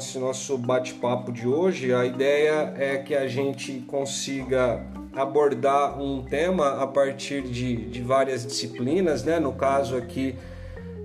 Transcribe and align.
esse 0.00 0.18
nosso 0.18 0.56
bate-papo 0.56 1.30
de 1.30 1.46
hoje. 1.46 1.92
A 1.92 2.04
ideia 2.04 2.74
é 2.76 2.96
que 2.96 3.14
a 3.14 3.28
gente 3.28 3.84
consiga 3.86 4.84
abordar 5.14 6.00
um 6.00 6.22
tema 6.22 6.82
a 6.82 6.86
partir 6.86 7.42
de, 7.42 7.76
de 7.76 8.02
várias 8.02 8.46
disciplinas, 8.46 9.22
né? 9.24 9.38
No 9.38 9.52
caso 9.52 9.96
aqui, 9.96 10.34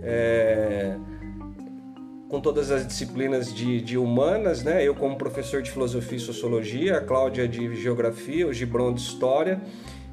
é, 0.01 0.95
com 2.29 2.39
todas 2.39 2.71
as 2.71 2.87
disciplinas 2.87 3.53
de, 3.53 3.81
de, 3.81 3.97
humanas, 3.97 4.63
né? 4.63 4.81
Eu 4.81 4.95
como 4.95 5.17
professor 5.17 5.61
de 5.61 5.71
filosofia 5.71 6.17
e 6.17 6.21
sociologia, 6.21 6.97
a 6.97 7.01
Cláudia 7.01 7.47
de 7.47 7.75
geografia, 7.75 8.47
o 8.47 8.53
Gibron 8.53 8.93
de 8.93 9.01
história 9.01 9.61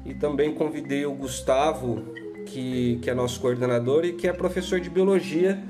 e 0.05 0.13
também 0.13 0.53
convidei 0.53 1.05
o 1.05 1.13
Gustavo, 1.13 2.03
que, 2.45 2.99
que 3.01 3.09
é 3.09 3.13
nosso 3.13 3.39
coordenador 3.39 4.03
e 4.03 4.11
que 4.11 4.27
é 4.27 4.33
professor 4.33 4.79
de 4.79 4.89
biologia 4.89 5.63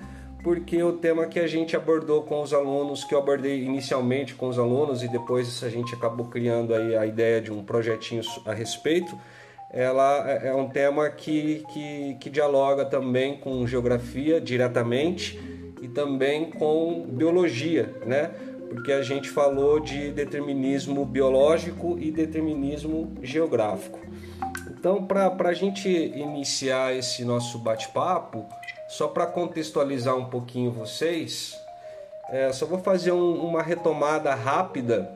porque 0.43 0.83
o 0.83 0.91
tema 0.93 1.25
que 1.25 1.39
a 1.39 1.47
gente 1.47 1.75
abordou 1.75 2.23
com 2.23 2.41
os 2.41 2.53
alunos, 2.53 3.05
que 3.05 3.15
eu 3.15 3.19
abordei 3.19 3.63
inicialmente 3.63 4.35
com 4.35 4.49
os 4.49 4.59
alunos 4.59 5.01
e 5.01 5.07
depois 5.07 5.63
a 5.63 5.69
gente 5.69 5.95
acabou 5.95 6.25
criando 6.25 6.75
aí 6.75 6.95
a 6.97 7.05
ideia 7.05 7.39
de 7.39 7.51
um 7.51 7.63
projetinho 7.63 8.21
a 8.45 8.53
respeito, 8.53 9.17
ela 9.71 10.29
é, 10.29 10.49
é 10.49 10.53
um 10.53 10.67
tema 10.67 11.09
que, 11.09 11.63
que, 11.71 12.17
que 12.19 12.29
dialoga 12.29 12.83
também 12.83 13.37
com 13.37 13.65
geografia 13.65 14.41
diretamente 14.41 15.39
e 15.81 15.87
também 15.87 16.51
com 16.51 17.05
biologia, 17.07 17.95
né? 18.05 18.29
Porque 18.69 18.91
a 18.91 19.01
gente 19.01 19.29
falou 19.29 19.79
de 19.79 20.11
determinismo 20.11 21.05
biológico 21.05 21.97
e 21.99 22.11
determinismo 22.11 23.13
geográfico. 23.21 23.99
Então, 24.69 25.05
para 25.05 25.49
a 25.49 25.53
gente 25.53 25.87
iniciar 25.87 26.95
esse 26.95 27.23
nosso 27.23 27.57
bate-papo, 27.59 28.45
só 28.93 29.07
para 29.07 29.25
contextualizar 29.25 30.15
um 30.15 30.25
pouquinho 30.25 30.69
vocês, 30.69 31.57
é, 32.29 32.51
só 32.53 32.67
vou 32.67 32.77
fazer 32.77 33.11
um, 33.11 33.43
uma 33.43 33.63
retomada 33.63 34.35
rápida 34.35 35.09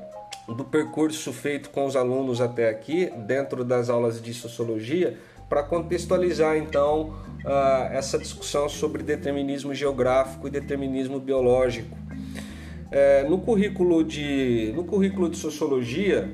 do 0.47 0.65
percurso 0.65 1.31
feito 1.31 1.69
com 1.69 1.85
os 1.85 1.95
alunos 1.95 2.41
até 2.41 2.69
aqui, 2.69 3.11
dentro 3.27 3.63
das 3.63 3.87
aulas 3.87 4.19
de 4.19 4.33
sociologia, 4.33 5.15
para 5.47 5.61
contextualizar 5.61 6.57
então 6.57 7.13
uh, 7.45 7.93
essa 7.93 8.17
discussão 8.17 8.67
sobre 8.67 9.03
determinismo 9.03 9.75
geográfico 9.75 10.47
e 10.47 10.49
determinismo 10.49 11.19
biológico. 11.19 11.95
É, 12.89 13.23
no, 13.30 13.37
currículo 13.37 14.03
de, 14.03 14.73
no 14.75 14.85
currículo 14.85 15.30
de 15.30 15.37
sociologia, 15.37 16.31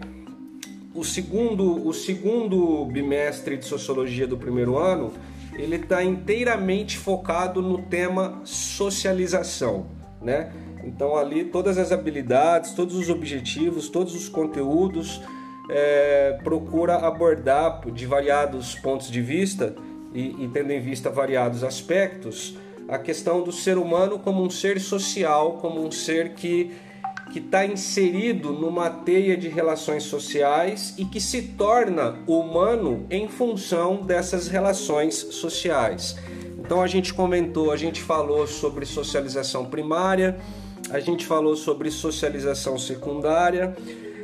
o 0.96 1.04
segundo, 1.04 1.86
o 1.86 1.94
segundo 1.94 2.86
bimestre 2.86 3.58
de 3.58 3.66
sociologia 3.66 4.26
do 4.26 4.38
primeiro 4.38 4.78
ano 4.78 5.12
ele 5.56 5.76
está 5.76 6.04
inteiramente 6.04 6.98
focado 6.98 7.62
no 7.62 7.82
tema 7.84 8.42
socialização, 8.44 9.86
né? 10.22 10.52
Então 10.84 11.16
ali 11.16 11.46
todas 11.46 11.78
as 11.78 11.92
habilidades, 11.92 12.74
todos 12.74 12.96
os 12.96 13.10
objetivos, 13.10 13.90
todos 13.90 14.16
os 14.16 14.28
conteúdos 14.28 15.22
é, 15.70 16.38
procura 16.44 16.96
abordar 16.96 17.82
de 17.92 18.06
variados 18.06 18.76
pontos 18.76 19.10
de 19.10 19.22
vista 19.22 19.76
e, 20.14 20.44
e 20.44 20.50
tendo 20.54 20.72
em 20.72 20.82
vista 20.82 21.10
variados 21.10 21.64
aspectos 21.64 22.58
a 22.88 22.98
questão 22.98 23.44
do 23.44 23.52
ser 23.52 23.78
humano 23.78 24.20
como 24.20 24.44
um 24.44 24.50
ser 24.50 24.80
social, 24.80 25.54
como 25.62 25.86
um 25.86 25.92
ser 25.92 26.34
que 26.34 26.72
que 27.34 27.40
está 27.40 27.66
inserido 27.66 28.54
numa 28.54 28.92
teia 28.92 29.36
de 29.36 29.50
relações 29.50 30.04
sociais 30.04 30.94
e 31.00 31.04
que 31.04 31.20
se 31.20 31.42
torna 31.42 32.16
humano 32.28 33.08
em 33.10 33.28
função 33.28 34.04
dessas 34.04 34.48
relações 34.48 35.16
sociais. 35.16 36.16
Então 36.60 36.80
a 36.80 36.86
gente 36.86 37.12
comentou, 37.12 37.72
a 37.72 37.76
gente 37.76 38.04
falou 38.04 38.46
sobre 38.46 38.86
socialização 38.86 39.66
primária, 39.66 40.38
a 40.92 41.00
gente 41.00 41.26
falou 41.26 41.56
sobre 41.56 41.90
socialização 41.90 42.78
secundária, 42.78 43.76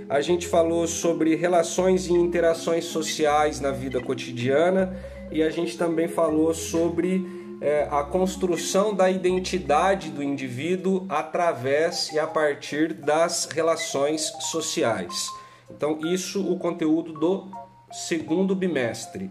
a 0.08 0.22
gente 0.22 0.48
falou 0.48 0.86
sobre 0.86 1.36
relações 1.36 2.06
e 2.06 2.14
interações 2.14 2.86
sociais 2.86 3.60
na 3.60 3.72
vida 3.72 4.00
cotidiana 4.00 4.96
e 5.32 5.42
a 5.42 5.50
gente 5.50 5.76
também 5.76 6.08
falou 6.08 6.54
sobre 6.54 7.26
é, 7.62 7.88
a 7.92 8.04
construção 8.04 8.94
da 8.94 9.10
identidade 9.10 10.10
do 10.10 10.24
indivíduo 10.24 11.06
através 11.10 12.12
e 12.12 12.20
a 12.20 12.28
partir 12.28 12.94
das 12.94 13.46
relações 13.46 14.32
sociais. 14.52 15.28
Então, 15.70 16.00
isso 16.06 16.42
o 16.42 16.58
conteúdo 16.58 17.14
do 17.14 17.48
segundo 17.92 18.56
bimestre. 18.56 19.30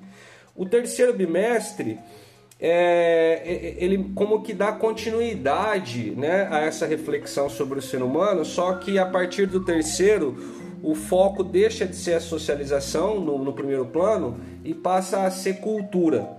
O 0.55 0.66
terceiro 0.66 1.15
bimestre 1.15 1.99
é, 2.61 3.41
é, 3.44 3.53
é, 3.53 3.84
ele 3.84 4.11
como 4.15 4.43
que 4.43 4.53
dá 4.53 4.72
continuidade 4.72 6.10
né, 6.10 6.49
a 6.50 6.60
essa 6.60 6.87
reflexão 6.87 7.49
sobre 7.49 7.78
o 7.78 7.83
ser 7.83 8.03
humano, 8.03 8.45
só 8.45 8.75
que 8.75 8.99
a 8.99 9.06
partir 9.06 9.47
do 9.47 9.65
terceiro 9.65 10.37
o 10.83 10.95
foco 10.95 11.43
deixa 11.43 11.87
de 11.87 11.95
ser 11.95 12.15
a 12.15 12.21
socialização 12.21 13.21
no, 13.21 13.39
no 13.39 13.53
primeiro 13.53 13.87
plano 13.87 14.41
e 14.65 14.75
passa 14.75 15.22
a 15.22 15.31
ser 15.31 15.60
cultura. 15.60 16.38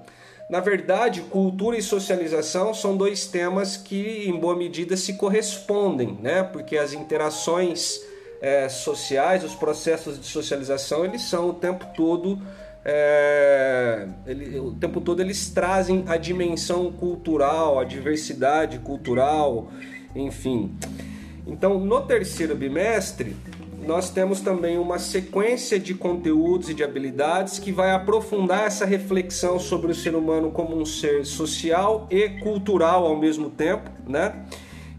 Na 0.50 0.60
verdade, 0.60 1.22
cultura 1.22 1.78
e 1.78 1.82
socialização 1.82 2.74
são 2.74 2.98
dois 2.98 3.28
temas 3.28 3.78
que, 3.78 4.28
em 4.28 4.40
boa 4.40 4.56
medida, 4.56 4.98
se 4.98 5.14
correspondem, 5.14 6.18
né? 6.20 6.42
porque 6.42 6.76
as 6.76 6.92
interações 6.92 8.02
é, 8.42 8.68
sociais, 8.68 9.44
os 9.44 9.54
processos 9.54 10.20
de 10.20 10.26
socialização, 10.26 11.06
eles 11.06 11.22
são 11.22 11.50
o 11.50 11.54
tempo 11.54 11.86
todo. 11.96 12.42
É, 12.84 14.08
ele, 14.26 14.58
o 14.58 14.72
tempo 14.72 15.00
todo 15.00 15.22
eles 15.22 15.52
trazem 15.52 16.04
a 16.08 16.18
dimensão 16.18 16.92
cultural, 16.94 17.78
a 17.78 17.84
diversidade 17.84 18.80
cultural, 18.80 19.72
enfim. 20.16 20.76
Então, 21.46 21.78
no 21.78 22.02
terceiro 22.02 22.56
bimestre, 22.56 23.36
nós 23.90 24.12
temos 24.12 24.40
também 24.40 24.78
uma 24.78 25.00
sequência 25.00 25.80
de 25.80 25.96
conteúdos 25.96 26.70
e 26.70 26.76
de 26.76 26.84
habilidades 26.84 27.58
que 27.58 27.72
vai 27.72 27.90
aprofundar 27.92 28.68
essa 28.68 28.86
reflexão 28.86 29.58
sobre 29.58 29.92
o 29.92 29.96
ser 29.96 30.14
humano 30.14 30.52
como 30.52 30.80
um 30.80 30.86
ser 30.86 31.26
social 31.26 32.08
e 32.12 32.30
cultural 32.40 33.08
ao 33.08 33.18
mesmo 33.18 33.50
tempo, 33.50 33.90
né? 34.08 34.46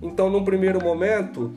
Então, 0.03 0.29
num 0.29 0.45
primeiro 0.45 0.83
momento, 0.83 1.53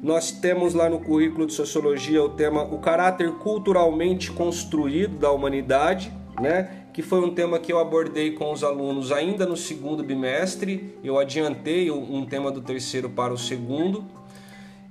nós 0.00 0.30
temos 0.30 0.72
lá 0.72 0.88
no 0.88 1.00
currículo 1.00 1.48
de 1.48 1.52
sociologia 1.52 2.22
o 2.22 2.28
tema 2.28 2.62
o 2.62 2.78
caráter 2.78 3.28
culturalmente 3.32 4.30
construído 4.30 5.18
da 5.18 5.32
humanidade, 5.32 6.12
né? 6.40 6.84
Que 6.92 7.02
foi 7.02 7.18
um 7.26 7.34
tema 7.34 7.58
que 7.58 7.72
eu 7.72 7.80
abordei 7.80 8.30
com 8.30 8.52
os 8.52 8.62
alunos 8.62 9.10
ainda 9.10 9.44
no 9.46 9.56
segundo 9.56 10.04
bimestre. 10.04 10.96
Eu 11.02 11.18
adiantei 11.18 11.90
um 11.90 12.24
tema 12.24 12.52
do 12.52 12.60
terceiro 12.60 13.10
para 13.10 13.32
o 13.32 13.36
segundo, 13.36 14.04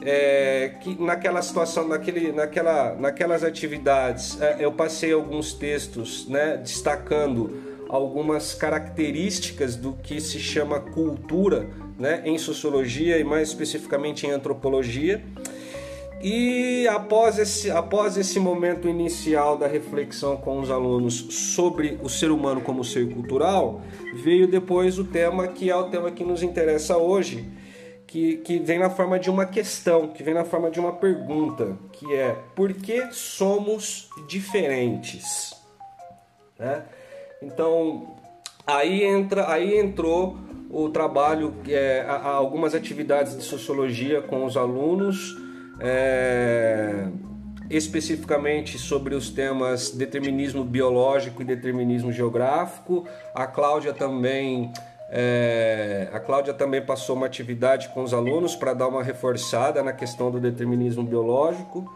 é, 0.02 0.74
que 0.82 1.02
naquela 1.02 1.42
situação, 1.42 1.88
naquele, 1.88 2.32
naquela, 2.32 2.96
naquelas 2.96 3.44
atividades, 3.44 4.40
é, 4.42 4.58
eu 4.60 4.72
passei 4.72 5.14
alguns 5.14 5.54
textos 5.54 6.28
né, 6.28 6.58
destacando 6.58 7.76
algumas 7.88 8.54
características 8.54 9.76
do 9.76 9.94
que 9.94 10.20
se 10.20 10.40
chama 10.40 10.80
cultura 10.80 11.70
né, 11.98 12.22
em 12.26 12.38
sociologia 12.38 13.18
e 13.18 13.24
mais 13.24 13.50
especificamente 13.50 14.26
em 14.26 14.32
antropologia. 14.32 15.24
E 16.22 16.88
após 16.88 17.38
esse, 17.38 17.70
após 17.70 18.18
esse 18.18 18.40
momento 18.40 18.88
inicial 18.88 19.58
da 19.58 19.68
reflexão 19.68 20.36
com 20.38 20.60
os 20.60 20.72
alunos 20.72 21.28
sobre 21.30 22.00
o 22.02 22.10
ser 22.10 22.32
humano 22.32 22.62
como 22.62 22.84
ser 22.84 23.14
cultural, 23.14 23.82
veio 24.14 24.48
depois 24.48 24.98
o 24.98 25.04
tema 25.04 25.48
que 25.48 25.70
é 25.70 25.76
o 25.76 25.84
tema 25.84 26.10
que 26.10 26.24
nos 26.24 26.42
interessa 26.42 26.98
hoje, 26.98 27.46
que, 28.16 28.38
que 28.38 28.60
vem 28.60 28.80
na 28.80 28.90
forma 28.90 29.20
de 29.20 29.30
uma 29.30 29.46
questão, 29.46 30.08
que 30.08 30.24
vem 30.24 30.34
na 30.34 30.46
forma 30.46 30.72
de 30.72 30.80
uma 30.80 30.94
pergunta, 30.94 31.78
que 31.92 32.16
é 32.16 32.34
por 32.56 32.72
que 32.72 33.12
somos 33.12 34.08
diferentes? 34.26 35.54
Né? 36.58 36.84
Então 37.42 38.16
aí 38.66 39.04
entra, 39.04 39.52
aí 39.52 39.78
entrou 39.78 40.38
o 40.70 40.88
trabalho, 40.88 41.56
é, 41.68 42.06
algumas 42.08 42.74
atividades 42.74 43.36
de 43.36 43.44
sociologia 43.44 44.22
com 44.22 44.46
os 44.46 44.56
alunos, 44.56 45.36
é, 45.82 47.10
especificamente 47.70 48.78
sobre 48.78 49.14
os 49.14 49.30
temas 49.30 49.92
determinismo 49.92 50.64
biológico 50.64 51.42
e 51.42 51.46
determinismo 51.46 52.14
geográfico. 52.14 53.06
A 53.34 53.46
Cláudia 53.46 53.92
também 53.92 54.72
é, 55.10 56.10
a 56.12 56.20
Cláudia 56.20 56.54
também 56.54 56.82
passou 56.82 57.16
uma 57.16 57.26
atividade 57.26 57.90
com 57.90 58.04
os 58.04 58.14
alunos 58.14 58.56
para 58.56 58.74
dar 58.74 58.88
uma 58.88 59.04
reforçada 59.04 59.84
na 59.84 59.94
questão 59.94 60.32
do 60.32 60.40
determinismo 60.40 61.04
biológico 61.04 61.92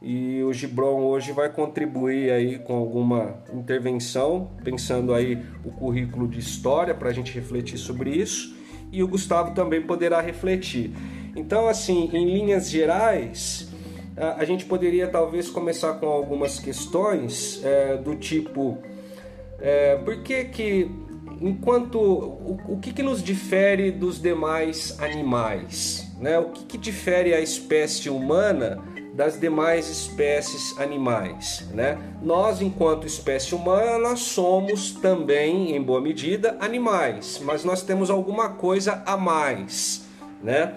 e 0.00 0.42
o 0.42 0.52
Gibron 0.52 1.02
hoje 1.04 1.32
vai 1.32 1.48
contribuir 1.48 2.30
aí 2.32 2.58
com 2.58 2.74
alguma 2.74 3.36
intervenção, 3.54 4.50
pensando 4.64 5.14
aí 5.14 5.40
o 5.64 5.70
currículo 5.70 6.26
de 6.26 6.40
história 6.40 6.94
para 6.94 7.08
a 7.08 7.12
gente 7.12 7.32
refletir 7.32 7.78
sobre 7.78 8.10
isso 8.10 8.56
e 8.90 9.02
o 9.02 9.08
Gustavo 9.08 9.54
também 9.54 9.80
poderá 9.80 10.20
refletir. 10.20 10.90
Então, 11.34 11.68
assim, 11.68 12.10
em 12.12 12.26
linhas 12.26 12.68
gerais, 12.68 13.72
a 14.16 14.44
gente 14.44 14.66
poderia 14.66 15.08
talvez 15.08 15.48
começar 15.48 15.94
com 15.94 16.06
algumas 16.06 16.58
questões 16.58 17.64
é, 17.64 17.96
do 17.96 18.14
tipo 18.16 18.78
é, 19.58 19.96
por 19.96 20.22
que 20.22 20.44
que 20.44 20.90
enquanto 21.48 21.98
o, 21.98 22.58
o 22.68 22.78
que, 22.78 22.92
que 22.92 23.02
nos 23.02 23.22
difere 23.22 23.90
dos 23.90 24.20
demais 24.20 24.96
animais, 25.00 26.08
Né? 26.20 26.38
O 26.38 26.50
que, 26.50 26.64
que 26.64 26.78
difere 26.78 27.34
a 27.34 27.40
espécie 27.40 28.08
humana 28.08 28.80
das 29.12 29.38
demais 29.38 29.90
espécies 29.90 30.78
animais, 30.78 31.68
né? 31.74 31.98
Nós, 32.22 32.62
enquanto 32.62 33.06
espécie 33.06 33.54
humana, 33.54 34.16
somos 34.16 34.92
também, 34.92 35.76
em 35.76 35.82
boa 35.82 36.00
medida, 36.00 36.56
animais, 36.60 37.40
mas 37.44 37.64
nós 37.64 37.82
temos 37.82 38.08
alguma 38.08 38.50
coisa 38.50 39.02
a 39.04 39.16
mais, 39.16 40.06
né? 40.42 40.74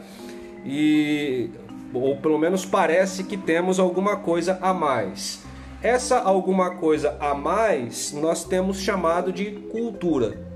E 0.66 1.50
ou 1.94 2.18
pelo 2.18 2.38
menos 2.38 2.66
parece 2.66 3.24
que 3.24 3.38
temos 3.38 3.80
alguma 3.80 4.18
coisa 4.18 4.60
a 4.62 4.74
mais. 4.74 5.44
Essa 5.82 6.20
alguma 6.20 6.72
coisa 6.72 7.16
a 7.20 7.34
mais 7.34 8.12
nós 8.12 8.44
temos 8.44 8.80
chamado 8.82 9.32
de 9.32 9.52
cultura. 9.72 10.55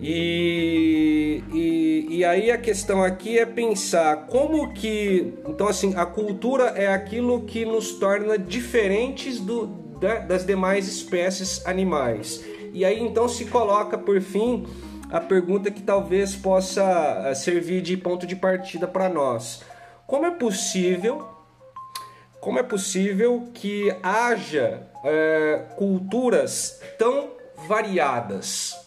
E, 0.00 1.42
e, 1.52 2.06
e, 2.10 2.24
aí 2.24 2.50
a 2.50 2.58
questão 2.58 3.02
aqui 3.02 3.38
é 3.38 3.46
pensar 3.46 4.26
como 4.26 4.72
que. 4.74 5.34
Então, 5.48 5.68
assim, 5.68 5.94
a 5.96 6.04
cultura 6.04 6.64
é 6.76 6.88
aquilo 6.88 7.42
que 7.42 7.64
nos 7.64 7.92
torna 7.92 8.38
diferentes 8.38 9.40
do, 9.40 9.66
da, 10.00 10.18
das 10.18 10.44
demais 10.44 10.86
espécies 10.86 11.64
animais. 11.66 12.44
E 12.72 12.84
aí 12.84 13.00
então 13.00 13.26
se 13.26 13.46
coloca 13.46 13.96
por 13.96 14.20
fim 14.20 14.66
a 15.10 15.18
pergunta 15.18 15.70
que 15.70 15.80
talvez 15.80 16.36
possa 16.36 16.82
eh, 17.24 17.34
servir 17.34 17.80
de 17.80 17.96
ponto 17.96 18.26
de 18.26 18.36
partida 18.36 18.86
para 18.86 19.08
nós. 19.08 19.62
Como 20.06 20.26
é 20.26 20.30
possível 20.30 21.26
como 22.38 22.60
é 22.60 22.62
possível 22.62 23.48
que 23.52 23.92
haja 24.02 24.86
é, 25.04 25.64
culturas 25.74 26.80
tão 26.96 27.30
variadas? 27.66 28.85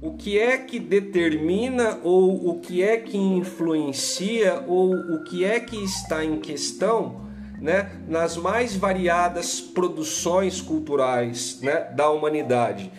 O 0.00 0.12
que 0.12 0.38
é 0.38 0.56
que 0.58 0.78
determina 0.78 1.98
ou 2.04 2.50
o 2.50 2.60
que 2.60 2.82
é 2.82 2.98
que 2.98 3.16
influencia 3.16 4.62
ou 4.66 4.94
o 4.94 5.24
que 5.24 5.44
é 5.44 5.58
que 5.58 5.76
está 5.82 6.24
em 6.24 6.38
questão 6.38 7.26
né, 7.60 7.90
nas 8.06 8.36
mais 8.36 8.76
variadas 8.76 9.60
produções 9.60 10.60
culturais 10.60 11.60
né, 11.60 11.88
da 11.96 12.08
humanidade, 12.10 12.92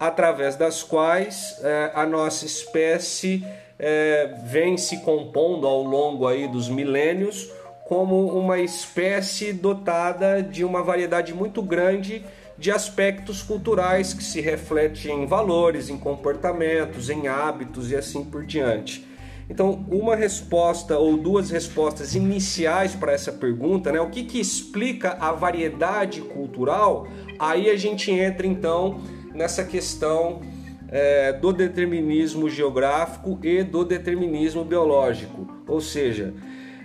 através 0.00 0.56
das 0.56 0.82
quais 0.82 1.58
é, 1.62 1.92
a 1.94 2.06
nossa 2.06 2.46
espécie 2.46 3.44
é, 3.78 4.34
vem 4.44 4.78
se 4.78 4.98
compondo 4.98 5.66
ao 5.66 5.82
longo 5.82 6.26
aí 6.26 6.48
dos 6.48 6.68
milênios 6.68 7.52
como 7.84 8.26
uma 8.38 8.58
espécie 8.58 9.52
dotada 9.52 10.42
de 10.42 10.64
uma 10.64 10.82
variedade 10.82 11.32
muito 11.32 11.62
grande 11.62 12.24
de 12.58 12.70
aspectos 12.72 13.42
culturais 13.42 14.12
que 14.12 14.22
se 14.22 14.40
refletem 14.40 15.22
em 15.22 15.26
valores, 15.26 15.88
em 15.88 15.96
comportamentos, 15.96 17.08
em 17.08 17.28
hábitos 17.28 17.90
e 17.92 17.96
assim 17.96 18.24
por 18.24 18.44
diante. 18.44 19.06
Então, 19.48 19.86
uma 19.90 20.14
resposta 20.14 20.98
ou 20.98 21.16
duas 21.16 21.50
respostas 21.50 22.14
iniciais 22.14 22.94
para 22.94 23.12
essa 23.12 23.32
pergunta, 23.32 23.90
né? 23.90 24.00
O 24.00 24.10
que, 24.10 24.24
que 24.24 24.38
explica 24.38 25.16
a 25.18 25.32
variedade 25.32 26.20
cultural? 26.20 27.08
Aí 27.38 27.70
a 27.70 27.76
gente 27.76 28.10
entra 28.10 28.46
então 28.46 29.00
nessa 29.32 29.64
questão 29.64 30.42
é, 30.88 31.32
do 31.32 31.52
determinismo 31.52 32.50
geográfico 32.50 33.38
e 33.42 33.62
do 33.62 33.84
determinismo 33.84 34.64
biológico, 34.64 35.46
ou 35.66 35.80
seja, 35.80 36.34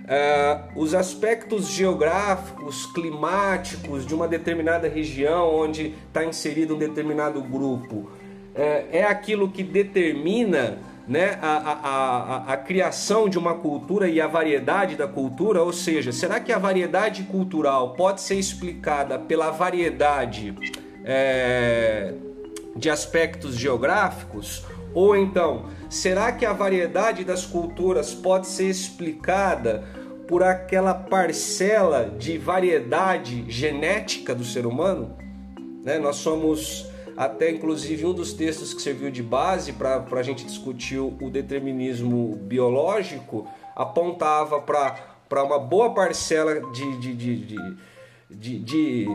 Uh, 0.04 0.82
os 0.82 0.94
aspectos 0.94 1.70
geográficos, 1.70 2.86
climáticos 2.88 4.06
de 4.06 4.14
uma 4.14 4.28
determinada 4.28 4.90
região 4.90 5.50
onde 5.56 5.96
está 6.08 6.26
inserido 6.26 6.76
um 6.76 6.78
determinado 6.78 7.42
grupo 7.42 7.96
uh, 7.96 8.10
é 8.92 9.06
aquilo 9.06 9.50
que 9.50 9.64
determina 9.64 10.78
né, 11.08 11.40
a, 11.42 11.48
a, 11.48 11.74
a, 11.74 12.54
a, 12.54 12.58
criação 12.58 13.30
de 13.30 13.38
uma 13.38 13.56
cultura 13.56 14.10
e 14.10 14.20
a 14.20 14.28
variedade 14.28 14.98
da 14.98 15.08
cultura? 15.08 15.62
Ou 15.62 15.72
seja, 15.72 16.12
será 16.12 16.38
que 16.40 16.52
a 16.52 16.58
variedade 16.58 17.24
cultural 17.24 17.94
pode 17.94 18.20
ser 18.20 18.36
explicada 18.36 19.18
pela 19.18 19.52
variedade 19.52 20.54
é, 21.06 22.14
de 22.76 22.90
aspectos 22.90 23.56
geográficos? 23.56 24.66
Ou 24.94 25.16
então, 25.16 25.66
será 25.90 26.32
que 26.32 26.46
a 26.46 26.54
variedade 26.54 27.24
das 27.24 27.46
culturas 27.46 28.14
pode 28.14 28.48
ser 28.48 28.70
explicada 28.70 29.84
por 30.28 30.44
aquela 30.44 30.94
parcela 30.94 32.10
de 32.18 32.38
variedade 32.38 33.46
genética 33.50 34.34
do 34.34 34.44
ser 34.44 34.66
humano? 34.66 35.16
Né? 35.84 36.00
Nós 36.00 36.18
somos, 36.18 36.88
até 37.16 37.50
inclusive, 37.52 38.06
um 38.06 38.14
dos 38.14 38.34
textos 38.34 38.74
que 38.74 38.82
serviu 38.82 39.12
de 39.12 39.22
base 39.22 39.74
para 39.74 40.06
a 40.12 40.24
gente 40.24 40.46
discutir 40.46 41.00
o 41.00 41.30
determinismo 41.30 42.36
biológico 42.44 43.48
apontava 43.76 44.62
para 44.62 45.44
uma 45.44 45.60
boa 45.60 45.94
parcela 45.94 46.62
de, 46.72 46.98
de, 47.00 47.14
de, 47.14 47.36
de, 48.30 48.60
de 48.60 49.08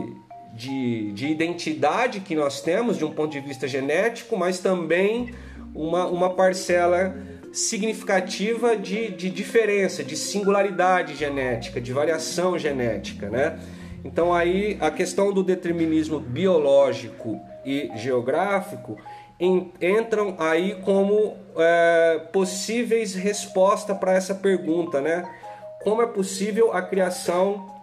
de, 0.51 1.11
de, 1.11 1.27
identidade 1.27 2.21
que 2.21 2.35
nós 2.35 2.59
temos 2.59 2.97
de 2.97 3.05
um 3.05 3.11
ponto 3.11 3.31
de 3.31 3.39
vista 3.39 3.67
genético, 3.67 4.35
mas 4.35 4.59
também 4.59 5.31
uma, 5.75 6.07
uma 6.07 6.31
parcela 6.31 7.15
significativa 7.51 8.77
de, 8.77 9.09
de 9.11 9.29
diferença, 9.29 10.03
de 10.03 10.15
singularidade 10.15 11.15
genética, 11.15 11.81
de 11.81 11.91
variação 11.91 12.57
genética, 12.57 13.29
né? 13.29 13.59
Então 14.03 14.33
aí 14.33 14.77
a 14.79 14.89
questão 14.89 15.33
do 15.33 15.43
determinismo 15.43 16.19
biológico 16.19 17.39
e 17.65 17.89
geográfico 17.95 18.97
entram 19.81 20.35
aí 20.37 20.75
como 20.83 21.37
é, 21.57 22.21
possíveis 22.31 23.15
respostas 23.15 23.97
para 23.97 24.13
essa 24.13 24.35
pergunta, 24.35 25.01
né? 25.01 25.23
Como 25.83 26.01
é 26.01 26.07
possível 26.07 26.73
a 26.73 26.81
criação 26.81 27.73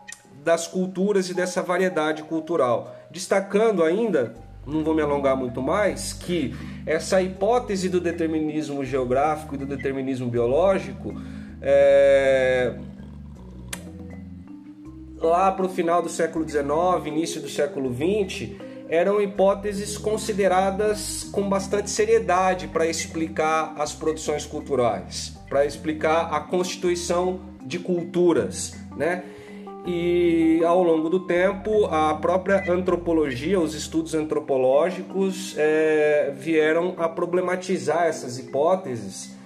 das 0.44 0.66
culturas 0.66 1.30
e 1.30 1.34
dessa 1.34 1.62
variedade 1.62 2.22
cultural? 2.22 2.94
Destacando 3.10 3.82
ainda 3.82 4.34
não 4.66 4.82
vou 4.82 4.94
me 4.94 5.00
alongar 5.00 5.36
muito 5.36 5.62
mais, 5.62 6.12
que 6.12 6.54
essa 6.84 7.22
hipótese 7.22 7.88
do 7.88 8.00
determinismo 8.00 8.84
geográfico 8.84 9.54
e 9.54 9.58
do 9.58 9.66
determinismo 9.66 10.28
biológico, 10.28 11.14
é... 11.62 12.74
lá 15.20 15.52
para 15.52 15.66
o 15.66 15.68
final 15.68 16.02
do 16.02 16.08
século 16.08 16.48
XIX, 16.48 16.66
início 17.06 17.40
do 17.40 17.48
século 17.48 17.94
XX, 17.94 18.50
eram 18.88 19.20
hipóteses 19.20 19.96
consideradas 19.98 21.24
com 21.32 21.48
bastante 21.48 21.90
seriedade 21.90 22.68
para 22.68 22.86
explicar 22.86 23.74
as 23.78 23.92
produções 23.92 24.46
culturais, 24.46 25.36
para 25.48 25.64
explicar 25.64 26.32
a 26.32 26.40
constituição 26.40 27.40
de 27.64 27.78
culturas, 27.78 28.76
né? 28.96 29.24
E 29.86 30.64
ao 30.64 30.82
longo 30.82 31.08
do 31.08 31.20
tempo 31.20 31.86
a 31.86 32.14
própria 32.14 32.64
antropologia, 32.70 33.60
os 33.60 33.72
estudos 33.74 34.14
antropológicos 34.14 35.54
é, 35.56 36.34
vieram 36.36 36.94
a 36.98 37.08
problematizar 37.08 38.06
essas 38.06 38.38
hipóteses 38.38 39.36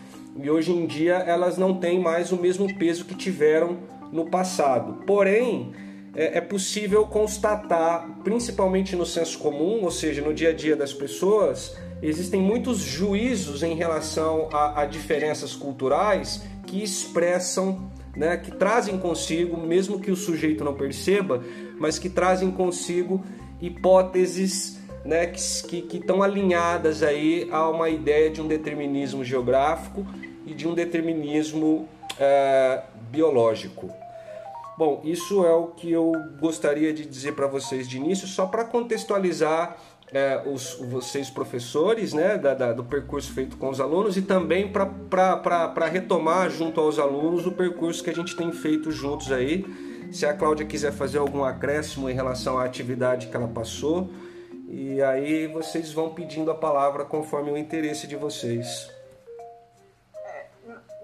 e 0.43 0.49
hoje 0.49 0.73
em 0.73 0.87
dia 0.87 1.17
elas 1.17 1.59
não 1.59 1.75
têm 1.75 2.01
mais 2.01 2.33
o 2.33 2.37
mesmo 2.37 2.75
peso 2.79 3.05
que 3.05 3.15
tiveram 3.15 3.79
no 4.11 4.31
passado. 4.31 5.05
Porém, 5.07 5.73
é, 6.15 6.39
é 6.39 6.41
possível 6.41 7.07
constatar, 7.07 8.09
principalmente 8.25 8.97
no 8.97 9.05
senso 9.05 9.39
comum, 9.39 9.83
ou 9.83 9.91
seja, 9.91 10.23
no 10.23 10.33
dia 10.33 10.51
a 10.51 10.55
dia 10.55 10.75
das 10.75 10.93
pessoas, 10.93 11.77
existem 12.03 12.41
muitos 12.41 12.79
juízos 12.79 13.63
em 13.63 13.75
relação 13.75 14.49
a, 14.53 14.83
a 14.83 14.87
diferenças 14.87 15.55
culturais 15.55 16.43
que 16.67 16.83
expressam 16.83 17.91
né, 18.17 18.37
que 18.37 18.51
trazem 18.51 18.99
consigo, 18.99 19.57
mesmo 19.57 20.01
que 20.01 20.11
o 20.11 20.17
sujeito 20.17 20.65
não 20.65 20.75
perceba, 20.75 21.43
mas 21.79 21.99
que 21.99 22.09
trazem 22.09 22.51
consigo 22.51 23.25
hipóteses 23.61 24.81
né, 25.05 25.27
que, 25.27 25.87
estão 25.93 26.23
alinhadas 26.23 27.03
aí 27.03 27.49
a 27.51 27.69
uma 27.69 27.89
ideia 27.89 28.31
de 28.31 28.41
um 28.41 28.47
determinismo 28.47 29.25
geográfico 29.25 30.07
e 30.47 30.55
de 30.55 30.67
um 30.67 30.75
determinismo 30.75 31.89
é, 32.19 32.83
biológico. 33.11 33.91
Bom, 34.77 35.03
isso 35.05 35.45
é 35.45 35.53
o 35.53 35.67
que 35.69 35.93
eu 35.93 36.13
gostaria 36.41 36.93
de 36.93 37.05
dizer 37.05 37.33
para 37.33 37.47
vocês 37.47 37.87
de 37.87 37.99
início, 37.99 38.27
só 38.27 38.47
para 38.47 38.65
contextualizar 38.65 39.77
é, 40.13 40.43
os, 40.45 40.75
vocês 40.75 41.31
professores 41.31 42.13
né, 42.13 42.37
da, 42.37 42.55
da, 42.55 42.73
do 42.73 42.85
percurso 42.85 43.33
feito 43.33 43.57
com 43.57 43.69
os 43.69 43.81
alunos 43.81 44.17
e 44.17 44.23
também 44.23 44.71
para 44.71 45.87
retomar 45.87 46.51
junto 46.51 46.81
aos 46.81 46.99
alunos 46.99 47.47
o 47.47 47.53
percurso 47.53 48.03
que 48.03 48.11
a 48.11 48.15
gente 48.15 48.37
tem 48.37 48.53
feito 48.53 48.91
juntos 48.91 49.31
aí. 49.31 49.65
Se 50.13 50.27
a 50.27 50.35
Cláudia 50.35 50.67
quiser 50.67 50.93
fazer 50.93 51.19
algum 51.19 51.45
acréscimo 51.45 52.11
em 52.11 52.13
relação 52.13 52.59
à 52.59 52.65
atividade 52.65 53.29
que 53.29 53.37
ela 53.37 53.47
passou, 53.47 54.11
e 54.67 55.01
aí 55.03 55.47
vocês 55.47 55.93
vão 55.93 56.13
pedindo 56.13 56.51
a 56.51 56.55
palavra 56.55 57.05
conforme 57.05 57.51
o 57.51 57.57
interesse 57.57 58.09
de 58.09 58.17
vocês. 58.17 58.91
É, 60.17 60.47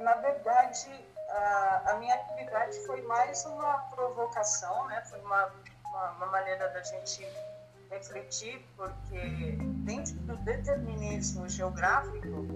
na 0.01 0.15
verdade, 0.15 0.89
a, 1.29 1.83
a, 1.93 1.95
minha 1.99 2.15
atividade 2.15 2.77
foi 2.87 3.03
mais 3.03 3.45
uma 3.47 3.79
provocação, 3.95 4.87
né? 4.89 5.01
foi 5.09 5.21
uma, 5.21 5.53
uma, 5.85 6.11
uma 6.11 6.27
maneira 6.27 6.69
da 6.69 6.83
gente 6.83 7.27
refletir, 7.91 8.65
porque 8.77 9.57
dentro 9.85 10.15
do 10.21 10.37
determinismo 10.39 11.49
geográfico, 11.49 12.47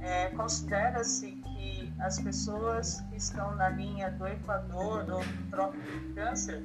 é, 0.00 0.28
considera-se 0.30 1.32
que 1.32 1.92
as 2.00 2.20
pessoas 2.20 3.00
que 3.10 3.16
estão 3.16 3.54
na 3.56 3.70
linha 3.70 4.10
do 4.10 4.26
Equador 4.26 5.08
ou 5.10 5.20
do 5.20 5.50
Trópico 5.50 5.82
de 5.82 6.14
Câncer 6.14 6.62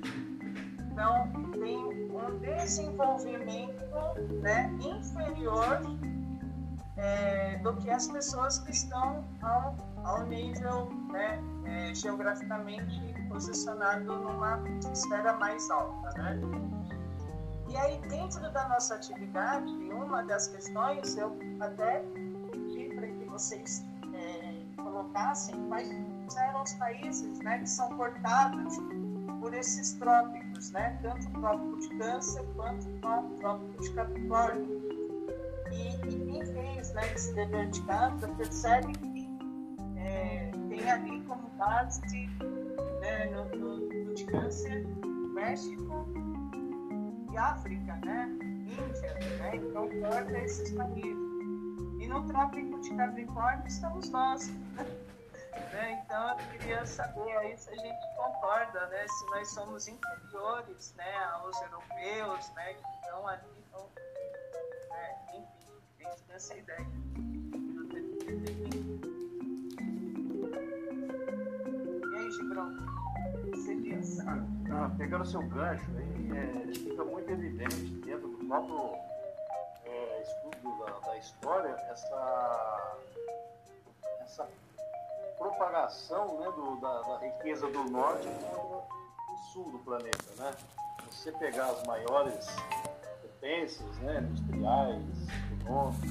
então, 1.00 1.32
tem 1.54 1.78
um 1.78 2.40
desenvolvimento 2.40 3.86
né, 4.42 4.70
inferior 4.82 5.80
é, 6.98 7.58
do 7.60 7.74
que 7.78 7.90
as 7.90 8.08
pessoas 8.08 8.60
que 8.60 8.72
estão 8.72 9.24
ao, 9.42 9.78
ao 10.04 10.26
nível 10.26 10.90
né, 11.10 11.40
é, 11.64 11.94
geograficamente 11.96 13.16
posicionado 13.30 14.04
numa 14.04 14.60
esfera 14.92 15.34
mais 15.38 15.70
alta. 15.70 16.22
Né? 16.22 16.42
E 17.70 17.78
aí, 17.78 18.02
dentro 18.10 18.42
da 18.52 18.68
nossa 18.68 18.96
atividade, 18.96 19.72
uma 19.92 20.24
das 20.24 20.48
questões, 20.48 21.16
eu 21.16 21.38
até 21.60 22.04
pedi 22.52 22.90
para 22.96 23.08
que 23.08 23.26
vocês 23.26 23.86
é, 24.12 24.82
colocassem 24.82 25.56
quais 25.68 25.88
eram 26.36 26.64
os 26.64 26.74
países 26.74 27.40
né, 27.42 27.60
que 27.60 27.70
são 27.70 27.96
cortados 27.96 28.76
por 29.40 29.54
esses 29.54 29.94
trópicos, 29.94 30.72
né? 30.72 30.98
tanto 31.04 31.28
o 31.28 31.32
trópico 31.42 31.80
de 31.80 31.90
Câncer 32.00 32.44
quanto 32.56 32.90
o 32.90 33.38
trópico 33.40 33.84
de 33.84 33.94
Capricórnio. 33.94 34.90
E, 35.72 35.90
e 36.08 36.26
quem 36.26 36.46
fez 36.46 36.92
né, 36.94 37.14
esse 37.14 37.34
dever 37.36 37.70
de 37.70 37.82
casa 37.84 38.28
percebe 38.30 38.94
que 38.94 39.30
é, 39.96 40.52
tem 40.70 40.90
ali 40.90 41.22
como 41.22 41.48
base 41.50 42.02
né, 43.00 43.26
no, 43.28 43.46
no, 43.56 44.06
no 44.06 44.14
de 44.16 44.26
Câncer, 44.26 44.88
México 45.36 46.29
África, 47.40 47.96
né? 48.06 48.28
Índia, 48.68 49.14
né? 49.38 49.56
então 49.56 49.90
corta 50.02 50.38
esses 50.40 50.72
países. 50.74 51.30
E 52.00 52.08
no 52.08 52.28
trópico 52.28 52.80
de 52.82 52.96
Capricórnio 52.96 53.66
estamos 53.68 54.10
nós. 54.10 54.48
Né? 54.48 56.04
Então 56.04 56.30
eu 56.32 56.38
queria 56.38 56.86
saber 56.86 57.38
aí 57.38 57.58
se 57.58 57.70
a 57.70 57.76
gente 57.76 58.16
concorda, 58.18 58.88
né? 58.88 59.08
Se 59.08 59.26
nós 59.28 59.50
somos 59.52 59.88
inferiores 59.88 60.94
né, 60.96 61.18
aos 61.34 61.62
europeus, 61.62 62.52
né? 62.56 62.74
Que 62.74 63.06
estão 63.06 63.28
ali, 63.28 63.48
então, 63.68 63.90
né? 64.90 65.18
enfim, 65.30 65.82
dentro 65.98 66.24
dessa 66.28 66.58
ideia. 66.58 66.88
E 72.12 72.16
aí, 72.16 72.32
Gibrão? 72.32 72.99
Ah, 74.72 74.92
pegando 74.98 75.26
seu 75.26 75.42
gancho, 75.42 75.84
aí, 75.98 76.32
é, 76.38 76.74
fica 76.74 77.04
muito 77.04 77.30
evidente 77.32 77.76
dentro 78.06 78.28
do 78.28 78.46
próprio 78.46 78.94
é, 79.84 80.22
estudo 80.22 80.86
da, 80.86 81.00
da 81.00 81.18
história 81.18 81.70
essa, 81.90 82.98
essa 84.22 84.48
propagação 85.40 86.40
né, 86.40 86.46
do, 86.52 86.80
da, 86.80 87.02
da, 87.02 87.18
riqueza 87.18 87.66
do 87.72 87.84
norte 87.86 88.28
para 88.28 88.60
o 88.60 89.38
sul 89.52 89.72
do 89.72 89.80
planeta. 89.80 90.24
Né? 90.38 90.52
Você 91.10 91.32
pegar 91.32 91.72
as 91.72 91.84
maiores 91.88 92.46
potências 93.24 93.98
né, 93.98 94.20
industriais, 94.20 95.04
econômicas, 95.60 96.10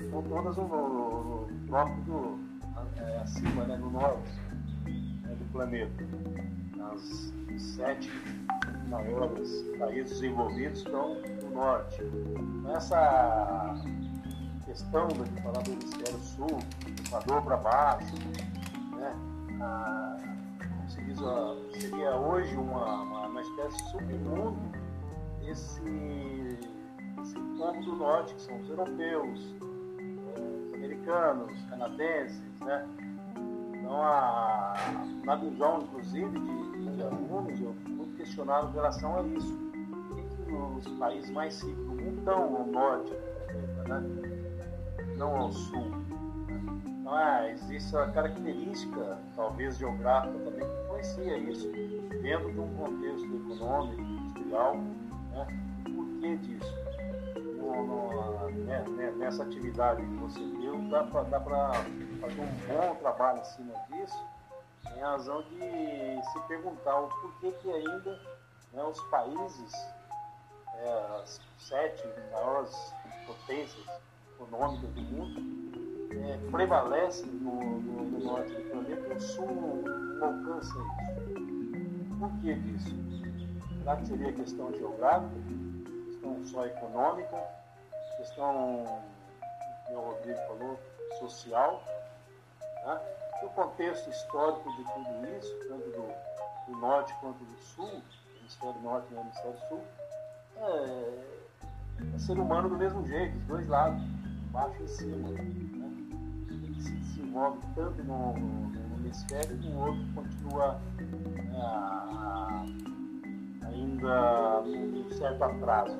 estão 0.00 0.22
todas 0.22 0.56
no, 0.56 0.68
no, 0.68 1.46
no 1.46 1.68
próprio 1.68 2.02
do, 2.04 2.38
é, 2.96 3.18
acima, 3.18 3.64
né, 3.66 3.76
no 3.76 3.90
norte 3.90 4.30
né, 5.22 5.34
do 5.34 5.52
planeta. 5.52 6.61
As 6.90 7.32
sete 7.58 8.10
maiores 8.88 9.62
países 9.78 10.20
desenvolvidos 10.20 10.78
estão 10.80 11.14
no 11.42 11.50
norte. 11.50 12.02
Essa 12.74 13.74
questão 14.64 15.08
de 15.08 15.42
falar 15.42 15.62
do 15.62 15.72
hemisfério 15.72 16.18
sul, 16.20 16.58
Equador 17.06 17.42
para 17.42 17.56
baixo, 17.58 18.14
né? 18.96 19.14
Ah, 19.60 20.16
como 20.58 20.90
se 20.90 21.02
diz, 21.04 21.18
seria 21.80 22.16
hoje 22.16 22.54
uma, 22.56 23.02
uma, 23.02 23.26
uma 23.26 23.40
espécie 23.40 23.76
de 23.76 23.90
submundo 23.90 24.82
esse, 25.46 26.58
esse 27.22 27.34
povo 27.58 27.80
do 27.82 27.96
norte, 27.96 28.34
que 28.34 28.42
são 28.42 28.58
os 28.60 28.68
europeus, 28.68 29.54
os 30.36 30.74
americanos, 30.74 31.52
os 31.52 31.64
canadenses, 31.66 32.60
né? 32.60 32.86
Então, 33.82 34.00
a, 34.00 34.74
na 35.24 35.34
visão, 35.34 35.80
inclusive, 35.82 36.38
de, 36.38 36.96
de 36.96 37.02
alunos, 37.02 37.60
eu 37.60 37.74
muito 37.88 38.16
questionado 38.16 38.68
em 38.68 38.72
relação 38.74 39.18
a 39.18 39.22
isso. 39.22 39.58
Por 40.08 40.16
que, 40.46 40.88
os 40.88 40.98
países 40.98 41.30
mais 41.30 41.60
ricos 41.60 41.84
do 41.84 41.94
mundo 41.94 42.18
estão 42.18 42.50
no 42.50 42.72
norte? 42.72 43.12
Né? 43.88 44.32
não 45.16 45.36
ao 45.36 45.52
sul. 45.52 45.90
Mas 47.04 47.68
isso 47.70 47.96
é 47.96 48.04
uma 48.04 48.12
característica, 48.12 49.18
talvez 49.36 49.76
geográfica 49.76 50.38
também, 50.38 50.60
que 50.60 50.82
influencia 50.84 51.36
isso 51.38 51.70
dentro 52.22 52.52
de 52.52 52.60
um 52.60 52.74
contexto 52.74 53.26
econômico, 53.26 54.00
industrial. 54.00 54.76
Né? 54.76 55.46
Por 55.84 56.06
que 56.20 56.36
disso? 56.38 56.74
No, 57.56 57.86
no, 57.86 58.50
né, 58.64 58.84
né 58.96 59.10
nessa 59.18 59.42
atividade 59.42 60.00
que 60.02 60.14
você 60.16 60.40
deu, 60.60 60.78
dá 60.88 61.04
para 61.04 61.72
fazer 62.22 62.40
um 62.40 62.46
bom 62.68 62.94
trabalho 62.96 63.40
em 63.40 63.44
cima 63.44 63.74
disso, 63.90 64.26
em 64.96 65.00
razão 65.00 65.42
de 65.42 66.22
se 66.30 66.40
perguntar 66.46 67.00
o 67.00 67.08
porquê 67.08 67.50
que 67.60 67.70
ainda 67.70 68.20
né, 68.72 68.82
os 68.84 69.00
países, 69.10 69.72
é, 70.76 71.20
as 71.20 71.40
sete 71.58 72.02
maiores 72.30 72.94
potências 73.26 73.84
econômicas 74.34 74.88
do 74.90 75.02
mundo 75.02 75.40
é, 76.12 76.50
prevalecem 76.50 77.26
no, 77.26 77.60
no, 77.80 78.02
no, 78.04 78.18
norte 78.20 78.54
do 78.54 78.70
planeta 78.70 79.14
o 79.14 79.20
sul 79.20 79.46
não 79.46 80.28
alcança 80.28 80.78
isso. 80.78 82.18
Por 82.20 82.30
que 82.40 82.54
disso? 82.54 82.94
Será 83.78 83.96
que 83.96 84.06
seria 84.06 84.32
questão 84.32 84.72
geográfica, 84.72 85.34
questão 86.06 86.44
só 86.44 86.66
econômica, 86.66 87.36
questão, 88.16 89.02
como 89.86 89.98
o 89.98 90.10
Rodrigo 90.12 90.38
falou, 90.46 90.78
social? 91.18 91.82
Né? 92.84 93.00
o 93.42 93.48
contexto 93.50 94.08
histórico 94.08 94.70
de 94.76 94.84
tudo 94.84 95.26
isso, 95.38 95.52
tanto 95.68 95.90
do, 95.90 96.08
do 96.68 96.78
norte 96.78 97.12
quanto 97.20 97.44
do 97.44 97.58
sul, 97.58 98.02
hemisfério 98.38 98.80
norte 98.82 99.12
e 99.12 99.16
hemisfério 99.16 99.58
sul, 99.68 99.80
é, 100.56 101.24
é 102.14 102.18
ser 102.18 102.38
humano 102.38 102.68
do 102.68 102.76
mesmo 102.76 103.04
jeito, 103.06 103.36
dos 103.38 103.46
dois 103.46 103.68
lados 103.68 104.00
baixo 104.52 104.82
e 104.82 104.88
cima. 104.88 105.28
Né? 105.28 105.38
Se 106.80 106.92
desenvolve 106.92 107.58
tanto 107.74 108.04
no, 108.04 108.34
no, 108.34 108.96
hemisfério 108.98 109.56
e 109.56 109.68
no 109.68 109.80
outro 109.80 110.04
continua 110.14 110.80
é, 111.54 111.66
ainda 113.66 114.60
num 114.62 115.10
certo 115.10 115.42
atraso. 115.42 115.98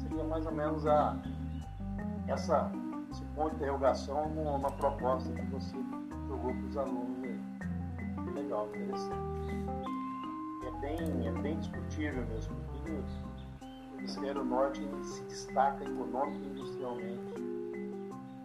Seria 0.00 0.24
mais 0.24 0.46
ou 0.46 0.52
menos 0.52 0.86
a, 0.86 1.16
essa, 2.28 2.70
de 3.34 3.56
interrogação 3.56 4.28
numa 4.30 4.70
proposta 4.70 5.32
que 5.32 5.46
você 5.46 5.76
jogou 6.28 6.52
para 6.54 6.66
os 6.66 6.76
alunos 6.76 7.24
aí. 7.24 8.32
Legal, 8.34 8.68
interessante. 8.68 9.32
É 10.66 10.80
bem, 10.80 11.26
é 11.26 11.32
bem 11.32 11.58
discutível 11.58 12.26
mesmo, 12.26 12.54
porque 12.66 12.92
hemisfério 13.98 14.44
norte 14.44 14.80
se 15.04 15.22
destaca 15.24 15.84
econômico 15.84 16.44
e 16.44 16.48
industrialmente 16.48 17.34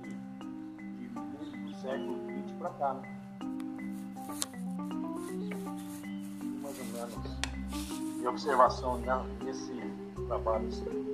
de, 0.02 1.08
do 1.58 1.74
século 1.82 2.18
XX 2.26 2.52
para 2.60 2.70
cá. 2.72 2.94
Né? 2.94 3.02
Mais 6.62 6.80
ou 6.80 6.86
menos 6.86 7.48
de 8.20 8.28
observação 8.28 8.98
né, 9.00 9.14
nesse 9.44 9.74
trabalho. 10.28 10.68
Assim. 10.68 11.07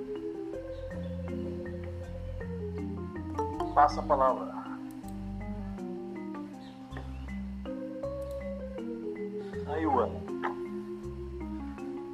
Passa 3.74 4.00
a 4.00 4.04
palavra. 4.04 4.54
Aí, 9.66 9.84
Ana. 9.84 10.24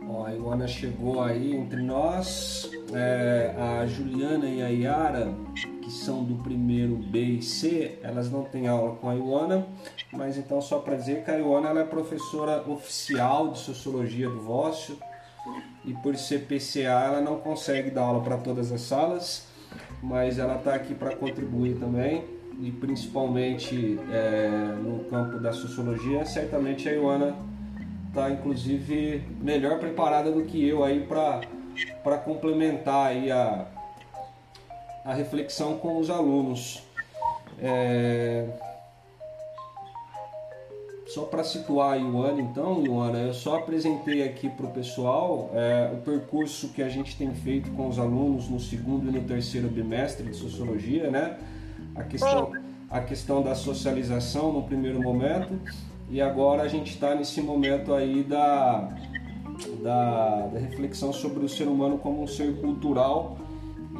Ó, 0.08 0.24
a 0.24 0.34
Iwana 0.34 0.66
chegou 0.66 1.22
aí 1.22 1.54
entre 1.54 1.82
nós, 1.82 2.70
é, 2.94 3.54
a 3.56 3.86
Juliana 3.86 4.46
e 4.46 4.62
a 4.62 4.68
Yara, 4.68 5.34
que 5.82 5.90
são 5.90 6.24
do 6.24 6.42
primeiro 6.42 6.96
B 6.96 7.20
e 7.20 7.42
C, 7.42 7.98
elas 8.02 8.30
não 8.30 8.42
têm 8.44 8.66
aula 8.66 8.96
com 8.96 9.10
a 9.10 9.14
Iwana, 9.14 9.66
mas 10.12 10.38
então 10.38 10.62
só 10.62 10.78
para 10.78 10.96
dizer 10.96 11.24
que 11.24 11.30
a 11.30 11.38
Iwana 11.38 11.68
ela 11.68 11.80
é 11.80 11.84
professora 11.84 12.68
oficial 12.68 13.50
de 13.50 13.58
Sociologia 13.58 14.28
do 14.28 14.40
Vócio 14.40 14.98
e 15.84 15.92
por 15.94 16.16
ser 16.16 16.46
PCA 16.46 17.04
ela 17.04 17.20
não 17.20 17.38
consegue 17.38 17.90
dar 17.90 18.02
aula 18.02 18.22
para 18.22 18.38
todas 18.38 18.72
as 18.72 18.80
salas, 18.80 19.49
mas 20.02 20.38
ela 20.38 20.56
está 20.56 20.74
aqui 20.74 20.94
para 20.94 21.14
contribuir 21.14 21.76
também 21.78 22.24
e 22.60 22.70
principalmente 22.70 23.98
é, 24.10 24.48
no 24.82 25.04
campo 25.04 25.38
da 25.38 25.52
Sociologia, 25.52 26.24
certamente 26.24 26.88
a 26.88 26.92
Iwana 26.92 27.34
está 28.08 28.30
inclusive 28.30 29.22
melhor 29.40 29.78
preparada 29.78 30.30
do 30.30 30.42
que 30.42 30.66
eu 30.66 30.84
aí 30.84 31.06
para 31.06 32.18
complementar 32.18 33.08
aí 33.08 33.30
a, 33.30 33.66
a 35.04 35.14
reflexão 35.14 35.76
com 35.78 35.98
os 35.98 36.10
alunos. 36.10 36.82
É... 37.58 38.46
Só 41.12 41.22
para 41.22 41.42
situar 41.42 41.94
a 41.94 41.96
Ioana, 41.96 42.40
então, 42.40 42.84
Ioana, 42.84 43.18
eu 43.18 43.34
só 43.34 43.56
apresentei 43.56 44.22
aqui 44.22 44.48
para 44.48 44.66
o 44.66 44.70
pessoal 44.70 45.50
é, 45.52 45.90
o 45.92 45.96
percurso 46.02 46.68
que 46.68 46.80
a 46.80 46.88
gente 46.88 47.16
tem 47.16 47.34
feito 47.34 47.68
com 47.72 47.88
os 47.88 47.98
alunos 47.98 48.48
no 48.48 48.60
segundo 48.60 49.08
e 49.08 49.12
no 49.12 49.26
terceiro 49.26 49.66
bimestre 49.66 50.24
de 50.24 50.36
Sociologia, 50.36 51.10
né? 51.10 51.36
A 51.96 52.04
questão, 52.04 52.52
a 52.88 53.00
questão 53.00 53.42
da 53.42 53.56
socialização 53.56 54.52
no 54.52 54.62
primeiro 54.62 55.02
momento 55.02 55.58
e 56.08 56.20
agora 56.22 56.62
a 56.62 56.68
gente 56.68 56.92
está 56.92 57.12
nesse 57.12 57.42
momento 57.42 57.92
aí 57.92 58.22
da, 58.22 58.88
da, 59.82 60.46
da 60.46 60.58
reflexão 60.60 61.12
sobre 61.12 61.44
o 61.44 61.48
ser 61.48 61.66
humano 61.66 61.98
como 61.98 62.22
um 62.22 62.26
ser 62.28 62.60
cultural 62.60 63.36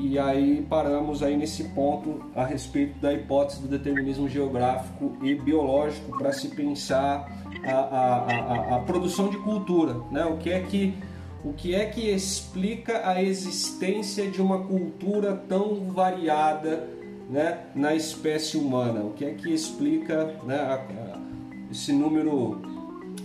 e 0.03 0.19
aí 0.19 0.67
paramos 0.69 1.23
aí 1.23 1.37
nesse 1.37 1.65
ponto 1.65 2.23
a 2.35 2.45
respeito 2.45 2.99
da 3.01 3.13
hipótese 3.13 3.61
do 3.61 3.69
determinismo 3.69 4.29
geográfico 4.29 5.17
e 5.23 5.35
biológico 5.35 6.17
para 6.17 6.33
se 6.33 6.49
pensar 6.49 7.31
a, 7.65 7.71
a, 7.71 8.17
a, 8.17 8.77
a, 8.77 8.79
produção 8.81 9.29
de 9.29 9.37
cultura, 9.39 9.97
né? 10.11 10.25
O 10.25 10.39
que 10.39 10.51
é 10.51 10.61
que 10.61 10.95
o 11.45 11.53
que 11.55 11.75
é 11.75 11.87
que 11.87 12.11
explica 12.11 13.09
a 13.09 13.23
existência 13.23 14.31
de 14.31 14.43
uma 14.43 14.59
cultura 14.59 15.35
tão 15.49 15.87
variada, 15.91 16.87
né, 17.31 17.61
na 17.75 17.95
espécie 17.95 18.59
humana? 18.59 19.01
O 19.01 19.13
que 19.13 19.25
é 19.25 19.33
que 19.33 19.51
explica, 19.51 20.35
né, 20.45 20.87
esse 21.71 21.95
número 21.95 22.61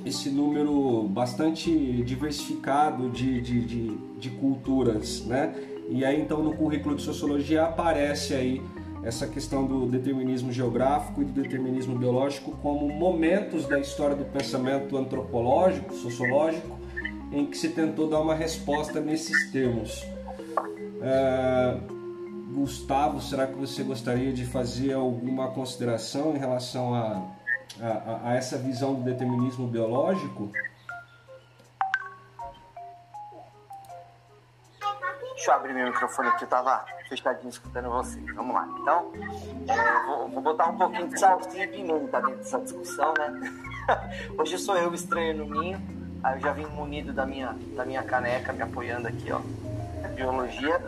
esse 0.05 0.29
número 0.29 1.07
bastante 1.09 1.71
diversificado 2.03 3.09
de, 3.09 3.41
de, 3.41 3.65
de, 3.65 3.97
de 4.19 4.29
culturas, 4.29 5.25
né? 5.25 5.53
E 5.89 6.05
aí 6.05 6.21
então 6.21 6.43
no 6.43 6.55
currículo 6.55 6.95
de 6.95 7.01
sociologia 7.01 7.63
aparece 7.63 8.33
aí 8.33 8.61
essa 9.03 9.27
questão 9.27 9.65
do 9.65 9.85
determinismo 9.85 10.51
geográfico 10.51 11.21
e 11.21 11.25
do 11.25 11.41
determinismo 11.41 11.95
biológico 11.95 12.51
como 12.61 12.87
momentos 12.87 13.67
da 13.67 13.79
história 13.79 14.15
do 14.15 14.25
pensamento 14.25 14.97
antropológico, 14.97 15.93
sociológico, 15.93 16.77
em 17.31 17.45
que 17.45 17.57
se 17.57 17.69
tentou 17.69 18.07
dar 18.07 18.19
uma 18.19 18.33
resposta 18.33 18.99
nesses 18.99 19.51
termos. 19.51 20.03
É... 21.01 21.77
Gustavo, 22.53 23.21
será 23.21 23.47
que 23.47 23.55
você 23.55 23.83
gostaria 23.83 24.31
de 24.31 24.45
fazer 24.45 24.93
alguma 24.93 25.49
consideração 25.49 26.35
em 26.35 26.39
relação 26.39 26.95
a, 26.95 27.21
a, 27.81 28.29
a 28.29 28.33
essa 28.35 28.57
visão 28.57 28.95
do 28.95 29.03
determinismo 29.03 29.67
biológico? 29.67 30.51
Deixa 35.35 35.51
eu 35.51 35.55
abrir 35.55 35.73
meu 35.73 35.87
microfone 35.87 36.29
aqui, 36.29 36.43
eu 36.43 36.47
tava 36.47 36.85
fechadinho 37.07 37.49
escutando 37.49 37.89
vocês. 37.89 38.25
Vamos 38.33 38.55
lá. 38.55 38.67
Então, 38.81 39.11
vou, 40.07 40.27
vou, 40.29 40.41
botar 40.41 40.67
um 40.69 40.77
pouquinho 40.77 41.07
de 41.07 41.19
salsinha 41.19 41.65
e 41.65 41.67
pimenta 41.67 42.21
dentro 42.21 42.37
dessa 42.37 42.59
discussão, 42.59 43.13
né? 43.17 43.53
Hoje 44.39 44.57
sou 44.57 44.75
eu 44.75 44.93
estranho 44.93 45.45
no 45.45 45.61
ninho, 45.61 45.79
aí 46.23 46.37
eu 46.37 46.41
já 46.41 46.51
vim 46.51 46.65
munido 46.65 47.13
da 47.13 47.25
minha, 47.25 47.55
da 47.75 47.85
minha 47.85 48.01
caneca, 48.01 48.53
me 48.53 48.63
apoiando 48.63 49.07
aqui, 49.07 49.31
ó. 49.31 49.39
Biologia. 50.15 50.79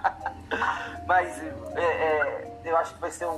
Mas 1.06 1.42
é, 1.74 1.82
é, 1.82 2.60
eu 2.64 2.76
acho 2.76 2.94
que 2.94 3.00
vai 3.00 3.10
ser 3.10 3.26
um. 3.26 3.36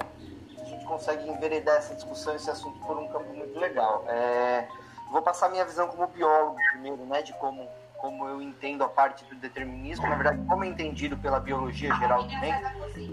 Consegue 0.88 1.28
enveredar 1.28 1.76
essa 1.76 1.94
discussão, 1.94 2.34
esse 2.34 2.50
assunto, 2.50 2.78
por 2.80 2.96
um 2.96 3.06
campo 3.08 3.32
muito 3.34 3.58
legal. 3.58 4.04
É, 4.08 4.66
vou 5.12 5.22
passar 5.22 5.48
minha 5.50 5.64
visão 5.64 5.86
como 5.88 6.06
biólogo 6.08 6.56
primeiro, 6.72 7.04
né? 7.04 7.22
De 7.22 7.32
como 7.34 7.68
como 7.98 8.28
eu 8.28 8.40
entendo 8.40 8.84
a 8.84 8.88
parte 8.88 9.24
do 9.24 9.34
determinismo, 9.34 10.08
na 10.08 10.14
verdade, 10.14 10.40
como 10.48 10.64
é 10.64 10.68
entendido 10.68 11.16
pela 11.16 11.40
biologia 11.40 11.92
geral 11.96 12.26
também, 12.28 12.54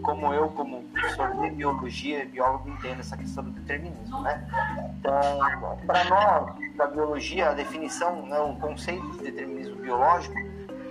como 0.02 0.32
eu, 0.34 0.50
como 0.50 0.84
professor 0.84 1.36
de 1.42 1.50
biologia 1.50 2.24
e 2.24 2.28
biólogo, 2.28 2.70
entendo 2.70 3.00
essa 3.00 3.18
questão 3.18 3.44
do 3.44 3.50
determinismo, 3.50 4.22
né? 4.22 4.48
Então, 5.00 5.78
para 5.88 6.04
nós, 6.06 6.76
da 6.76 6.88
biologia, 6.88 7.50
a 7.50 7.54
definição, 7.54 8.28
né, 8.28 8.40
o 8.40 8.56
conceito 8.58 9.10
de 9.14 9.24
determinismo 9.24 9.76
biológico 9.78 10.36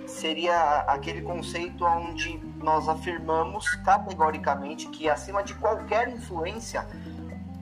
seria 0.07 0.81
aquele 0.81 1.21
conceito 1.21 1.83
onde 1.85 2.37
nós 2.65 2.89
afirmamos 2.89 3.75
categoricamente 3.75 4.87
que 4.87 5.07
acima 5.07 5.43
de 5.43 5.53
qualquer 5.53 6.09
influência, 6.09 6.83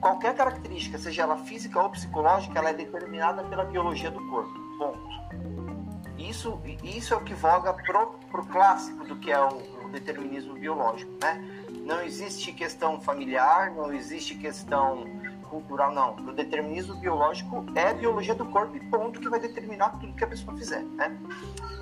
qualquer 0.00 0.34
característica, 0.34 0.96
seja 0.96 1.22
ela 1.22 1.36
física 1.36 1.78
ou 1.78 1.90
psicológica, 1.90 2.58
ela 2.58 2.70
é 2.70 2.72
determinada 2.72 3.44
pela 3.44 3.64
biologia 3.66 4.10
do 4.10 4.26
corpo. 4.30 4.58
Ponto. 4.78 5.14
Isso, 6.16 6.58
isso 6.82 7.12
é 7.12 7.16
o 7.18 7.20
que 7.20 7.34
voga 7.34 7.74
pro, 7.74 8.14
pro 8.30 8.46
clássico 8.46 9.04
do 9.04 9.16
que 9.16 9.30
é 9.30 9.38
o, 9.38 9.84
o 9.84 9.88
determinismo 9.90 10.54
biológico, 10.54 11.12
né? 11.20 11.38
Não 11.84 12.00
existe 12.00 12.50
questão 12.52 12.98
familiar, 12.98 13.72
não 13.72 13.92
existe 13.92 14.34
questão 14.36 15.04
cultural, 15.50 15.92
não. 15.92 16.16
O 16.16 16.32
determinismo 16.32 16.96
biológico 16.96 17.62
é 17.74 17.90
a 17.90 17.94
biologia 17.94 18.34
do 18.34 18.46
corpo 18.46 18.74
e 18.74 18.80
ponto 18.80 19.20
que 19.20 19.28
vai 19.28 19.38
determinar 19.38 19.90
tudo 20.00 20.14
que 20.14 20.24
a 20.24 20.26
pessoa 20.26 20.56
fizer, 20.56 20.82
né? 20.82 21.14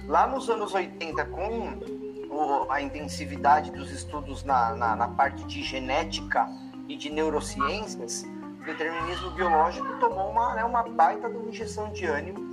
Lá 0.08 0.26
nos 0.26 0.50
anos 0.50 0.74
80, 0.74 1.24
com 1.26 2.11
o, 2.32 2.70
a 2.70 2.80
intensividade 2.80 3.70
dos 3.70 3.90
estudos 3.90 4.42
na, 4.42 4.74
na, 4.74 4.96
na 4.96 5.08
parte 5.08 5.44
de 5.44 5.62
genética 5.62 6.48
e 6.88 6.96
de 6.96 7.10
neurociências, 7.10 8.24
o 8.60 8.64
determinismo 8.64 9.30
biológico 9.32 9.98
tomou 9.98 10.30
uma, 10.30 10.54
né, 10.54 10.64
uma 10.64 10.82
baita 10.82 11.28
de 11.28 11.36
uma 11.36 11.48
injeção 11.48 11.92
de 11.92 12.06
ânimo 12.06 12.52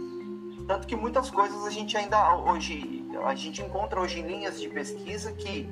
tanto 0.70 0.86
que 0.86 0.96
muitas 0.96 1.32
coisas 1.32 1.66
a 1.66 1.72
gente 1.72 1.98
ainda 1.98 2.36
hoje, 2.36 3.04
a 3.26 3.34
gente 3.34 3.60
encontra 3.60 4.00
hoje 4.00 4.20
em 4.20 4.22
linhas 4.22 4.62
de 4.62 4.70
pesquisa 4.70 5.34
que 5.34 5.68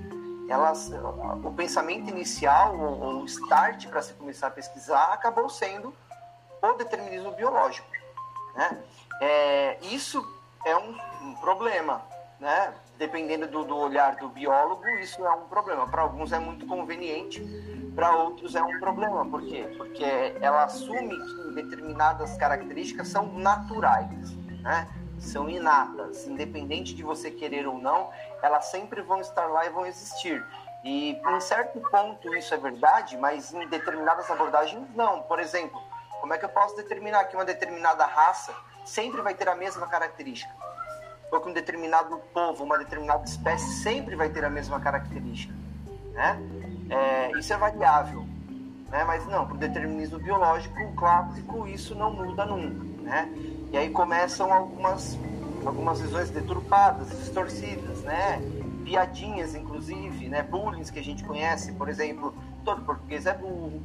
elas, 0.50 0.92
o 1.44 1.52
pensamento 1.52 2.10
inicial, 2.10 2.76
o, 2.76 3.22
o 3.22 3.26
start 3.26 3.86
para 3.90 4.02
se 4.02 4.14
começar 4.14 4.48
a 4.48 4.50
pesquisar, 4.50 5.14
acabou 5.14 5.52
sendo 5.52 5.94
o 6.64 6.74
determinismo 6.74 7.32
biológico. 7.34 7.88
Né? 8.56 8.84
É, 9.22 9.78
isso 9.84 10.20
é 10.66 10.76
um, 10.76 10.98
um, 11.22 11.36
problema, 11.36 12.02
né? 12.40 12.74
Dependendo 12.98 13.48
do, 13.48 13.64
do, 13.64 13.78
olhar 13.78 14.16
do 14.16 14.30
biólogo, 14.30 14.88
isso 15.02 15.26
é 15.26 15.32
um 15.32 15.48
problema. 15.48 15.88
Para 15.88 16.02
alguns 16.02 16.32
é 16.32 16.40
muito 16.40 16.66
conveniente, 16.66 17.42
para 17.96 18.16
outros 18.16 18.56
é 18.56 18.64
um 18.64 18.80
problema. 18.80 19.26
Por 19.26 19.42
quê? 19.44 19.74
Porque 19.78 20.04
ela 20.42 20.64
assume 20.64 21.16
que 21.16 21.54
determinadas 21.54 22.36
características 22.38 23.08
são 23.08 23.32
naturais 23.34 24.36
né? 24.68 24.88
São 25.18 25.50
inatas, 25.50 26.28
independente 26.28 26.94
de 26.94 27.02
você 27.02 27.32
querer 27.32 27.66
ou 27.66 27.80
não, 27.80 28.12
elas 28.42 28.66
sempre 28.66 29.02
vão 29.02 29.20
estar 29.20 29.48
lá 29.48 29.66
e 29.66 29.70
vão 29.70 29.86
existir. 29.86 30.46
E 30.84 31.12
em 31.14 31.40
certo 31.40 31.80
ponto 31.90 32.36
isso 32.36 32.54
é 32.54 32.58
verdade, 32.58 33.18
mas 33.18 33.54
em 33.54 33.68
determinadas 33.68 34.30
abordagens 34.30 34.88
não. 34.94 35.24
Por 35.24 35.40
exemplo, 35.40 35.82
como 36.20 36.34
é 36.34 36.38
que 36.38 36.46
eu 36.46 36.50
posso 36.50 36.76
determinar 36.76 37.26
que 37.26 37.36
uma 37.36 37.46
determinada 37.46 38.06
raça 38.06 38.54
sempre 38.86 39.22
vai 39.22 39.34
ter 39.34 39.50
a 39.50 39.56
mesma 39.56 39.88
característica? 39.88 40.54
Ou 41.32 41.42
que 41.42 41.50
um 41.50 41.54
determinado 41.54 42.18
povo, 42.34 42.64
uma 42.64 42.78
determinada 42.78 43.24
espécie 43.26 43.84
sempre 43.84 44.16
vai 44.16 44.30
ter 44.30 44.46
a 44.46 44.50
mesma 44.50 44.80
característica? 44.80 45.54
Né? 46.14 46.40
É, 46.90 47.32
isso 47.38 47.54
é 47.54 47.58
variável. 47.58 48.26
Né? 48.90 49.04
Mas 49.04 49.26
não, 49.28 49.46
para 49.46 49.56
o 49.56 49.58
determinismo 49.58 50.20
biológico 50.20 50.76
clássico, 50.96 51.68
isso 51.68 51.94
não 51.96 52.14
muda 52.14 52.46
nunca. 52.46 52.86
Né? 53.02 53.30
E 53.72 53.78
aí 53.78 53.90
começam 53.90 54.52
algumas, 54.54 55.18
algumas 55.66 56.00
visões 56.00 56.30
deturpadas, 56.30 57.10
distorcidas, 57.10 58.02
né? 58.02 58.42
Piadinhas, 58.86 59.56
inclusive, 59.56 60.30
né? 60.30 60.42
Bullying 60.42 60.84
que 60.84 61.00
a 61.00 61.04
gente 61.04 61.24
conhece, 61.26 61.74
por 61.74 61.90
exemplo, 61.90 62.34
todo 62.64 62.84
português 62.84 63.26
é 63.26 63.34
burro, 63.34 63.82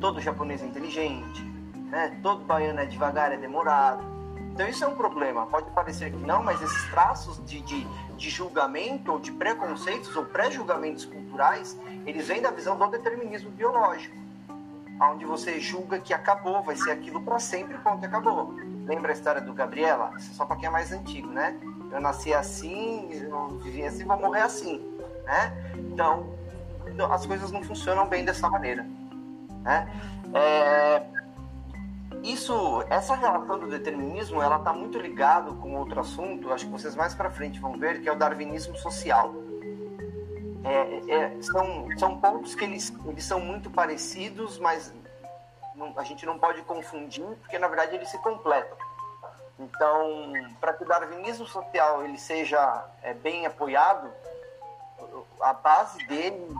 todo 0.00 0.20
japonês 0.20 0.62
é 0.62 0.66
inteligente, 0.66 1.42
né? 1.90 2.18
Todo 2.22 2.44
baiano 2.44 2.80
é 2.80 2.86
devagar, 2.86 3.32
é 3.32 3.36
demorado. 3.36 4.02
Então 4.52 4.68
isso 4.68 4.84
é 4.84 4.86
um 4.86 4.94
problema. 4.94 5.46
Pode 5.46 5.70
parecer 5.70 6.10
que 6.10 6.18
não, 6.18 6.42
mas 6.42 6.60
esses 6.60 6.90
traços 6.90 7.44
de, 7.44 7.60
de, 7.62 7.86
de 8.16 8.30
julgamento 8.30 9.12
ou 9.12 9.18
de 9.18 9.32
preconceitos 9.32 10.14
ou 10.16 10.24
pré-julgamentos 10.24 11.04
culturais, 11.04 11.78
eles 12.06 12.28
vêm 12.28 12.42
da 12.42 12.50
visão 12.50 12.76
do 12.76 12.86
determinismo 12.88 13.50
biológico, 13.50 14.16
onde 15.00 15.24
você 15.24 15.58
julga 15.60 15.98
que 15.98 16.12
acabou, 16.12 16.62
vai 16.62 16.76
ser 16.76 16.90
aquilo 16.90 17.22
para 17.22 17.38
sempre, 17.38 17.78
ponto, 17.78 18.04
acabou. 18.04 18.54
Lembra 18.86 19.12
a 19.12 19.14
história 19.14 19.40
do 19.40 19.54
Gabriela? 19.54 20.12
Isso 20.18 20.32
é 20.32 20.34
só 20.34 20.44
para 20.44 20.56
quem 20.56 20.66
é 20.66 20.70
mais 20.70 20.92
antigo, 20.92 21.28
né? 21.28 21.56
Eu 21.90 22.00
nasci 22.00 22.34
assim, 22.34 23.08
eu 23.12 23.48
vivi 23.62 23.84
assim, 23.84 24.04
vou 24.04 24.18
morrer 24.18 24.42
assim, 24.42 24.78
né? 25.24 25.52
Então, 25.76 26.34
as 27.10 27.24
coisas 27.24 27.50
não 27.50 27.62
funcionam 27.62 28.06
bem 28.06 28.24
dessa 28.24 28.48
maneira, 28.48 28.86
né? 29.62 29.88
É, 30.34 31.02
isso, 32.22 32.84
essa 32.90 33.14
relação 33.14 33.58
do 33.58 33.66
determinismo, 33.66 34.42
ela 34.42 34.56
está 34.56 34.72
muito 34.72 34.98
ligado 34.98 35.54
com 35.56 35.74
outro 35.76 36.00
assunto, 36.00 36.52
acho 36.52 36.66
que 36.66 36.72
vocês 36.72 36.94
mais 36.94 37.14
para 37.14 37.30
frente 37.30 37.58
vão 37.58 37.78
ver, 37.78 38.02
que 38.02 38.08
é 38.08 38.12
o 38.12 38.16
darwinismo 38.16 38.76
social. 38.76 39.32
É, 40.62 41.12
é, 41.14 41.42
são, 41.42 41.88
são 41.98 42.20
pontos 42.20 42.54
que 42.54 42.64
eles, 42.64 42.92
eles 43.06 43.24
são 43.24 43.40
muito 43.40 43.70
parecidos, 43.70 44.58
mas 44.58 44.92
não, 45.74 45.94
a 45.96 46.04
gente 46.04 46.26
não 46.26 46.38
pode 46.38 46.60
confundir, 46.62 47.24
porque 47.40 47.58
na 47.58 47.66
verdade 47.66 47.96
eles 47.96 48.10
se 48.10 48.18
completam. 48.18 48.76
Então, 49.58 50.32
para 50.60 50.74
que 50.74 50.84
o 50.84 50.86
darwinismo 50.86 51.46
social 51.46 52.04
ele 52.04 52.18
seja 52.18 52.84
é, 53.02 53.14
bem 53.14 53.46
apoiado, 53.46 54.10
a 55.40 55.54
base 55.54 56.06
dele, 56.06 56.54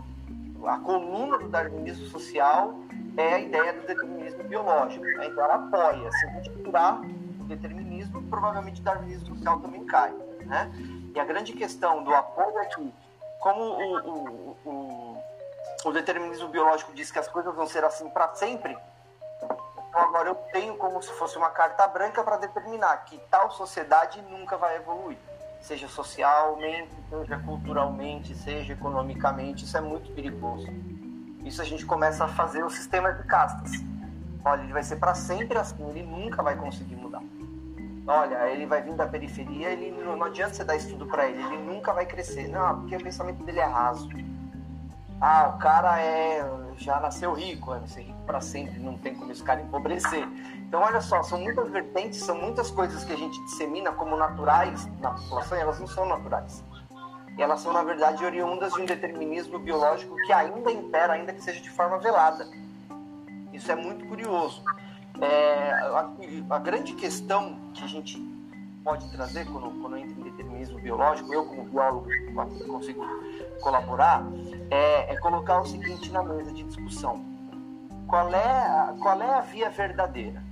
a 0.65 0.77
coluna 0.79 1.37
do 1.37 1.47
darwinismo 1.47 2.05
social 2.07 2.73
é 3.17 3.33
a 3.33 3.39
ideia 3.39 3.73
do 3.73 3.85
determinismo 3.85 4.43
biológico. 4.43 5.03
Né? 5.03 5.27
Então 5.27 5.43
ela 5.43 5.55
apoia. 5.55 6.11
Se 6.11 6.27
a 6.27 6.29
gente 6.31 6.63
tirar 6.63 7.01
o 7.39 7.43
determinismo, 7.45 8.23
provavelmente 8.23 8.81
o 8.81 8.83
darwinismo 8.83 9.35
social 9.35 9.59
também 9.59 9.85
cai. 9.85 10.11
Né? 10.45 10.71
E 11.13 11.19
a 11.19 11.25
grande 11.25 11.53
questão 11.53 12.03
do 12.03 12.13
apoio 12.13 12.57
é 12.59 12.65
que, 12.65 12.93
como 13.39 13.61
o, 13.61 13.97
o, 13.99 14.57
o, 14.65 15.23
o 15.85 15.91
determinismo 15.91 16.47
biológico 16.47 16.93
diz 16.93 17.11
que 17.11 17.19
as 17.19 17.27
coisas 17.27 17.53
vão 17.53 17.67
ser 17.67 17.83
assim 17.83 18.09
para 18.09 18.33
sempre, 18.35 18.77
então 19.91 20.01
agora 20.01 20.29
eu 20.29 20.35
tenho 20.53 20.77
como 20.77 21.01
se 21.03 21.11
fosse 21.13 21.37
uma 21.37 21.49
carta 21.49 21.85
branca 21.85 22.23
para 22.23 22.37
determinar 22.37 23.03
que 23.03 23.17
tal 23.29 23.51
sociedade 23.51 24.21
nunca 24.21 24.55
vai 24.55 24.77
evoluir. 24.77 25.17
Seja 25.59 25.87
socialmente, 25.89 26.95
seja 27.09 27.37
culturalmente, 27.39 28.33
seja 28.33 28.71
economicamente, 28.71 29.65
isso 29.65 29.77
é 29.77 29.81
muito 29.81 30.09
perigoso. 30.13 30.65
Isso 31.43 31.61
a 31.61 31.65
gente 31.65 31.85
começa 31.85 32.25
a 32.25 32.27
fazer 32.27 32.63
o 32.63 32.69
sistema 32.69 33.11
de 33.11 33.23
castas. 33.23 33.71
Olha, 34.43 34.61
ele 34.61 34.73
vai 34.73 34.83
ser 34.83 34.95
para 34.97 35.13
sempre 35.13 35.57
assim, 35.57 35.87
ele 35.89 36.03
nunca 36.03 36.41
vai 36.41 36.55
conseguir 36.55 36.95
mudar. 36.95 37.21
Olha, 38.07 38.49
ele 38.49 38.65
vai 38.65 38.81
vir 38.81 38.95
da 38.95 39.05
periferia, 39.05 39.69
ele 39.69 39.91
não, 39.91 40.15
não 40.17 40.25
adianta 40.25 40.53
você 40.53 40.63
dar 40.63 40.75
estudo 40.75 41.05
para 41.05 41.27
ele, 41.27 41.41
ele 41.43 41.57
nunca 41.57 41.93
vai 41.93 42.05
crescer. 42.05 42.47
Não, 42.47 42.81
porque 42.81 42.95
o 42.95 43.03
pensamento 43.03 43.43
dele 43.43 43.59
é 43.59 43.65
raso. 43.65 44.09
Ah, 45.19 45.53
o 45.55 45.59
cara 45.59 46.01
é 46.01 46.43
já 46.81 46.99
nasceu 46.99 47.33
rico, 47.33 47.73
é 47.73 47.87
ser 47.87 48.01
rico 48.01 48.19
para 48.25 48.41
sempre, 48.41 48.79
não 48.79 48.97
tem 48.97 49.13
como 49.13 49.31
esse 49.31 49.43
cara 49.43 49.61
empobrecer. 49.61 50.27
Então, 50.55 50.81
olha 50.81 50.99
só, 50.99 51.21
são 51.21 51.39
muitas 51.39 51.69
vertentes, 51.69 52.23
são 52.23 52.35
muitas 52.35 52.71
coisas 52.71 53.03
que 53.03 53.13
a 53.13 53.15
gente 53.15 53.39
dissemina 53.45 53.91
como 53.91 54.17
naturais 54.17 54.87
na 54.99 55.11
população 55.11 55.57
e 55.57 55.61
elas 55.61 55.79
não 55.79 55.87
são 55.87 56.05
naturais. 56.05 56.63
Elas 57.41 57.61
são, 57.61 57.73
na 57.73 57.83
verdade, 57.83 58.23
oriundas 58.23 58.71
de 58.73 58.81
um 58.81 58.85
determinismo 58.85 59.57
biológico 59.57 60.15
que 60.27 60.31
ainda 60.31 60.71
impera, 60.71 61.13
ainda 61.13 61.33
que 61.33 61.41
seja 61.41 61.59
de 61.59 61.71
forma 61.71 61.97
velada. 61.97 62.47
Isso 63.51 63.71
é 63.71 63.75
muito 63.75 64.05
curioso. 64.05 64.63
É, 65.19 65.71
a, 65.71 66.11
a, 66.51 66.59
grande 66.59 66.93
questão 66.93 67.57
que 67.73 67.83
a 67.83 67.87
gente 67.87 68.21
pode 68.83 69.11
trazer 69.11 69.45
quando, 69.45 69.71
quando 69.81 69.97
entra 69.97 70.19
em 70.19 70.23
determinismo 70.23 70.79
biológico, 70.79 71.33
eu 71.33 71.45
como 71.45 71.63
biólogo 71.63 72.07
consigo 72.67 73.03
colaborar, 73.59 74.23
é, 74.69 75.11
é 75.11 75.17
colocar 75.17 75.61
o 75.61 75.65
seguinte 75.65 76.11
na 76.11 76.21
mesa 76.21 76.51
de 76.51 76.63
discussão. 76.63 77.25
Qual 78.07 78.29
é, 78.29 78.95
qual 79.01 79.19
é 79.19 79.33
a 79.33 79.41
via 79.41 79.69
verdadeira? 79.71 80.43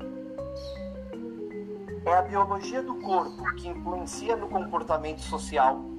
É 2.03 2.13
a 2.15 2.21
biologia 2.23 2.81
do 2.81 2.95
corpo 2.95 3.43
que 3.55 3.67
influencia 3.67 4.35
no 4.35 4.47
comportamento 4.47 5.21
social? 5.21 5.98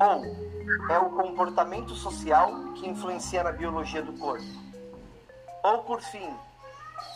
Ou 0.00 0.90
é 0.90 0.98
o 0.98 1.10
comportamento 1.10 1.94
social 1.94 2.72
que 2.74 2.88
influencia 2.88 3.42
na 3.42 3.52
biologia 3.52 4.02
do 4.02 4.12
corpo? 4.14 4.44
Ou, 5.62 5.78
por 5.78 6.00
fim, 6.00 6.28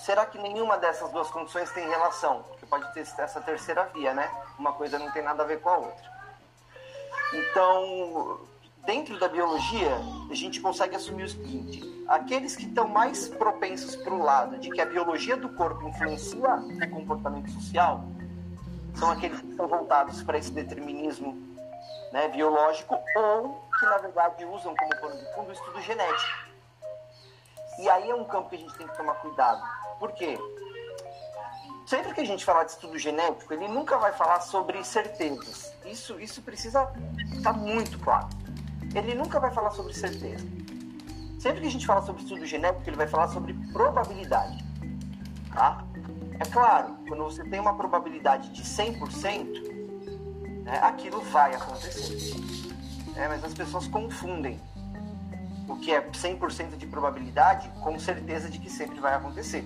será 0.00 0.24
que 0.24 0.38
nenhuma 0.38 0.78
dessas 0.78 1.10
duas 1.10 1.30
condições 1.30 1.70
tem 1.72 1.88
relação? 1.88 2.44
Porque 2.44 2.66
pode 2.66 2.92
ter 2.94 3.00
essa 3.00 3.40
terceira 3.40 3.84
via, 3.94 4.14
né? 4.14 4.30
Uma 4.58 4.72
coisa 4.72 4.98
não 4.98 5.10
tem 5.10 5.22
nada 5.22 5.42
a 5.42 5.46
ver 5.46 5.60
com 5.60 5.68
a 5.68 5.76
outra. 5.78 6.18
Então, 7.34 8.40
dentro 8.86 9.18
da 9.18 9.28
biologia, 9.28 9.98
a 10.30 10.34
gente 10.34 10.60
consegue 10.60 10.96
assumir 10.96 11.24
o 11.24 11.28
seguinte: 11.28 12.04
aqueles 12.08 12.56
que 12.56 12.64
estão 12.64 12.88
mais 12.88 13.28
propensos 13.28 13.96
para 13.96 14.14
o 14.14 14.22
lado 14.22 14.58
de 14.58 14.70
que 14.70 14.80
a 14.80 14.86
biologia 14.86 15.36
do 15.36 15.50
corpo 15.50 15.86
influencia 15.86 16.54
o 16.54 16.90
comportamento 16.90 17.50
social 17.50 18.04
são 18.94 19.10
aqueles 19.10 19.40
que 19.40 19.50
estão 19.50 19.68
voltados 19.68 20.22
para 20.22 20.38
esse 20.38 20.50
determinismo 20.50 21.47
né, 22.12 22.28
biológico 22.28 22.98
ou 23.16 23.60
que, 23.78 23.86
na 23.86 23.98
verdade, 23.98 24.44
usam 24.44 24.74
como 24.74 25.00
pano 25.00 25.16
de 25.16 25.34
fundo 25.34 25.50
o 25.50 25.52
estudo 25.52 25.80
genético. 25.82 26.48
E 27.78 27.88
aí 27.88 28.10
é 28.10 28.14
um 28.14 28.24
campo 28.24 28.48
que 28.48 28.56
a 28.56 28.58
gente 28.58 28.76
tem 28.76 28.86
que 28.86 28.96
tomar 28.96 29.14
cuidado. 29.16 29.62
Por 29.98 30.12
quê? 30.12 30.38
Sempre 31.86 32.12
que 32.12 32.20
a 32.20 32.24
gente 32.26 32.44
falar 32.44 32.64
de 32.64 32.72
estudo 32.72 32.98
genético, 32.98 33.52
ele 33.54 33.68
nunca 33.68 33.96
vai 33.96 34.12
falar 34.12 34.40
sobre 34.40 34.82
certezas. 34.84 35.72
Isso, 35.84 36.20
isso 36.20 36.42
precisa 36.42 36.92
estar 37.32 37.52
muito 37.52 37.98
claro. 38.00 38.28
Ele 38.94 39.14
nunca 39.14 39.38
vai 39.40 39.50
falar 39.52 39.70
sobre 39.70 39.94
certeza. 39.94 40.44
Sempre 41.38 41.60
que 41.60 41.68
a 41.68 41.70
gente 41.70 41.86
fala 41.86 42.02
sobre 42.02 42.22
estudo 42.22 42.44
genético, 42.44 42.88
ele 42.88 42.96
vai 42.96 43.06
falar 43.06 43.28
sobre 43.28 43.54
probabilidade. 43.72 44.64
Tá? 45.54 45.84
É 46.40 46.44
claro, 46.44 46.96
quando 47.08 47.24
você 47.24 47.44
tem 47.44 47.60
uma 47.60 47.76
probabilidade 47.76 48.50
de 48.50 48.62
100%, 48.62 49.77
né, 50.68 50.78
aquilo 50.82 51.20
vai 51.22 51.54
acontecer. 51.54 52.36
É, 53.16 53.26
mas 53.26 53.42
as 53.42 53.54
pessoas 53.54 53.88
confundem 53.88 54.60
o 55.66 55.76
que 55.76 55.90
é 55.92 56.02
100% 56.02 56.76
de 56.76 56.86
probabilidade 56.86 57.70
com 57.82 57.98
certeza 57.98 58.50
de 58.50 58.58
que 58.58 58.68
sempre 58.70 59.00
vai 59.00 59.14
acontecer. 59.14 59.64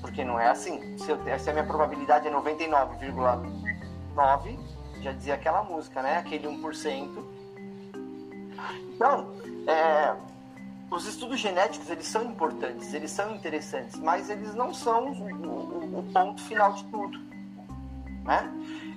Porque 0.00 0.24
não 0.24 0.38
é 0.38 0.48
assim. 0.48 0.96
Se, 0.98 1.10
eu, 1.10 1.18
se 1.38 1.50
a 1.50 1.52
minha 1.52 1.66
probabilidade 1.66 2.28
é 2.28 2.30
99,9, 2.30 4.58
já 5.00 5.12
dizia 5.12 5.34
aquela 5.34 5.64
música, 5.64 6.02
né? 6.02 6.18
Aquele 6.18 6.46
1%. 6.46 7.24
Então, 8.94 9.32
é, 9.66 10.14
os 10.90 11.06
estudos 11.06 11.40
genéticos 11.40 11.88
eles 11.88 12.06
são 12.06 12.22
importantes, 12.24 12.92
eles 12.92 13.10
são 13.10 13.34
interessantes, 13.34 13.98
mas 13.98 14.28
eles 14.28 14.54
não 14.54 14.74
são 14.74 15.10
o, 15.10 15.46
o, 15.46 16.00
o 16.00 16.02
ponto 16.12 16.42
final 16.42 16.74
de 16.74 16.84
tudo. 16.84 17.18
Né? 18.24 18.50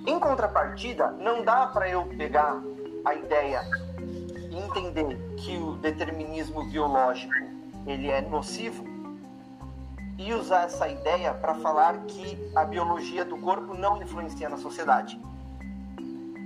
Em 0.06 0.20
contrapartida, 0.20 1.10
não 1.12 1.42
dá 1.42 1.66
para 1.66 1.88
eu 1.88 2.04
pegar 2.04 2.62
a 3.04 3.14
ideia 3.14 3.62
e 4.50 4.56
entender 4.56 5.16
que 5.38 5.56
o 5.56 5.76
determinismo 5.76 6.62
biológico 6.70 7.32
ele 7.86 8.10
é 8.10 8.20
nocivo 8.20 8.84
e 10.18 10.32
usar 10.34 10.64
essa 10.64 10.86
ideia 10.88 11.32
para 11.32 11.54
falar 11.54 11.98
que 12.02 12.38
a 12.54 12.64
biologia 12.64 13.24
do 13.24 13.38
corpo 13.38 13.74
não 13.74 14.02
influencia 14.02 14.48
na 14.48 14.58
sociedade. 14.58 15.18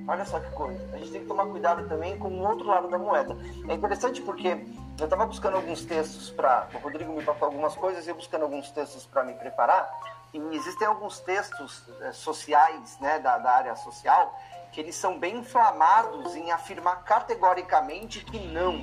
Olha 0.07 0.25
só 0.25 0.39
que 0.39 0.51
coisa. 0.53 0.81
A 0.95 0.99
gente 0.99 1.11
tem 1.11 1.21
que 1.21 1.27
tomar 1.27 1.47
cuidado 1.47 1.87
também 1.89 2.17
com 2.17 2.29
o 2.29 2.49
outro 2.49 2.67
lado 2.67 2.89
da 2.89 2.97
moeda. 2.97 3.37
É 3.69 3.75
interessante 3.75 4.23
porque 4.23 4.65
eu 4.99 5.05
estava 5.05 5.27
buscando 5.27 5.57
alguns 5.57 5.85
textos 5.85 6.31
para. 6.31 6.69
O 6.75 6.79
Rodrigo 6.79 7.13
me 7.13 7.23
passou 7.23 7.47
algumas 7.47 7.75
coisas 7.75 8.07
e 8.07 8.11
eu 8.11 8.15
buscando 8.15 8.43
alguns 8.43 8.71
textos 8.71 9.05
para 9.05 9.23
me 9.25 9.35
preparar. 9.35 9.91
E 10.33 10.39
existem 10.55 10.87
alguns 10.87 11.21
textos 11.21 11.85
é, 12.01 12.13
sociais, 12.13 12.99
né, 13.01 13.19
da, 13.19 13.39
da 13.39 13.51
área 13.51 13.77
social, 13.77 14.39
que 14.73 14.81
eles 14.81 14.95
são 14.95 15.19
bem 15.19 15.39
inflamados 15.39 16.37
em 16.37 16.51
afirmar 16.51 17.03
categoricamente 17.05 18.25
que 18.25 18.39
não. 18.39 18.77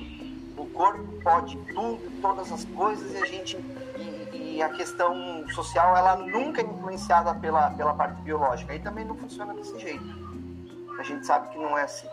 O 0.56 0.68
corpo 0.70 1.04
pode 1.22 1.56
tudo, 1.72 2.20
todas 2.20 2.50
as 2.50 2.64
coisas 2.64 3.12
e 3.12 3.22
a 3.22 3.26
gente. 3.26 3.56
E 4.32 4.62
a 4.62 4.70
questão 4.70 5.46
social, 5.50 5.96
ela 5.96 6.16
nunca 6.16 6.62
é 6.62 6.64
influenciada 6.64 7.34
pela, 7.34 7.70
pela 7.70 7.94
parte 7.94 8.20
biológica. 8.22 8.72
Aí 8.72 8.80
também 8.80 9.04
não 9.04 9.14
funciona 9.14 9.54
desse 9.54 9.78
jeito. 9.78 10.04
A 10.98 11.02
gente 11.02 11.26
sabe 11.26 11.50
que 11.50 11.58
não 11.58 11.76
é 11.76 11.82
assim. 11.82 12.08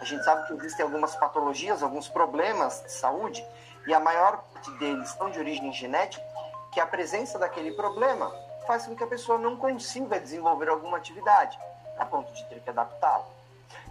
A 0.00 0.04
gente 0.04 0.22
sabe 0.24 0.46
que 0.46 0.52
existem 0.52 0.84
algumas 0.84 1.16
patologias, 1.16 1.82
alguns 1.82 2.06
problemas 2.06 2.82
de 2.82 2.92
saúde, 2.92 3.44
e 3.86 3.94
a 3.94 4.00
maior 4.00 4.44
parte 4.52 4.70
deles 4.72 5.08
são 5.10 5.30
de 5.30 5.38
origem 5.38 5.72
genética, 5.72 6.22
que 6.70 6.78
a 6.78 6.86
presença 6.86 7.38
daquele 7.38 7.72
problema 7.72 8.30
faz 8.66 8.86
com 8.86 8.94
que 8.94 9.02
a 9.02 9.06
pessoa 9.06 9.38
não 9.38 9.56
consiga 9.56 10.20
desenvolver 10.20 10.68
alguma 10.68 10.96
atividade, 10.96 11.58
a 11.98 12.04
ponto 12.04 12.32
de 12.32 12.44
ter 12.44 12.60
que 12.60 12.70
adaptá-la. 12.70 13.24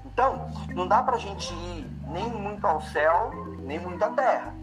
Então, 0.05 0.49
não 0.69 0.87
dá 0.87 1.01
para 1.01 1.15
a 1.15 1.19
gente 1.19 1.53
ir 1.53 1.89
nem 2.07 2.29
muito 2.29 2.65
ao 2.65 2.81
céu, 2.81 3.31
nem 3.59 3.79
muito 3.79 4.03
à 4.03 4.09
terra, 4.09 4.53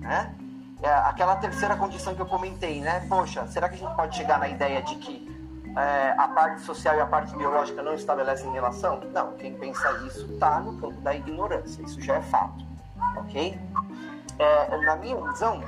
né? 0.00 0.34
É 0.82 0.90
aquela 0.90 1.36
terceira 1.36 1.76
condição 1.76 2.14
que 2.14 2.22
eu 2.22 2.26
comentei, 2.26 2.80
né? 2.80 3.04
Poxa, 3.08 3.46
será 3.48 3.68
que 3.68 3.74
a 3.74 3.78
gente 3.78 3.94
pode 3.96 4.16
chegar 4.16 4.38
na 4.38 4.48
ideia 4.48 4.80
de 4.82 4.94
que 4.94 5.28
é, 5.76 6.14
a 6.16 6.28
parte 6.28 6.60
social 6.62 6.96
e 6.96 7.00
a 7.00 7.06
parte 7.06 7.36
biológica 7.36 7.82
não 7.82 7.94
estabelecem 7.94 8.50
relação? 8.52 9.00
Não, 9.12 9.32
quem 9.36 9.54
pensa 9.54 9.90
isso 10.06 10.32
está 10.32 10.60
no 10.60 10.78
campo 10.80 11.00
da 11.00 11.14
ignorância, 11.14 11.82
isso 11.82 12.00
já 12.00 12.14
é 12.14 12.22
fato, 12.22 12.64
ok? 13.16 13.58
É, 14.38 14.76
na 14.78 14.96
minha 14.96 15.16
visão, 15.16 15.60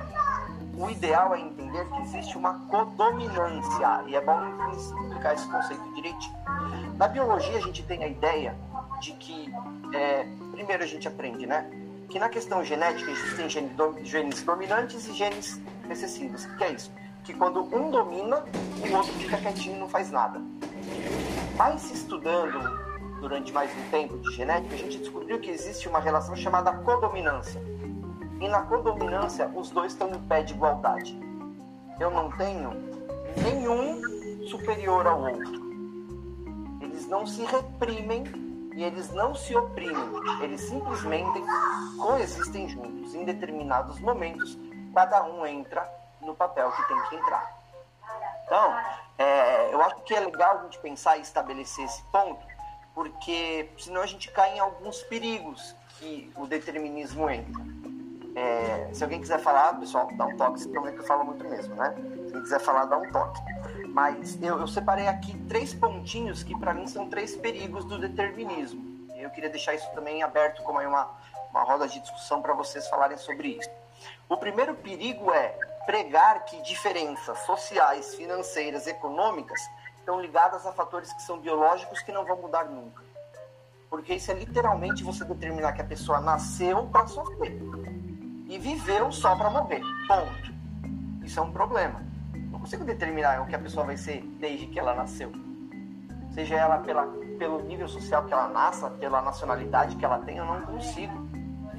o 0.81 0.91
ideal 0.91 1.35
é 1.35 1.41
entender 1.41 1.89
que 1.91 2.01
existe 2.03 2.37
uma 2.37 2.55
codominância, 2.67 4.05
e 4.07 4.17
é 4.17 4.21
bom 4.21 4.41
explicar 4.73 5.35
esse 5.35 5.49
conceito 5.51 5.95
direitinho. 5.95 6.37
Na 6.97 7.09
biologia, 7.09 7.59
a 7.59 7.61
gente 7.61 7.83
tem 7.83 8.03
a 8.03 8.09
ideia 8.09 8.57
de 9.01 9.13
que, 9.13 9.53
é, 9.95 10.27
primeiro 10.53 10.83
a 10.83 10.87
gente 10.87 11.07
aprende, 11.07 11.47
né? 11.47 11.71
Que 12.09 12.19
na 12.19 12.29
questão 12.29 12.65
genética 12.65 13.11
existem 13.11 13.49
genes 14.05 14.43
dominantes 14.43 15.07
e 15.07 15.13
genes 15.13 15.61
recessivos. 15.89 16.45
O 16.45 16.57
que 16.57 16.65
é 16.65 16.73
isso? 16.73 16.91
que 17.25 17.35
quando 17.35 17.63
um 17.75 17.91
domina, 17.91 18.45
o 18.89 18.97
outro 18.97 19.13
fica 19.15 19.37
quietinho 19.37 19.77
e 19.77 19.79
não 19.79 19.89
faz 19.89 20.11
nada. 20.11 20.41
Mas 21.57 21.91
estudando 21.91 22.59
durante 23.21 23.53
mais 23.53 23.71
um 23.77 23.91
tempo 23.91 24.19
de 24.19 24.35
genética, 24.35 24.75
a 24.75 24.79
gente 24.79 24.99
descobriu 24.99 25.39
que 25.39 25.51
existe 25.51 25.89
uma 25.89 26.01
relação 26.01 26.35
chamada 26.35 26.73
codominância. 26.73 27.63
E 28.41 28.49
na 28.49 28.63
codominância, 28.63 29.49
os 29.55 29.71
dois 29.71 29.93
estão 29.93 30.09
em 30.09 30.21
pé 30.23 30.43
de 30.43 30.55
igualdade. 30.55 31.19
Eu 31.99 32.11
não 32.11 32.31
tenho 32.33 32.71
nenhum 33.37 34.49
superior 34.49 35.07
ao 35.07 35.21
outro. 35.21 35.71
Eles 36.81 37.07
não 37.07 37.27
se 37.27 37.45
reprimem 37.45 38.25
e 38.75 38.83
eles 38.83 39.13
não 39.13 39.35
se 39.35 39.55
oprimem, 39.55 40.09
eles 40.41 40.63
simplesmente 40.63 41.39
coexistem 41.99 42.67
juntos. 42.69 43.15
Em 43.15 43.25
determinados 43.25 44.01
momentos, 44.01 44.57
cada 44.95 45.23
um 45.25 45.45
entra 45.45 45.87
no 46.23 46.35
papel 46.35 46.73
que 46.73 46.89
tem 46.89 47.03
que 47.09 47.17
entrar. 47.17 47.61
Então, 48.47 48.75
é, 49.19 49.75
eu 49.75 49.83
acho 49.83 49.97
que 49.97 50.15
é 50.15 50.21
legal 50.21 50.61
a 50.61 50.63
gente 50.63 50.79
pensar 50.79 51.19
e 51.19 51.21
estabelecer 51.21 51.85
esse 51.85 52.03
ponto, 52.05 52.45
porque 52.95 53.71
senão 53.79 54.01
a 54.01 54.07
gente 54.07 54.31
cai 54.31 54.57
em 54.57 54.61
alguns 54.61 55.03
perigos 55.03 55.77
que 55.99 56.33
o 56.35 56.47
determinismo 56.47 57.29
entra. 57.29 57.63
É, 58.35 58.89
se 58.93 59.03
alguém 59.03 59.21
quiser 59.21 59.41
falar, 59.41 59.79
pessoal, 59.79 60.09
dá 60.17 60.27
um 60.27 60.37
toque, 60.37 60.61
se 60.61 60.69
que 60.69 60.77
eu 60.77 61.05
falo 61.05 61.25
muito 61.25 61.45
mesmo, 61.49 61.75
né? 61.75 61.95
Se 61.97 62.27
alguém 62.27 62.43
quiser 62.43 62.61
falar, 62.61 62.85
dá 62.85 62.97
um 62.97 63.11
toque. 63.11 63.41
Mas 63.89 64.41
eu, 64.41 64.61
eu 64.61 64.69
separei 64.69 65.09
aqui 65.09 65.37
três 65.49 65.75
pontinhos 65.75 66.43
que 66.43 66.57
para 66.59 66.73
mim 66.73 66.87
são 66.87 67.09
três 67.09 67.35
perigos 67.35 67.85
do 67.85 67.99
determinismo. 67.99 69.09
Eu 69.17 69.31
queria 69.31 69.51
deixar 69.51 69.75
isso 69.75 69.91
também 69.95 70.23
aberto 70.23 70.63
como 70.63 70.81
uma, 70.81 71.11
uma 71.51 71.63
roda 71.65 71.89
de 71.89 72.01
discussão 72.01 72.41
para 72.41 72.55
vocês 72.55 72.89
falarem 72.89 73.17
sobre 73.17 73.49
isso. 73.49 73.71
O 74.29 74.37
primeiro 74.37 74.75
perigo 74.75 75.31
é 75.33 75.49
pregar 75.85 76.45
que 76.45 76.63
diferenças 76.63 77.39
sociais, 77.41 78.15
financeiras, 78.15 78.87
econômicas 78.87 79.61
estão 79.99 80.21
ligadas 80.21 80.65
a 80.67 80.73
fatores 80.73 81.13
que 81.13 81.23
são 81.23 81.39
biológicos 81.39 82.01
que 82.01 82.13
não 82.13 82.25
vão 82.25 82.37
mudar 82.37 82.65
nunca. 82.65 83.03
Porque 83.91 84.15
isso 84.15 84.31
é 84.31 84.35
literalmente 84.35 85.03
você 85.03 85.25
determinar 85.25 85.73
que 85.73 85.83
a 85.83 85.85
pessoa 85.85 86.21
nasceu 86.21 86.87
para 86.87 87.09
sofrer 87.09 87.61
e 88.51 88.59
viveu 88.59 89.11
só 89.11 89.35
para 89.35 89.49
morrer. 89.49 89.81
Ponto. 90.07 90.53
Isso 91.25 91.41
é 91.41 91.43
um 91.43 91.53
problema 91.53 92.11
consigo 92.61 92.85
determinar 92.85 93.41
o 93.41 93.47
que 93.47 93.57
a 93.57 93.59
pessoa 93.59 93.87
vai 93.87 93.97
ser 93.97 94.23
desde 94.39 94.67
que 94.67 94.79
ela 94.79 94.95
nasceu. 94.95 95.33
Seja 96.33 96.55
ela 96.55 96.79
pela, 96.79 97.07
pelo 97.39 97.63
nível 97.63 97.89
social 97.89 98.25
que 98.25 98.33
ela 98.33 98.49
nasça, 98.49 98.91
pela 98.91 99.21
nacionalidade 99.23 99.97
que 99.97 100.05
ela 100.05 100.19
tem, 100.19 100.37
eu 100.37 100.45
não 100.45 100.61
consigo. 100.61 101.29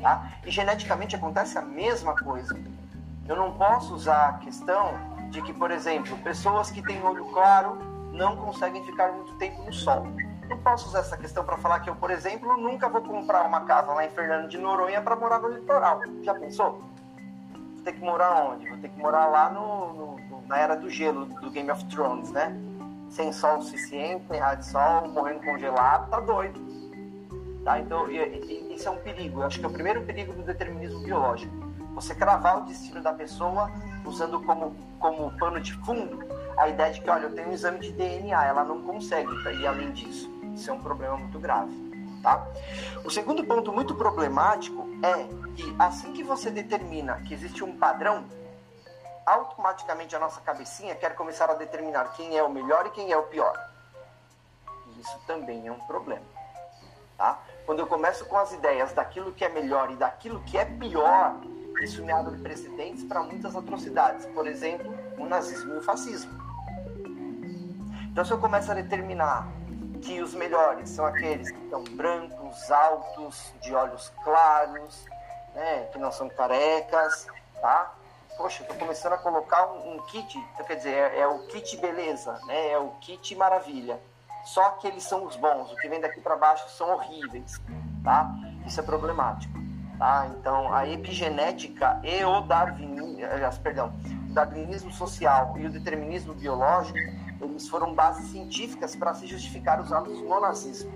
Tá? 0.01 0.31
E 0.45 0.51
geneticamente 0.51 1.15
acontece 1.15 1.57
a 1.57 1.61
mesma 1.61 2.15
coisa. 2.15 2.59
Eu 3.27 3.35
não 3.35 3.53
posso 3.53 3.93
usar 3.93 4.29
a 4.29 4.33
questão 4.39 4.93
de 5.29 5.41
que, 5.43 5.53
por 5.53 5.71
exemplo, 5.71 6.17
pessoas 6.17 6.71
que 6.71 6.81
têm 6.81 7.01
olho 7.03 7.25
claro 7.25 7.77
não 8.11 8.35
conseguem 8.35 8.83
ficar 8.83 9.11
muito 9.13 9.33
tempo 9.35 9.63
no 9.63 9.71
sol. 9.71 10.07
Não 10.51 10.57
posso 10.57 10.89
usar 10.89 10.99
essa 10.99 11.15
questão 11.15 11.45
para 11.45 11.55
falar 11.55 11.79
que 11.79 11.89
eu, 11.89 11.95
por 11.95 12.11
exemplo, 12.11 12.57
nunca 12.57 12.89
vou 12.89 13.01
comprar 13.01 13.45
uma 13.45 13.61
casa 13.61 13.93
lá 13.93 14.05
em 14.05 14.09
Fernando 14.09 14.49
de 14.49 14.57
Noronha 14.57 15.01
para 15.01 15.15
morar 15.15 15.39
no 15.39 15.47
litoral. 15.47 16.01
Já 16.23 16.33
pensou? 16.33 16.83
Vou 17.53 17.83
ter 17.85 17.93
que 17.93 18.01
morar 18.01 18.35
onde? 18.43 18.67
Vou 18.67 18.77
ter 18.77 18.89
que 18.89 18.99
morar 18.99 19.27
lá 19.27 19.49
no, 19.49 19.93
no 19.93 20.41
na 20.49 20.57
era 20.57 20.75
do 20.75 20.89
gelo 20.89 21.25
do 21.25 21.49
Game 21.49 21.71
of 21.71 21.85
Thrones, 21.85 22.31
né? 22.31 22.53
Sem 23.09 23.31
sol 23.31 23.61
suficiente, 23.61 24.25
sem 24.27 24.57
de 24.57 24.65
sol, 24.65 25.07
morrendo 25.07 25.39
congelado, 25.39 26.09
tá 26.09 26.19
doido. 26.19 26.59
Tá? 27.63 27.79
Então, 27.79 28.11
isso 28.11 28.89
é 28.89 28.91
um 28.91 28.97
perigo. 28.97 29.39
Eu 29.39 29.45
acho 29.45 29.57
que 29.57 29.65
é 29.65 29.69
o 29.69 29.71
primeiro 29.71 30.01
perigo 30.01 30.33
do 30.33 30.43
determinismo 30.43 30.99
biológico. 30.99 31.55
Você 31.95 32.13
cravar 32.13 32.57
o 32.57 32.65
destino 32.65 33.01
da 33.01 33.13
pessoa 33.13 33.71
usando 34.03 34.41
como, 34.41 34.75
como 34.99 35.31
pano 35.37 35.61
de 35.61 35.73
fundo 35.85 36.19
a 36.57 36.67
ideia 36.67 36.91
de 36.91 36.99
que, 36.99 37.09
olha, 37.09 37.23
eu 37.23 37.33
tenho 37.33 37.47
um 37.47 37.53
exame 37.53 37.79
de 37.79 37.93
DNA, 37.93 38.45
ela 38.45 38.65
não 38.65 38.81
consegue 38.81 39.31
ir 39.53 39.65
além 39.65 39.91
disso. 39.91 40.40
Isso 40.53 40.69
é 40.69 40.73
um 40.73 40.81
problema 40.81 41.17
muito 41.17 41.39
grave. 41.39 41.71
Tá? 42.21 42.45
O 43.03 43.09
segundo 43.09 43.43
ponto 43.43 43.73
muito 43.73 43.95
problemático 43.95 44.87
é 45.03 45.23
que 45.55 45.75
assim 45.79 46.13
que 46.13 46.23
você 46.23 46.51
determina 46.51 47.21
que 47.21 47.33
existe 47.33 47.63
um 47.63 47.75
padrão, 47.77 48.25
automaticamente 49.25 50.15
a 50.15 50.19
nossa 50.19 50.39
cabecinha 50.41 50.95
quer 50.95 51.15
começar 51.15 51.49
a 51.49 51.55
determinar 51.55 52.13
quem 52.13 52.37
é 52.37 52.43
o 52.43 52.49
melhor 52.49 52.85
e 52.85 52.91
quem 52.91 53.11
é 53.11 53.17
o 53.17 53.23
pior. 53.23 53.57
E 54.87 55.01
isso 55.01 55.19
também 55.25 55.67
é 55.67 55.71
um 55.71 55.79
problema. 55.79 56.25
Tá? 57.17 57.39
Quando 57.65 57.79
eu 57.79 57.87
começo 57.87 58.25
com 58.25 58.37
as 58.37 58.51
ideias 58.51 58.93
daquilo 58.93 59.31
que 59.31 59.45
é 59.45 59.49
melhor 59.49 59.91
e 59.91 59.95
daquilo 59.95 60.41
que 60.41 60.57
é 60.57 60.65
pior, 60.65 61.35
isso 61.81 62.03
me 62.03 62.11
abre 62.11 62.37
precedentes 62.37 63.03
para 63.03 63.23
muitas 63.23 63.55
atrocidades. 63.55 64.25
Por 64.27 64.45
exemplo, 64.45 64.93
o 65.17 65.25
nazismo 65.25 65.75
e 65.75 65.77
o 65.77 65.81
fascismo. 65.81 66.31
Então, 68.11 68.25
se 68.25 68.31
eu 68.31 68.39
começo 68.39 68.69
a 68.71 68.75
determinar 68.75 69.47
que 70.01 70.21
os 70.21 70.33
melhores 70.33 70.89
são 70.89 71.05
aqueles 71.05 71.51
que 71.51 71.63
estão 71.63 71.83
brancos, 71.83 72.71
altos, 72.71 73.53
de 73.61 73.73
olhos 73.73 74.11
claros, 74.23 75.05
né, 75.53 75.89
que 75.91 75.99
não 75.99 76.11
são 76.11 76.29
carecas, 76.29 77.27
tá? 77.61 77.93
poxa, 78.41 78.63
estou 78.63 78.75
começando 78.75 79.13
a 79.13 79.17
colocar 79.17 79.67
um, 79.67 79.95
um 79.95 80.05
kit, 80.07 80.37
então, 80.53 80.65
quer 80.65 80.75
dizer, 80.75 80.93
é, 80.93 81.19
é, 81.19 81.27
o 81.27 81.39
kit 81.47 81.77
beleza, 81.77 82.39
né? 82.47 82.71
É 82.71 82.77
o 82.77 82.89
kit 83.01 83.35
maravilha. 83.35 83.99
Só 84.43 84.71
que 84.71 84.87
eles 84.87 85.03
são 85.03 85.25
os 85.25 85.35
bons, 85.35 85.71
o 85.71 85.75
que 85.75 85.87
vem 85.87 86.01
daqui 86.01 86.19
para 86.19 86.35
baixo 86.35 86.67
são 86.69 86.89
horríveis, 86.91 87.61
tá? 88.03 88.33
Isso 88.65 88.79
é 88.79 88.83
problemático, 88.83 89.53
tá? 89.99 90.27
Então, 90.39 90.73
a 90.73 90.87
epigenética 90.87 91.99
e 92.03 92.23
o 92.25 92.41
darwinismo, 92.41 93.19
perdão, 93.61 93.93
o 94.27 94.33
darwinismo 94.33 94.91
social 94.91 95.53
e 95.57 95.67
o 95.67 95.69
determinismo 95.69 96.33
biológico, 96.33 96.97
eles 97.41 97.67
foram 97.67 97.93
bases 97.93 98.29
científicas 98.31 98.95
para 98.95 99.13
se 99.13 99.25
justificar 99.27 99.81
os 99.81 99.91
atos 99.91 100.21
no 100.21 100.39
nazismo. 100.39 100.91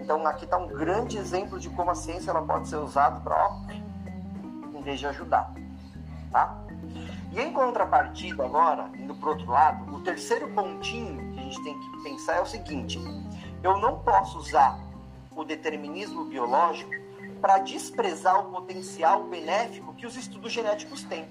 Então, 0.00 0.26
aqui 0.26 0.44
está 0.44 0.56
um 0.56 0.66
grande 0.66 1.16
exemplo 1.16 1.58
de 1.58 1.70
como 1.70 1.90
a 1.90 1.94
ciência 1.94 2.30
ela 2.30 2.42
pode 2.42 2.68
ser 2.68 2.76
usada 2.76 3.20
para, 3.20 3.60
em 4.74 4.82
vez 4.82 4.98
de 4.98 5.06
ajudar. 5.06 5.52
Tá? 6.30 6.62
E 7.30 7.40
em 7.40 7.52
contrapartida, 7.52 8.44
agora, 8.44 8.90
indo 8.98 9.14
para 9.14 9.30
outro 9.30 9.50
lado, 9.50 9.94
o 9.94 10.00
terceiro 10.00 10.48
pontinho 10.48 11.32
que 11.32 11.40
a 11.40 11.42
gente 11.42 11.62
tem 11.62 11.78
que 11.78 12.02
pensar 12.02 12.36
é 12.36 12.40
o 12.40 12.46
seguinte: 12.46 12.98
eu 13.62 13.78
não 13.78 14.00
posso 14.00 14.38
usar 14.38 14.78
o 15.34 15.44
determinismo 15.44 16.24
biológico 16.24 16.90
para 17.40 17.58
desprezar 17.58 18.38
o 18.40 18.50
potencial 18.50 19.24
benéfico 19.24 19.94
que 19.94 20.06
os 20.06 20.16
estudos 20.16 20.52
genéticos 20.52 21.04
têm. 21.04 21.26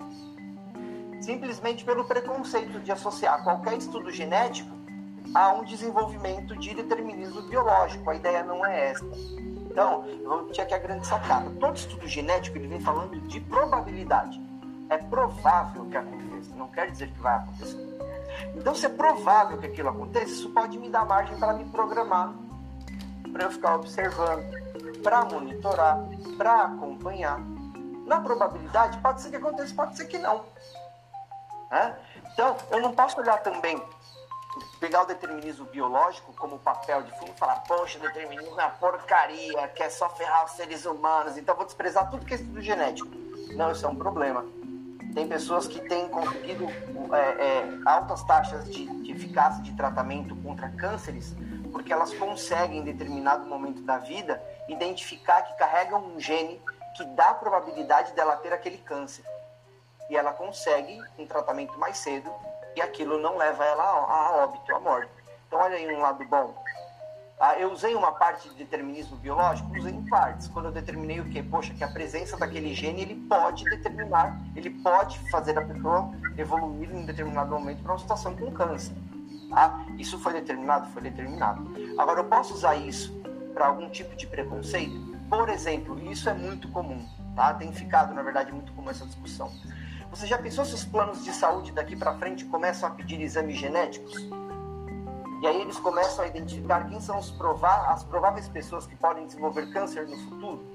Simplesmente 1.21 1.85
pelo 1.85 2.03
preconceito 2.03 2.79
de 2.79 2.91
associar 2.91 3.43
qualquer 3.43 3.77
estudo 3.77 4.11
genético 4.11 4.75
a 5.33 5.53
um 5.53 5.63
desenvolvimento 5.63 6.57
de 6.57 6.73
determinismo 6.73 7.43
biológico. 7.43 8.09
A 8.09 8.15
ideia 8.15 8.43
não 8.43 8.65
é 8.65 8.89
essa. 8.89 9.05
Então, 9.69 10.03
vou 10.25 10.39
repetir 10.39 10.63
aqui 10.63 10.73
a 10.73 10.79
grande 10.79 11.07
sacada. 11.07 11.49
Todo 11.59 11.77
estudo 11.77 12.07
genético 12.07 12.57
ele 12.57 12.67
vem 12.67 12.81
falando 12.81 13.19
de 13.21 13.39
probabilidade 13.39 14.41
é 14.91 14.97
provável 14.97 15.85
que 15.85 15.95
aconteça, 15.95 16.53
não 16.53 16.67
quer 16.67 16.91
dizer 16.91 17.09
que 17.09 17.19
vai 17.21 17.37
acontecer. 17.37 17.79
Então, 18.53 18.75
se 18.75 18.85
é 18.85 18.89
provável 18.89 19.57
que 19.57 19.65
aquilo 19.65 19.87
aconteça, 19.87 20.33
isso 20.33 20.49
pode 20.49 20.77
me 20.77 20.89
dar 20.89 21.05
margem 21.05 21.37
para 21.37 21.53
me 21.53 21.63
programar, 21.63 22.33
para 23.31 23.45
eu 23.45 23.51
ficar 23.51 23.75
observando, 23.75 24.43
para 25.01 25.23
monitorar, 25.23 25.97
para 26.37 26.63
acompanhar. 26.63 27.39
Na 28.05 28.19
probabilidade, 28.19 28.97
pode 28.97 29.21
ser 29.21 29.29
que 29.29 29.37
aconteça, 29.37 29.73
pode 29.73 29.95
ser 29.95 30.05
que 30.05 30.17
não. 30.17 30.43
Né? 31.71 31.95
Então, 32.33 32.57
eu 32.69 32.81
não 32.81 32.93
posso 32.93 33.19
olhar 33.19 33.37
também, 33.41 33.81
pegar 34.79 35.03
o 35.03 35.05
determinismo 35.05 35.65
biológico 35.65 36.33
como 36.33 36.59
papel 36.59 37.01
de 37.03 37.11
fundo 37.17 37.31
e 37.33 37.39
falar, 37.39 37.61
poxa, 37.61 37.97
o 37.97 38.01
determinismo 38.01 38.59
é 38.59 38.65
uma 38.65 38.71
porcaria, 38.71 39.67
quer 39.69 39.89
só 39.89 40.09
ferrar 40.09 40.45
os 40.45 40.51
seres 40.51 40.85
humanos, 40.85 41.37
então 41.37 41.55
vou 41.55 41.65
desprezar 41.65 42.09
tudo 42.09 42.25
que 42.25 42.33
é 42.33 42.37
estudo 42.37 42.61
genético. 42.61 43.09
Não, 43.55 43.71
isso 43.71 43.85
é 43.85 43.89
um 43.89 43.95
problema. 43.95 44.45
Tem 45.13 45.27
pessoas 45.27 45.67
que 45.67 45.79
têm 45.81 46.07
conseguido 46.07 46.65
é, 47.13 47.17
é, 47.17 47.79
altas 47.85 48.23
taxas 48.23 48.69
de, 48.69 48.85
de 49.03 49.11
eficácia 49.11 49.61
de 49.61 49.73
tratamento 49.73 50.35
contra 50.37 50.69
cânceres, 50.69 51.35
porque 51.71 51.91
elas 51.91 52.13
conseguem, 52.13 52.79
em 52.79 52.83
determinado 52.83 53.45
momento 53.45 53.81
da 53.81 53.97
vida, 53.97 54.41
identificar 54.67 55.41
que 55.41 55.57
carregam 55.57 56.03
um 56.03 56.19
gene 56.19 56.61
que 56.95 57.05
dá 57.05 57.29
a 57.29 57.33
probabilidade 57.33 58.13
dela 58.13 58.37
ter 58.37 58.53
aquele 58.53 58.77
câncer. 58.77 59.25
E 60.11 60.17
ela 60.17 60.33
consegue 60.33 60.99
um 61.17 61.25
tratamento 61.25 61.79
mais 61.79 61.97
cedo 61.97 62.29
e 62.75 62.81
aquilo 62.81 63.17
não 63.17 63.37
leva 63.37 63.63
ela 63.63 63.81
a 63.81 64.43
óbito, 64.43 64.75
a 64.75 64.79
morte. 64.81 65.09
Então, 65.47 65.57
olha 65.57 65.77
aí 65.77 65.95
um 65.95 66.01
lado 66.01 66.25
bom. 66.25 66.53
Ah, 67.39 67.57
eu 67.57 67.71
usei 67.71 67.95
uma 67.95 68.11
parte 68.11 68.49
de 68.49 68.55
determinismo 68.55 69.15
biológico? 69.15 69.73
Usei 69.73 69.93
em 69.93 70.05
partes. 70.09 70.49
Quando 70.49 70.65
eu 70.65 70.71
determinei 70.73 71.21
o 71.21 71.29
quê? 71.29 71.41
Poxa, 71.41 71.73
que 71.73 71.81
a 71.81 71.87
presença 71.87 72.35
daquele 72.35 72.73
gene 72.73 73.03
ele 73.03 73.15
pode 73.15 73.63
determinar, 73.63 74.37
ele 74.53 74.69
pode 74.69 75.17
fazer 75.31 75.57
a 75.57 75.65
pessoa 75.65 76.11
evoluir 76.37 76.93
em 76.93 77.05
determinado 77.05 77.51
momento 77.51 77.81
para 77.81 77.93
uma 77.93 77.99
situação 77.99 78.35
com 78.35 78.51
câncer. 78.51 78.93
Ah, 79.53 79.85
isso 79.97 80.19
foi 80.19 80.33
determinado? 80.33 80.89
Foi 80.89 81.01
determinado. 81.01 81.71
Agora, 81.97 82.19
eu 82.19 82.25
posso 82.25 82.53
usar 82.53 82.75
isso 82.75 83.13
para 83.53 83.67
algum 83.67 83.89
tipo 83.89 84.13
de 84.17 84.27
preconceito? 84.27 85.17
Por 85.29 85.47
exemplo, 85.47 85.97
isso 86.11 86.29
é 86.29 86.33
muito 86.33 86.67
comum, 86.67 87.07
tá? 87.33 87.53
Tem 87.53 87.71
ficado, 87.71 88.13
na 88.13 88.21
verdade, 88.21 88.51
muito 88.51 88.73
comum 88.73 88.89
essa 88.89 89.05
discussão. 89.05 89.49
Você 90.11 90.27
já 90.27 90.37
pensou 90.37 90.65
se 90.65 90.73
os 90.73 90.83
planos 90.83 91.23
de 91.23 91.31
saúde 91.33 91.71
daqui 91.71 91.95
para 91.95 92.13
frente 92.15 92.43
começam 92.43 92.89
a 92.89 92.91
pedir 92.91 93.21
exames 93.21 93.57
genéticos? 93.57 94.13
E 95.41 95.47
aí 95.47 95.61
eles 95.61 95.79
começam 95.79 96.25
a 96.25 96.27
identificar 96.27 96.89
quem 96.89 96.99
são 96.99 97.17
prova 97.37 97.87
as 97.87 98.03
prováveis 98.03 98.49
pessoas 98.49 98.85
que 98.85 98.95
podem 98.97 99.25
desenvolver 99.25 99.71
câncer 99.71 100.05
no 100.09 100.17
futuro. 100.17 100.65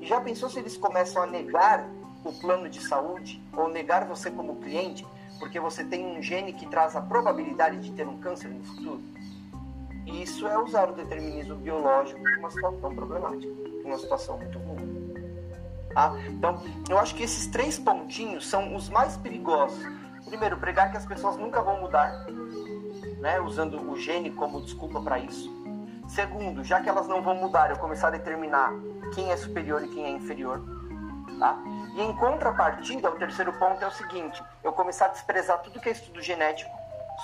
E 0.00 0.06
já 0.06 0.18
pensou 0.18 0.48
se 0.48 0.58
eles 0.58 0.78
começam 0.78 1.22
a 1.22 1.26
negar 1.26 1.86
o 2.24 2.32
plano 2.32 2.66
de 2.70 2.80
saúde 2.80 3.40
ou 3.54 3.68
negar 3.68 4.06
você 4.06 4.30
como 4.30 4.56
cliente 4.56 5.06
porque 5.38 5.60
você 5.60 5.84
tem 5.84 6.06
um 6.06 6.22
gene 6.22 6.54
que 6.54 6.66
traz 6.66 6.96
a 6.96 7.02
probabilidade 7.02 7.78
de 7.80 7.92
ter 7.92 8.08
um 8.08 8.16
câncer 8.16 8.48
no 8.48 8.64
futuro? 8.64 9.02
E 10.06 10.22
isso 10.22 10.48
é 10.48 10.58
usar 10.58 10.88
o 10.88 10.94
determinismo 10.94 11.56
biológico 11.56 12.22
para 12.22 12.38
uma 12.38 12.50
situação 12.50 12.94
problemática, 12.94 13.52
uma 13.84 13.98
situação 13.98 14.38
muito 14.38 14.58
ruim. 14.58 14.83
Tá? 15.94 16.12
Então, 16.28 16.60
eu 16.88 16.98
acho 16.98 17.14
que 17.14 17.22
esses 17.22 17.46
três 17.46 17.78
pontinhos 17.78 18.46
são 18.48 18.74
os 18.74 18.88
mais 18.88 19.16
perigosos. 19.16 19.80
Primeiro, 20.26 20.56
pregar 20.56 20.90
que 20.90 20.96
as 20.96 21.06
pessoas 21.06 21.36
nunca 21.36 21.62
vão 21.62 21.80
mudar, 21.80 22.26
né, 23.20 23.40
usando 23.40 23.80
o 23.90 23.96
gene 23.98 24.30
como 24.30 24.60
desculpa 24.60 25.00
para 25.00 25.20
isso. 25.20 25.48
Segundo, 26.08 26.64
já 26.64 26.80
que 26.80 26.88
elas 26.88 27.06
não 27.06 27.22
vão 27.22 27.36
mudar, 27.36 27.70
eu 27.70 27.78
começar 27.78 28.08
a 28.08 28.10
determinar 28.10 28.72
quem 29.14 29.30
é 29.30 29.36
superior 29.36 29.84
e 29.84 29.88
quem 29.88 30.04
é 30.04 30.10
inferior. 30.10 30.60
Tá? 31.38 31.56
E 31.94 32.02
em 32.02 32.12
contrapartida, 32.16 33.10
o 33.10 33.16
terceiro 33.16 33.52
ponto 33.54 33.82
é 33.82 33.86
o 33.86 33.90
seguinte: 33.90 34.42
eu 34.62 34.72
começar 34.72 35.06
a 35.06 35.08
desprezar 35.08 35.58
tudo 35.62 35.80
que 35.80 35.88
é 35.88 35.92
estudo 35.92 36.20
genético 36.20 36.70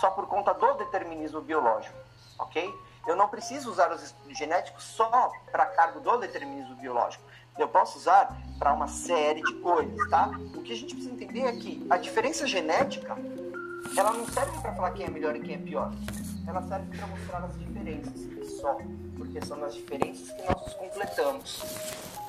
só 0.00 0.10
por 0.10 0.26
conta 0.26 0.54
do 0.54 0.74
determinismo 0.74 1.40
biológico, 1.40 1.96
ok? 2.38 2.72
Eu 3.06 3.16
não 3.16 3.28
preciso 3.28 3.70
usar 3.70 3.90
os 3.92 4.02
estudos 4.02 4.38
genéticos 4.38 4.84
só 4.84 5.32
para 5.50 5.66
cargo 5.66 6.00
do 6.00 6.18
determinismo 6.18 6.76
biológico. 6.76 7.24
Eu 7.60 7.68
posso 7.68 7.98
usar 7.98 8.40
para 8.58 8.72
uma 8.72 8.88
série 8.88 9.42
de 9.42 9.52
coisas, 9.56 10.08
tá? 10.08 10.30
O 10.54 10.62
que 10.62 10.72
a 10.72 10.76
gente 10.76 10.94
precisa 10.94 11.14
entender 11.14 11.40
é 11.42 11.52
que 11.52 11.86
a 11.90 11.98
diferença 11.98 12.46
genética, 12.46 13.14
ela 13.94 14.12
não 14.14 14.26
serve 14.26 14.58
para 14.62 14.72
falar 14.72 14.92
quem 14.92 15.04
é 15.04 15.10
melhor 15.10 15.36
e 15.36 15.40
quem 15.40 15.56
é 15.56 15.58
pior. 15.58 15.92
Ela 16.46 16.62
serve 16.62 16.96
para 16.96 17.06
mostrar 17.06 17.44
as 17.44 17.58
diferenças 17.58 18.58
só, 18.58 18.78
porque 19.18 19.44
são 19.44 19.58
nas 19.58 19.74
diferenças 19.74 20.32
que 20.32 20.42
nós 20.42 20.58
nos 20.58 20.72
completamos. 20.72 21.62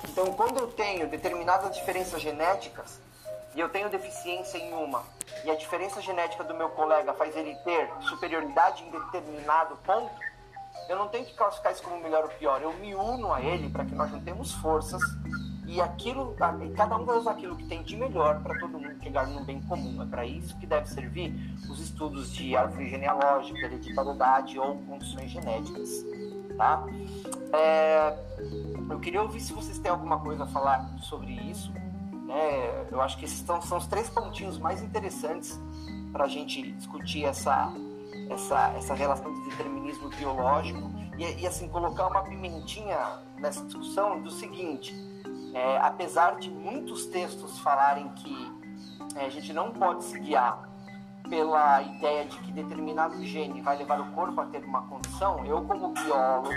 Então, 0.10 0.34
quando 0.34 0.60
eu 0.60 0.67
tenho 0.67 1.08
determinadas 1.08 1.74
diferenças 1.78 2.22
genéticas 2.22 3.00
e 3.56 3.60
eu 3.62 3.70
tenho 3.70 3.89
deficiência 3.89 4.58
em 4.58 4.74
uma, 4.74 5.02
e 5.46 5.50
a 5.50 5.56
diferença 5.56 6.02
genética 6.02 6.44
do 6.44 6.54
meu 6.54 6.67
colega 6.72 7.13
faz 7.13 7.38
ele 7.38 7.56
ter 7.63 7.89
superioridade 8.02 8.84
em 8.84 8.91
determinado 8.91 9.78
ponto, 9.78 10.12
eu 10.90 10.98
não 10.98 11.08
tenho 11.08 11.26
que 11.26 11.34
classificar 11.34 11.72
isso 11.72 11.84
como 11.84 12.02
melhor 12.02 12.24
ou 12.24 12.30
pior. 12.30 12.62
Eu 12.62 12.74
me 12.74 12.94
uno 12.96 13.32
a 13.34 13.42
ele 13.42 13.70
para 13.70 13.86
que 13.86 13.96
nós 13.96 14.10
juntemos 14.10 14.54
forças 14.54 15.02
e 15.72 15.80
aquilo, 15.80 16.36
cada 16.76 16.98
um 16.98 17.06
vai 17.06 17.18
usar 17.18 17.32
aquilo 17.32 17.56
que 17.56 17.66
tem 17.66 17.82
de 17.82 17.96
melhor 17.96 18.42
para 18.42 18.60
todo 18.60 18.78
mundo 18.78 19.02
chegar 19.02 19.26
num 19.28 19.46
bem 19.46 19.62
comum. 19.62 20.02
É 20.02 20.06
para 20.06 20.26
isso 20.26 20.58
que 20.58 20.68
deve 20.68 20.88
servir 20.88 21.34
os 21.70 21.80
estudos 21.80 22.34
de 22.34 22.58
árvore 22.58 22.90
genealógica, 22.90 23.58
hereditariedade 23.58 24.60
ou 24.60 24.80
condições 24.80 25.32
genéticas, 25.32 25.90
tá? 26.58 26.84
É, 27.54 28.18
eu 28.90 29.00
queria 29.00 29.22
ouvir 29.22 29.40
se 29.40 29.54
vocês 29.54 29.80
têm 29.80 29.92
alguma 29.92 30.20
coisa 30.20 30.44
a 30.44 30.48
falar 30.48 30.90
sobre 31.00 31.32
isso. 31.32 31.72
Né? 32.28 32.88
Eu 32.92 33.02
acho 33.02 33.18
que 33.18 33.24
esses 33.24 33.40
são, 33.40 33.62
são 33.62 33.78
os 33.78 33.88
três 33.88 34.10
pontinhos 34.10 34.58
mais 34.58 34.82
interessantes 34.84 35.58
para 36.12 36.26
a 36.26 36.28
gente 36.28 36.70
discutir 36.74 37.24
essa, 37.24 37.72
essa, 38.30 38.74
essa 38.78 38.94
relação 38.94 39.34
de 39.34 39.50
determinismo 39.50 40.10
biológico 40.10 40.92
e, 41.18 41.42
e 41.42 41.48
assim 41.48 41.68
colocar 41.68 42.08
uma 42.08 42.24
pimentinha 42.24 42.98
nessa 43.38 43.64
discussão 43.66 44.22
do 44.22 44.32
seguinte: 44.32 44.94
é, 45.54 45.78
apesar 45.78 46.38
de 46.38 46.50
muitos 46.50 47.06
textos 47.08 47.60
falarem 47.60 48.10
que 48.10 48.52
é, 49.16 49.26
a 49.26 49.30
gente 49.30 49.52
não 49.54 49.72
pode 49.72 50.04
se 50.04 50.20
guiar 50.20 50.70
pela 51.30 51.82
ideia 51.82 52.26
de 52.26 52.38
que 52.40 52.52
determinado 52.52 53.24
gene 53.24 53.62
vai 53.62 53.78
levar 53.78 54.02
o 54.02 54.12
corpo 54.12 54.42
a 54.42 54.46
ter 54.48 54.66
uma 54.66 54.82
condição, 54.84 55.46
eu 55.46 55.62
como 55.62 55.94
biólogo, 55.94 56.52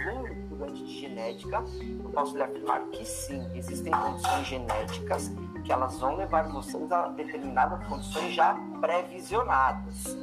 estudante 0.54 0.84
de 0.84 1.00
genética, 1.00 1.62
eu 2.02 2.10
posso 2.10 2.36
lhe 2.36 2.42
afirmar 2.42 2.80
que 2.86 3.04
sim, 3.04 3.40
existem 3.54 3.92
condições 3.92 4.46
genéticas 4.46 5.30
que 5.64 5.72
elas 5.72 5.98
vão 5.98 6.16
levar 6.16 6.48
vocês 6.48 6.90
a 6.90 7.08
determinadas 7.08 7.86
condições 7.86 8.34
já 8.34 8.54
pré-visionadas. 8.80 10.16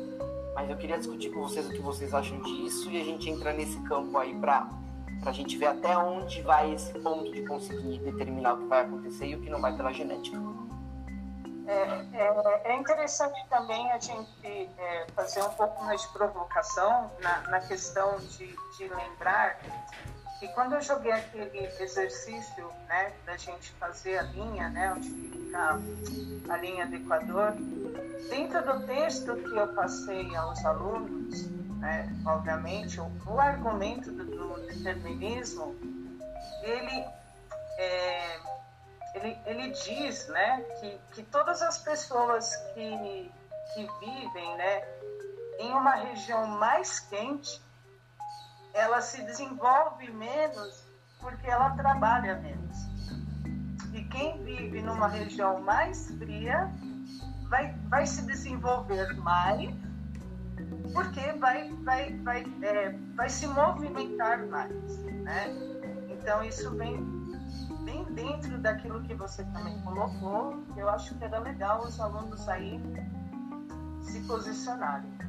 Mas 0.53 0.69
eu 0.69 0.77
queria 0.77 0.97
discutir 0.97 1.31
com 1.31 1.41
vocês 1.41 1.67
o 1.67 1.71
que 1.71 1.81
vocês 1.81 2.13
acham 2.13 2.39
disso 2.41 2.89
e 2.91 3.01
a 3.01 3.03
gente 3.03 3.29
entra 3.29 3.53
nesse 3.53 3.79
campo 3.83 4.17
aí 4.17 4.35
para 4.35 4.69
a 5.25 5.31
gente 5.31 5.57
ver 5.57 5.67
até 5.67 5.97
onde 5.97 6.41
vai 6.41 6.73
esse 6.73 6.91
ponto 6.99 7.31
de 7.31 7.45
conseguir 7.45 7.99
determinar 7.99 8.53
o 8.53 8.57
que 8.57 8.65
vai 8.65 8.81
acontecer 8.81 9.27
e 9.27 9.35
o 9.35 9.41
que 9.41 9.49
não 9.49 9.61
vai 9.61 9.75
pela 9.75 9.93
genética. 9.93 10.37
É, 11.67 11.83
é, 12.13 12.73
é 12.73 12.75
interessante 12.75 13.39
também 13.49 13.91
a 13.91 13.99
gente 13.99 14.69
é, 14.77 15.07
fazer 15.15 15.41
um 15.43 15.49
pouco 15.51 15.83
mais 15.85 16.01
de 16.01 16.07
provocação 16.09 17.11
na, 17.21 17.41
na 17.49 17.59
questão 17.61 18.17
de, 18.17 18.47
de 18.77 18.87
lembrar 18.87 19.59
que 20.41 20.47
quando 20.47 20.73
eu 20.73 20.81
joguei 20.81 21.11
aquele 21.11 21.67
exercício 21.79 22.67
né, 22.87 23.13
da 23.27 23.37
gente 23.37 23.71
fazer 23.73 24.17
a 24.17 24.23
linha, 24.23 24.69
né, 24.69 24.91
onde 24.91 25.07
fica 25.07 25.79
a 26.49 26.57
linha 26.57 26.87
do 26.87 26.95
Equador, 26.95 27.53
dentro 28.27 28.65
do 28.65 28.87
texto 28.87 29.35
que 29.35 29.55
eu 29.55 29.67
passei 29.75 30.35
aos 30.35 30.65
alunos, 30.65 31.47
né, 31.77 32.11
obviamente, 32.25 32.99
o, 32.99 33.11
o 33.27 33.39
argumento 33.39 34.11
do, 34.11 34.25
do, 34.25 34.65
determinismo, 34.65 35.75
ele, 36.63 37.05
é, 37.77 38.39
ele, 39.13 39.37
ele 39.45 39.69
diz 39.69 40.27
né, 40.29 40.65
que, 40.79 40.99
que 41.11 41.23
todas 41.23 41.61
as 41.61 41.77
pessoas 41.77 42.55
que, 42.73 43.31
que 43.75 43.87
vivem 43.99 44.57
né, 44.57 44.87
em 45.59 45.71
uma 45.71 45.97
região 45.97 46.47
mais 46.47 46.99
quente, 46.99 47.61
ela 48.73 49.01
se 49.01 49.21
desenvolve 49.23 50.09
menos 50.11 50.85
porque 51.19 51.47
ela 51.47 51.71
trabalha 51.71 52.35
menos. 52.35 52.77
E 53.93 54.03
quem 54.05 54.43
vive 54.43 54.81
numa 54.81 55.07
região 55.07 55.61
mais 55.61 56.09
fria 56.17 56.71
vai, 57.49 57.73
vai 57.89 58.05
se 58.05 58.25
desenvolver 58.25 59.13
mais 59.17 59.69
porque 60.93 61.31
vai, 61.33 61.71
vai, 61.83 62.13
vai, 62.17 62.45
é, 62.61 62.95
vai 63.15 63.29
se 63.29 63.47
movimentar 63.47 64.45
mais. 64.47 64.97
Né? 64.99 65.47
Então, 66.09 66.43
isso 66.43 66.71
vem 66.75 66.97
bem 67.83 68.03
dentro 68.13 68.57
daquilo 68.59 69.01
que 69.01 69.13
você 69.13 69.43
também 69.45 69.79
colocou. 69.81 70.63
Eu 70.75 70.89
acho 70.89 71.15
que 71.15 71.23
era 71.23 71.39
legal 71.39 71.81
os 71.81 71.99
alunos 71.99 72.47
aí 72.47 72.79
se 74.01 74.19
posicionarem. 74.21 75.20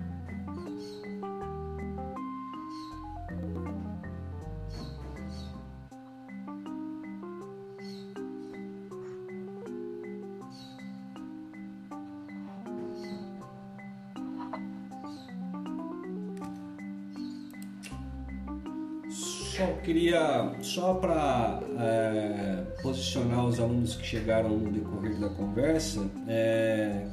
Só 19.52 19.66
queria, 19.84 20.50
só 20.62 20.94
para 20.94 21.60
é, 21.78 22.64
posicionar 22.82 23.44
os 23.44 23.60
alunos 23.60 23.94
que 23.94 24.06
chegaram 24.06 24.48
no 24.48 24.72
decorrer 24.72 25.20
da 25.20 25.28
conversa, 25.28 26.08
é, 26.26 27.04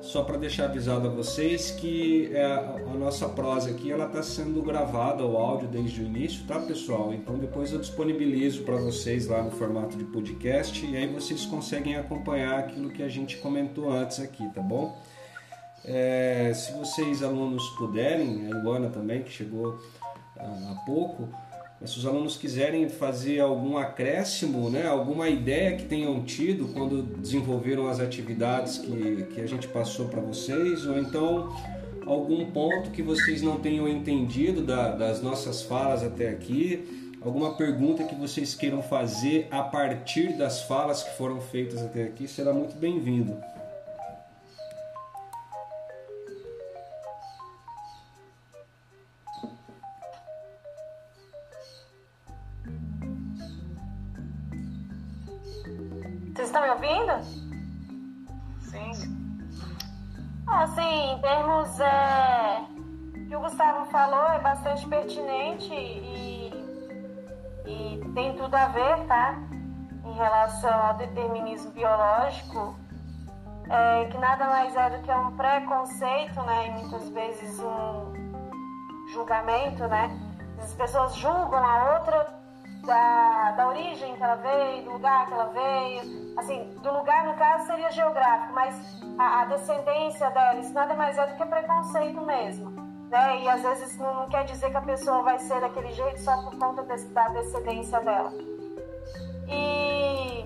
só 0.00 0.24
para 0.24 0.38
deixar 0.38 0.64
avisado 0.64 1.08
a 1.08 1.10
vocês 1.10 1.72
que 1.72 2.34
é, 2.34 2.42
a 2.42 2.94
nossa 2.98 3.28
prosa 3.28 3.68
aqui 3.68 3.92
ela 3.92 4.06
está 4.06 4.22
sendo 4.22 4.62
gravada 4.62 5.26
o 5.26 5.36
áudio 5.36 5.68
desde 5.68 6.00
o 6.00 6.06
início, 6.06 6.46
tá 6.46 6.58
pessoal? 6.58 7.12
Então 7.12 7.36
depois 7.36 7.70
eu 7.70 7.80
disponibilizo 7.80 8.62
para 8.62 8.76
vocês 8.76 9.26
lá 9.26 9.42
no 9.42 9.50
formato 9.50 9.94
de 9.94 10.04
podcast 10.04 10.86
e 10.86 10.96
aí 10.96 11.06
vocês 11.06 11.44
conseguem 11.44 11.96
acompanhar 11.96 12.60
aquilo 12.60 12.88
que 12.88 13.02
a 13.02 13.08
gente 13.10 13.36
comentou 13.36 13.92
antes 13.92 14.20
aqui, 14.20 14.48
tá 14.54 14.62
bom? 14.62 14.98
É, 15.84 16.50
se 16.54 16.72
vocês 16.72 17.22
alunos 17.22 17.68
puderem, 17.76 18.50
a 18.50 18.56
Luana 18.62 18.88
também 18.88 19.22
que 19.22 19.30
chegou 19.30 19.78
há 20.40 20.74
pouco, 20.86 21.28
mas 21.80 21.90
se 21.90 21.98
os 21.98 22.06
alunos 22.06 22.36
quiserem 22.36 22.88
fazer 22.88 23.40
algum 23.40 23.76
acréscimo, 23.76 24.68
né, 24.68 24.86
alguma 24.86 25.28
ideia 25.28 25.76
que 25.76 25.84
tenham 25.84 26.22
tido 26.24 26.72
quando 26.72 27.02
desenvolveram 27.02 27.88
as 27.88 28.00
atividades 28.00 28.78
que, 28.78 29.26
que 29.34 29.40
a 29.40 29.46
gente 29.46 29.68
passou 29.68 30.08
para 30.08 30.20
vocês, 30.20 30.84
ou 30.86 30.98
então 30.98 31.54
algum 32.04 32.50
ponto 32.50 32.90
que 32.90 33.02
vocês 33.02 33.42
não 33.42 33.60
tenham 33.60 33.86
entendido 33.86 34.62
da, 34.62 34.90
das 34.90 35.22
nossas 35.22 35.62
falas 35.62 36.02
até 36.02 36.30
aqui, 36.30 37.14
alguma 37.20 37.54
pergunta 37.54 38.02
que 38.04 38.14
vocês 38.14 38.54
queiram 38.54 38.82
fazer 38.82 39.46
a 39.50 39.62
partir 39.62 40.36
das 40.36 40.62
falas 40.62 41.02
que 41.02 41.16
foram 41.16 41.40
feitas 41.40 41.80
até 41.82 42.04
aqui, 42.04 42.26
será 42.26 42.52
muito 42.52 42.76
bem-vindo. 42.76 43.36
Julgamento, 79.28 79.86
né? 79.88 80.10
As 80.58 80.72
pessoas 80.72 81.14
julgam 81.16 81.62
a 81.62 81.98
outra 81.98 82.26
da, 82.86 83.52
da 83.52 83.68
origem 83.68 84.16
que 84.16 84.22
ela 84.22 84.36
veio, 84.36 84.84
do 84.84 84.92
lugar 84.92 85.26
que 85.26 85.34
ela 85.34 85.46
veio. 85.46 86.38
Assim, 86.38 86.64
do 86.82 86.92
lugar, 86.92 87.26
no 87.26 87.34
caso, 87.34 87.66
seria 87.66 87.90
geográfico, 87.90 88.54
mas 88.54 88.74
a, 89.18 89.42
a 89.42 89.44
descendência 89.44 90.30
dela, 90.30 90.58
isso 90.60 90.72
nada 90.72 90.94
mais 90.94 91.18
é 91.18 91.26
do 91.26 91.36
que 91.36 91.44
preconceito 91.44 92.20
mesmo. 92.22 92.70
Né? 93.10 93.40
E 93.42 93.48
às 93.48 93.62
vezes 93.62 93.98
não, 93.98 94.26
quer 94.28 94.44
dizer 94.44 94.70
que 94.70 94.76
a 94.76 94.82
pessoa 94.82 95.22
vai 95.22 95.38
ser 95.38 95.60
daquele 95.60 95.92
jeito 95.92 96.20
só 96.20 96.34
por 96.42 96.58
conta 96.58 96.82
da 96.82 97.28
descendência 97.28 98.00
dela. 98.00 98.32
E 99.48 100.44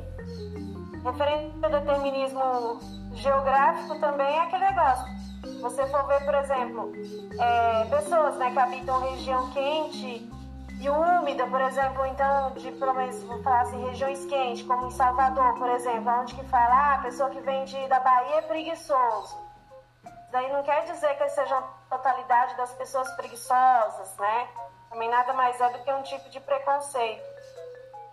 referente 1.05 1.64
ao 1.64 1.70
determinismo 1.70 2.80
geográfico 3.14 3.99
também 3.99 4.26
é 4.26 4.41
aquele 4.41 4.64
negócio 4.64 5.32
você 5.61 5.86
for 5.86 6.07
ver, 6.07 6.24
por 6.24 6.34
exemplo, 6.34 6.93
é, 7.38 7.84
pessoas 7.86 8.36
né, 8.36 8.51
que 8.51 8.59
habitam 8.59 9.01
região 9.01 9.51
quente 9.51 10.30
e 10.80 10.90
úmida, 10.90 11.47
por 11.47 11.61
exemplo, 11.61 12.05
então, 12.07 12.51
de 12.53 12.72
pelo 12.72 12.95
menos, 12.95 13.22
vou 13.24 13.43
falar 13.43 13.62
assim, 13.62 13.84
regiões 13.86 14.24
quentes, 14.26 14.66
como 14.66 14.86
em 14.86 14.90
Salvador, 14.90 15.55
por 15.55 15.68
exemplo, 15.70 16.11
onde 16.20 16.34
que 16.34 16.45
fala, 16.47 16.74
ah, 16.74 16.95
a 16.95 17.03
pessoa 17.03 17.30
que 17.30 17.40
vem 17.40 17.64
de, 17.64 17.88
da 17.88 18.01
Bahia 18.01 18.36
é 18.36 18.43
preguiçoso. 18.43 19.36
Daí 20.32 20.51
não 20.51 20.62
quer 20.62 20.84
dizer 20.86 21.14
que 21.16 21.28
seja 21.28 21.59
a 21.59 21.62
totalidade 21.90 22.57
das 22.57 22.72
pessoas 22.72 23.09
preguiçosas, 23.16 24.16
né? 24.16 24.49
Também 24.88 25.09
nada 25.09 25.32
mais 25.34 25.61
é 25.61 25.68
do 25.70 25.78
que 25.80 25.93
um 25.93 26.03
tipo 26.03 26.28
de 26.30 26.40
preconceito. 26.40 27.22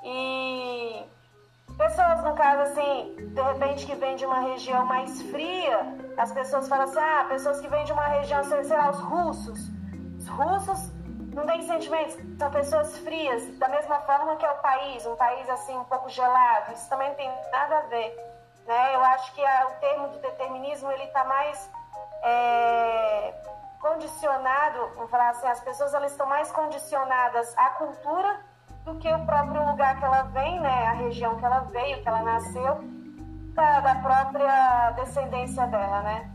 E 0.03 1.05
Pessoas, 1.77 2.23
no 2.23 2.35
caso, 2.35 2.61
assim, 2.63 3.15
de 3.15 3.41
repente 3.41 3.85
que 3.85 3.95
vêm 3.95 4.15
de 4.15 4.25
uma 4.25 4.39
região 4.39 4.85
mais 4.85 5.21
fria, 5.23 5.79
as 6.17 6.31
pessoas 6.31 6.67
falam 6.67 6.85
assim, 6.85 6.99
ah, 6.99 7.25
pessoas 7.29 7.61
que 7.61 7.67
vêm 7.67 7.85
de 7.85 7.93
uma 7.93 8.05
região, 8.07 8.43
sei 8.43 8.77
lá, 8.77 8.89
os 8.89 8.99
russos. 8.99 9.69
Os 10.17 10.27
russos 10.27 10.91
não 11.33 11.45
têm 11.45 11.61
sentimentos, 11.61 12.17
são 12.37 12.51
pessoas 12.51 12.97
frias, 12.99 13.57
da 13.57 13.69
mesma 13.69 13.99
forma 14.01 14.35
que 14.35 14.45
é 14.45 14.51
o 14.51 14.57
país, 14.57 15.05
um 15.05 15.15
país, 15.15 15.49
assim, 15.49 15.77
um 15.77 15.85
pouco 15.85 16.09
gelado. 16.09 16.73
Isso 16.73 16.89
também 16.89 17.09
não 17.09 17.15
tem 17.15 17.31
nada 17.51 17.77
a 17.77 17.81
ver, 17.81 18.15
né? 18.65 18.95
Eu 18.95 19.01
acho 19.01 19.33
que 19.33 19.45
a, 19.45 19.67
o 19.67 19.79
termo 19.79 20.07
do 20.09 20.19
determinismo, 20.19 20.91
ele 20.91 21.03
está 21.03 21.23
mais... 21.23 21.69
É, 22.21 23.33
condicionado, 23.79 24.91
vamos 24.95 25.09
falar 25.09 25.29
assim, 25.29 25.47
as 25.47 25.61
pessoas 25.61 25.93
elas 25.93 26.11
estão 26.11 26.27
mais 26.27 26.51
condicionadas 26.51 27.57
à 27.57 27.69
cultura 27.71 28.48
do 28.89 28.99
que 28.99 29.07
o 29.07 29.25
próprio 29.25 29.69
lugar 29.69 29.97
que 29.97 30.05
ela 30.05 30.23
vem, 30.23 30.59
né, 30.59 30.87
a 30.87 30.93
região 30.93 31.35
que 31.37 31.45
ela 31.45 31.59
veio, 31.71 32.01
que 32.01 32.07
ela 32.07 32.23
nasceu, 32.23 32.83
da, 33.53 33.79
da 33.81 33.95
própria 33.95 34.91
descendência 34.91 35.67
dela, 35.67 36.01
né? 36.01 36.31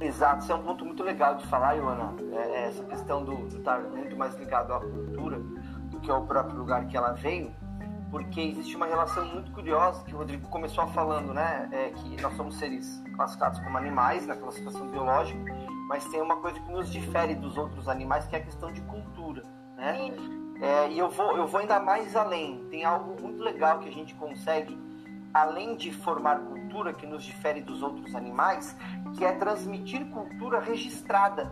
Exato, 0.00 0.42
isso 0.42 0.52
é 0.52 0.54
um 0.54 0.62
ponto 0.62 0.84
muito 0.84 1.02
legal 1.02 1.36
de 1.36 1.46
falar, 1.46 1.74
Iona. 1.74 2.14
É, 2.32 2.36
é 2.36 2.68
essa 2.68 2.84
questão 2.84 3.24
do 3.24 3.46
estar 3.46 3.80
muito 3.80 4.16
mais 4.16 4.34
ligado 4.34 4.74
à 4.74 4.80
cultura 4.80 5.38
do 5.90 6.00
que 6.00 6.10
ao 6.10 6.26
próprio 6.26 6.58
lugar 6.58 6.86
que 6.86 6.96
ela 6.96 7.12
veio, 7.12 7.54
porque 8.10 8.40
existe 8.40 8.76
uma 8.76 8.86
relação 8.86 9.24
muito 9.24 9.50
curiosa 9.52 10.04
que 10.04 10.14
o 10.14 10.18
Rodrigo 10.18 10.46
começou 10.48 10.86
falando, 10.88 11.32
né? 11.32 11.68
É 11.72 11.90
que 11.90 12.20
nós 12.20 12.34
somos 12.36 12.58
seres 12.58 13.02
classificados 13.14 13.60
como 13.60 13.78
animais 13.78 14.26
naquela 14.26 14.52
situação 14.52 14.88
biológica, 14.88 15.40
mas 15.88 16.04
tem 16.06 16.20
uma 16.20 16.36
coisa 16.36 16.58
que 16.60 16.72
nos 16.72 16.90
difere 16.90 17.34
dos 17.34 17.56
outros 17.56 17.88
animais, 17.88 18.26
que 18.26 18.34
é 18.34 18.38
a 18.38 18.42
questão 18.42 18.72
de 18.72 18.80
cultura, 18.82 19.42
né? 19.76 20.10
É, 20.60 20.88
e 20.88 20.98
eu 20.98 21.10
vou, 21.10 21.36
eu 21.36 21.46
vou 21.46 21.60
ainda 21.60 21.78
mais 21.80 22.16
além. 22.16 22.64
Tem 22.70 22.84
algo 22.84 23.20
muito 23.20 23.42
legal 23.42 23.80
que 23.80 23.88
a 23.88 23.92
gente 23.92 24.14
consegue, 24.14 24.78
além 25.32 25.76
de 25.76 25.92
formar 25.92 26.40
cultura 26.40 26.92
que 26.92 27.06
nos 27.06 27.22
difere 27.24 27.60
dos 27.60 27.82
outros 27.82 28.14
animais, 28.14 28.76
que 29.16 29.24
é 29.24 29.32
transmitir 29.32 30.06
cultura 30.06 30.60
registrada 30.60 31.50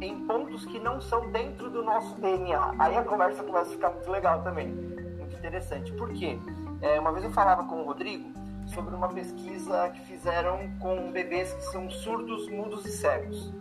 em 0.00 0.26
pontos 0.26 0.64
que 0.66 0.78
não 0.78 1.00
são 1.00 1.30
dentro 1.30 1.70
do 1.70 1.82
nosso 1.82 2.14
DNA. 2.20 2.74
Aí 2.78 2.96
a 2.96 3.02
conversa 3.02 3.42
começa 3.42 3.70
a 3.70 3.72
ficar 3.72 3.90
muito 3.90 4.10
legal 4.10 4.42
também, 4.42 4.68
muito 4.68 5.36
interessante. 5.36 5.92
Por 5.92 6.12
quê? 6.12 6.38
É, 6.80 7.00
uma 7.00 7.12
vez 7.12 7.24
eu 7.24 7.30
falava 7.30 7.64
com 7.64 7.82
o 7.82 7.84
Rodrigo 7.84 8.35
sobre 8.66 8.94
uma 8.94 9.08
pesquisa 9.08 9.88
que 9.90 10.00
fizeram 10.06 10.58
com 10.78 11.10
bebês 11.12 11.52
que 11.52 11.62
são 11.66 11.90
surdos, 11.90 12.48
mudos 12.48 12.84
e 12.84 12.92
cegos. 12.92 13.52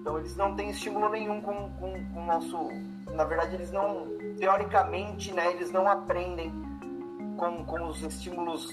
Então 0.00 0.18
eles 0.18 0.36
não 0.36 0.54
têm 0.54 0.70
estímulo 0.70 1.08
nenhum 1.08 1.40
com, 1.40 1.70
com, 1.72 2.12
com 2.12 2.20
o 2.20 2.26
nosso. 2.26 2.68
Na 3.14 3.24
verdade, 3.24 3.54
eles 3.54 3.70
não. 3.70 4.06
Teoricamente, 4.38 5.32
né, 5.32 5.50
eles 5.50 5.70
não 5.70 5.88
aprendem 5.88 6.52
com, 7.36 7.64
com 7.64 7.84
os 7.86 8.02
estímulos 8.02 8.68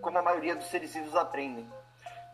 como 0.00 0.18
a 0.18 0.22
maioria 0.22 0.56
dos 0.56 0.66
seres 0.66 0.94
vivos 0.94 1.14
aprendem. 1.14 1.68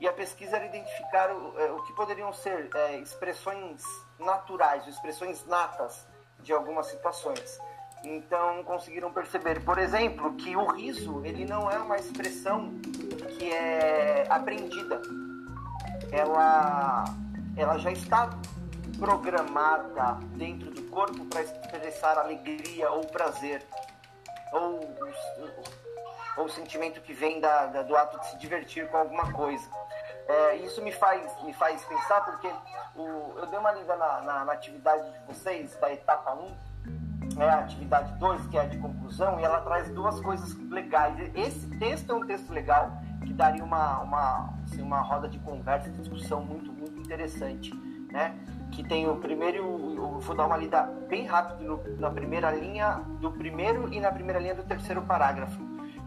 E 0.00 0.06
a 0.06 0.12
pesquisa 0.12 0.56
era 0.56 0.66
identificar 0.66 1.30
o, 1.30 1.58
é, 1.58 1.72
o 1.72 1.82
que 1.82 1.92
poderiam 1.94 2.32
ser 2.32 2.70
é, 2.74 2.98
expressões 2.98 3.82
naturais, 4.18 4.86
expressões 4.86 5.44
natas 5.46 6.06
de 6.40 6.52
algumas 6.52 6.86
situações. 6.86 7.58
Então 8.04 8.62
conseguiram 8.64 9.12
perceber, 9.12 9.64
por 9.64 9.78
exemplo, 9.78 10.34
que 10.34 10.56
o 10.56 10.66
riso 10.66 11.24
ele 11.24 11.44
não 11.44 11.70
é 11.70 11.78
uma 11.78 11.96
expressão 11.96 12.74
que 13.38 13.52
é 13.52 14.26
aprendida. 14.28 15.00
Ela, 16.12 17.04
ela 17.56 17.78
já 17.78 17.90
está 17.90 18.30
programada 18.98 20.14
dentro 20.36 20.70
do 20.70 20.82
corpo 20.84 21.24
para 21.26 21.42
expressar 21.42 22.18
alegria 22.18 22.90
ou 22.90 23.06
prazer 23.06 23.64
ou 24.52 24.80
ou 26.38 26.44
o 26.44 26.48
sentimento 26.48 27.00
que 27.00 27.12
vem 27.12 27.40
da, 27.40 27.66
da, 27.66 27.82
do 27.82 27.96
ato 27.96 28.18
de 28.20 28.26
se 28.28 28.38
divertir 28.38 28.88
com 28.88 28.96
alguma 28.96 29.32
coisa. 29.32 29.68
É, 30.28 30.56
isso 30.56 30.80
me 30.82 30.92
faz, 30.92 31.42
me 31.42 31.52
faz 31.52 31.84
pensar 31.84 32.24
porque 32.24 32.48
o, 32.94 33.34
eu 33.38 33.46
dei 33.46 33.58
uma 33.58 33.72
lida 33.72 33.96
na, 33.96 34.20
na, 34.20 34.44
na 34.44 34.52
atividade 34.52 35.10
de 35.10 35.18
vocês, 35.26 35.74
da 35.76 35.92
etapa 35.92 36.34
1, 36.34 36.67
né, 37.38 37.48
a 37.48 37.60
atividade 37.60 38.12
2, 38.18 38.48
que 38.48 38.58
é 38.58 38.62
a 38.62 38.64
de 38.64 38.76
conclusão, 38.78 39.38
e 39.38 39.44
ela 39.44 39.60
traz 39.60 39.88
duas 39.90 40.20
coisas 40.20 40.54
legais. 40.68 41.16
Esse 41.36 41.68
texto 41.78 42.10
é 42.10 42.14
um 42.14 42.26
texto 42.26 42.52
legal, 42.52 43.00
que 43.24 43.32
daria 43.32 43.64
uma, 43.64 44.00
uma, 44.00 44.54
assim, 44.64 44.82
uma 44.82 45.00
roda 45.00 45.28
de 45.28 45.38
conversa, 45.38 45.88
de 45.88 45.98
discussão 45.98 46.44
muito, 46.44 46.72
muito 46.72 46.98
interessante, 46.98 47.72
né? 48.10 48.34
Que 48.72 48.82
tem 48.82 49.08
o 49.08 49.16
primeiro, 49.16 49.58
eu 49.58 50.18
vou 50.18 50.36
dar 50.36 50.46
uma 50.46 50.56
lida 50.56 50.82
bem 51.08 51.26
rápido 51.26 51.80
na 51.98 52.10
primeira 52.10 52.50
linha 52.50 53.00
do 53.20 53.30
primeiro 53.30 53.92
e 53.94 54.00
na 54.00 54.10
primeira 54.10 54.40
linha 54.40 54.54
do 54.56 54.64
terceiro 54.64 55.02
parágrafo, 55.02 55.60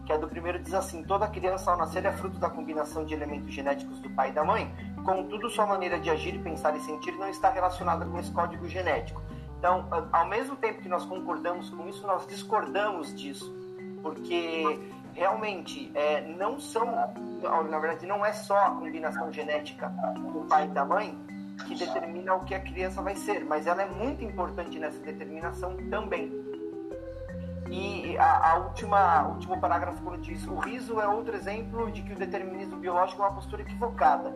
que 0.04 0.12
é 0.12 0.18
do 0.18 0.28
primeiro 0.28 0.58
diz 0.58 0.74
assim: 0.74 1.02
toda 1.02 1.26
criança 1.26 1.70
ao 1.70 1.78
nascer 1.78 2.04
é 2.04 2.12
fruto 2.12 2.38
da 2.38 2.50
combinação 2.50 3.04
de 3.06 3.14
elementos 3.14 3.52
genéticos 3.52 3.98
do 4.00 4.10
pai 4.10 4.28
e 4.28 4.32
da 4.32 4.44
mãe, 4.44 4.72
contudo 5.02 5.48
sua 5.48 5.66
maneira 5.66 5.98
de 5.98 6.10
agir, 6.10 6.38
pensar 6.40 6.76
e 6.76 6.80
sentir 6.80 7.12
não 7.12 7.28
está 7.28 7.50
relacionada 7.50 8.04
com 8.04 8.18
esse 8.18 8.30
código 8.30 8.68
genético 8.68 9.22
então, 9.62 9.86
ao 10.10 10.26
mesmo 10.26 10.56
tempo 10.56 10.82
que 10.82 10.88
nós 10.88 11.04
concordamos 11.04 11.70
com 11.70 11.88
isso, 11.88 12.04
nós 12.04 12.26
discordamos 12.26 13.14
disso, 13.14 13.54
porque 14.02 14.90
realmente 15.14 15.88
é, 15.94 16.20
não 16.20 16.58
são, 16.58 16.84
na 17.70 17.78
verdade, 17.78 18.04
não 18.04 18.26
é 18.26 18.32
só 18.32 18.58
a 18.58 18.70
combinação 18.72 19.32
genética 19.32 19.88
do 20.32 20.44
pai 20.48 20.64
e 20.64 20.68
da 20.70 20.84
mãe 20.84 21.16
que 21.68 21.76
determina 21.76 22.34
o 22.34 22.44
que 22.44 22.56
a 22.56 22.58
criança 22.58 23.00
vai 23.02 23.14
ser, 23.14 23.44
mas 23.44 23.68
ela 23.68 23.82
é 23.82 23.86
muito 23.86 24.24
importante 24.24 24.80
nessa 24.80 24.98
determinação 24.98 25.76
também. 25.88 26.32
E 27.70 28.18
a, 28.18 28.54
a 28.54 28.54
última, 28.56 29.28
o 29.28 29.34
último 29.34 29.60
parágrafo 29.60 30.02
quando 30.02 30.22
diz 30.22 30.44
o 30.44 30.56
riso 30.56 31.00
é 31.00 31.06
outro 31.06 31.36
exemplo 31.36 31.88
de 31.92 32.02
que 32.02 32.12
o 32.14 32.16
determinismo 32.16 32.78
biológico 32.78 33.22
é 33.22 33.26
uma 33.26 33.34
postura 33.34 33.62
equivocada 33.62 34.34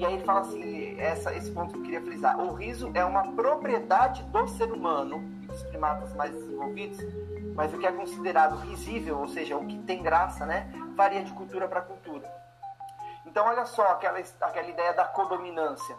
e 0.00 0.06
aí 0.06 0.14
ele 0.14 0.24
fala 0.24 0.40
assim, 0.40 0.98
essa, 0.98 1.34
esse 1.34 1.50
ponto 1.50 1.74
que 1.74 1.78
eu 1.78 1.82
queria 1.82 2.00
frisar. 2.00 2.40
O 2.40 2.54
riso 2.54 2.90
é 2.94 3.04
uma 3.04 3.32
propriedade 3.32 4.22
do 4.22 4.48
ser 4.48 4.72
humano 4.72 5.18
e 5.42 5.46
dos 5.46 5.62
primatas 5.64 6.14
mais 6.14 6.32
desenvolvidos, 6.32 6.98
mas 7.54 7.74
o 7.74 7.78
que 7.78 7.86
é 7.86 7.92
considerado 7.92 8.56
risível, 8.60 9.18
ou 9.18 9.28
seja, 9.28 9.58
o 9.58 9.66
que 9.66 9.78
tem 9.80 10.02
graça, 10.02 10.46
né, 10.46 10.72
varia 10.96 11.22
de 11.22 11.30
cultura 11.34 11.68
para 11.68 11.82
cultura. 11.82 12.26
Então, 13.26 13.44
olha 13.46 13.66
só 13.66 13.88
aquela, 13.88 14.18
aquela 14.18 14.68
ideia 14.68 14.94
da 14.94 15.04
codominância. 15.04 15.94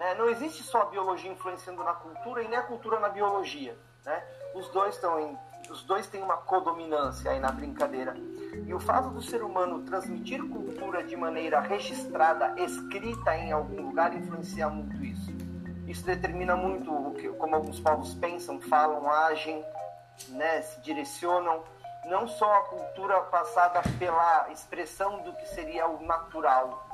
Né? 0.00 0.16
Não 0.16 0.28
existe 0.28 0.64
só 0.64 0.82
a 0.82 0.86
biologia 0.86 1.30
influenciando 1.30 1.84
na 1.84 1.92
cultura 1.92 2.42
e 2.42 2.48
nem 2.48 2.58
a 2.58 2.62
cultura 2.62 2.98
na 2.98 3.08
biologia. 3.08 3.78
Né? 4.04 4.20
Os 4.56 4.68
dois 4.70 5.00
em 5.20 5.38
os 5.70 5.82
dois 5.84 6.06
têm 6.08 6.22
uma 6.22 6.36
codominância 6.38 7.30
aí 7.30 7.40
na 7.40 7.50
brincadeira. 7.50 8.14
E 8.66 8.72
o 8.72 8.80
fato 8.80 9.10
do 9.10 9.22
ser 9.22 9.42
humano 9.42 9.82
transmitir 9.82 10.42
cultura 10.48 11.02
de 11.02 11.16
maneira 11.16 11.60
registrada, 11.60 12.54
escrita 12.60 13.36
em 13.36 13.52
algum 13.52 13.82
lugar, 13.82 14.14
influencia 14.14 14.68
muito 14.68 15.02
isso. 15.04 15.32
Isso 15.86 16.04
determina 16.04 16.56
muito 16.56 16.90
o 16.92 17.12
que, 17.14 17.28
como 17.28 17.54
alguns 17.54 17.78
povos 17.78 18.14
pensam, 18.14 18.60
falam, 18.60 19.10
agem, 19.10 19.64
né, 20.30 20.62
se 20.62 20.80
direcionam. 20.80 21.62
Não 22.06 22.26
só 22.26 22.52
a 22.54 22.62
cultura 22.62 23.20
passada 23.22 23.82
pela 23.98 24.50
expressão 24.50 25.22
do 25.22 25.32
que 25.34 25.46
seria 25.48 25.86
o 25.86 26.04
natural, 26.04 26.86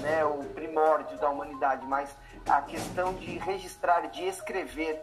né, 0.00 0.24
o 0.24 0.44
primórdio 0.54 1.16
da 1.18 1.30
humanidade, 1.30 1.86
mas 1.86 2.16
a 2.48 2.60
questão 2.62 3.14
de 3.14 3.38
registrar, 3.38 4.08
de 4.08 4.24
escrever, 4.24 5.00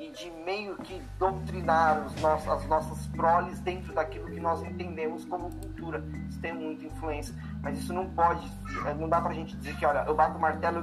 e 0.00 0.10
de 0.12 0.30
meio 0.46 0.76
que 0.76 1.00
doutrinar 1.18 2.06
os 2.06 2.18
nossos, 2.22 2.48
as 2.48 2.66
nossas 2.66 3.06
proles 3.08 3.60
dentro 3.60 3.92
daquilo 3.92 4.30
que 4.30 4.40
nós 4.40 4.62
entendemos 4.62 5.26
como 5.26 5.50
cultura. 5.50 6.02
Isso 6.26 6.40
tem 6.40 6.54
muita 6.54 6.86
influência, 6.86 7.34
mas 7.60 7.78
isso 7.78 7.92
não 7.92 8.08
pode, 8.08 8.50
é, 8.86 8.94
não 8.94 9.10
dá 9.10 9.20
pra 9.20 9.34
gente 9.34 9.54
dizer 9.58 9.76
que, 9.76 9.84
olha, 9.84 10.04
eu 10.06 10.14
bato 10.14 10.38
o 10.38 10.40
martelo, 10.40 10.82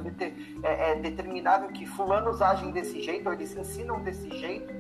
é, 0.62 0.92
é 0.92 0.96
determinável 0.98 1.68
que 1.70 1.88
fulanos 1.88 2.44
agem 2.44 2.70
desse 2.70 3.02
jeito, 3.02 3.26
ou 3.28 3.34
eles 3.34 3.58
ensinam 3.58 4.00
desse 4.04 4.30
jeito, 4.38 4.72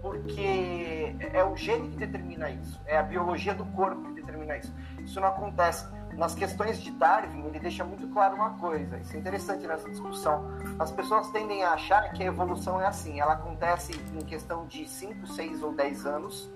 porque 0.00 1.14
é 1.34 1.44
o 1.44 1.54
gene 1.54 1.90
que 1.90 1.96
determina 1.98 2.48
isso, 2.48 2.80
é 2.86 2.96
a 2.96 3.02
biologia 3.02 3.54
do 3.54 3.66
corpo 3.66 4.02
que 4.04 4.14
determina 4.14 4.56
isso. 4.56 4.72
Isso 5.00 5.20
não 5.20 5.28
acontece 5.28 5.86
nas 6.16 6.34
questões 6.34 6.80
de 6.80 6.92
Darwin, 6.92 7.44
ele 7.46 7.58
deixa 7.58 7.84
muito 7.84 8.06
claro 8.08 8.36
uma 8.36 8.50
coisa, 8.50 8.98
isso 8.98 9.16
é 9.16 9.18
interessante 9.18 9.66
nessa 9.66 9.88
discussão. 9.90 10.44
As 10.78 10.90
pessoas 10.90 11.28
tendem 11.30 11.64
a 11.64 11.72
achar 11.72 12.12
que 12.12 12.22
a 12.22 12.26
evolução 12.26 12.80
é 12.80 12.86
assim, 12.86 13.20
ela 13.20 13.32
acontece 13.32 13.92
em 14.14 14.24
questão 14.24 14.66
de 14.66 14.88
5, 14.88 15.26
6 15.26 15.62
ou 15.62 15.72
10 15.72 16.06
anos, 16.06 16.50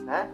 né? 0.00 0.28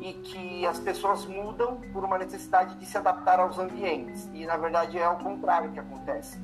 E 0.00 0.12
que 0.12 0.66
as 0.66 0.78
pessoas 0.78 1.24
mudam 1.24 1.80
por 1.92 2.04
uma 2.04 2.18
necessidade 2.18 2.74
de 2.76 2.84
se 2.84 2.98
adaptar 2.98 3.40
aos 3.40 3.58
ambientes. 3.58 4.28
E 4.34 4.44
na 4.44 4.58
verdade 4.58 4.98
é 4.98 5.08
o 5.08 5.16
contrário 5.16 5.72
que 5.72 5.80
acontece. 5.80 6.38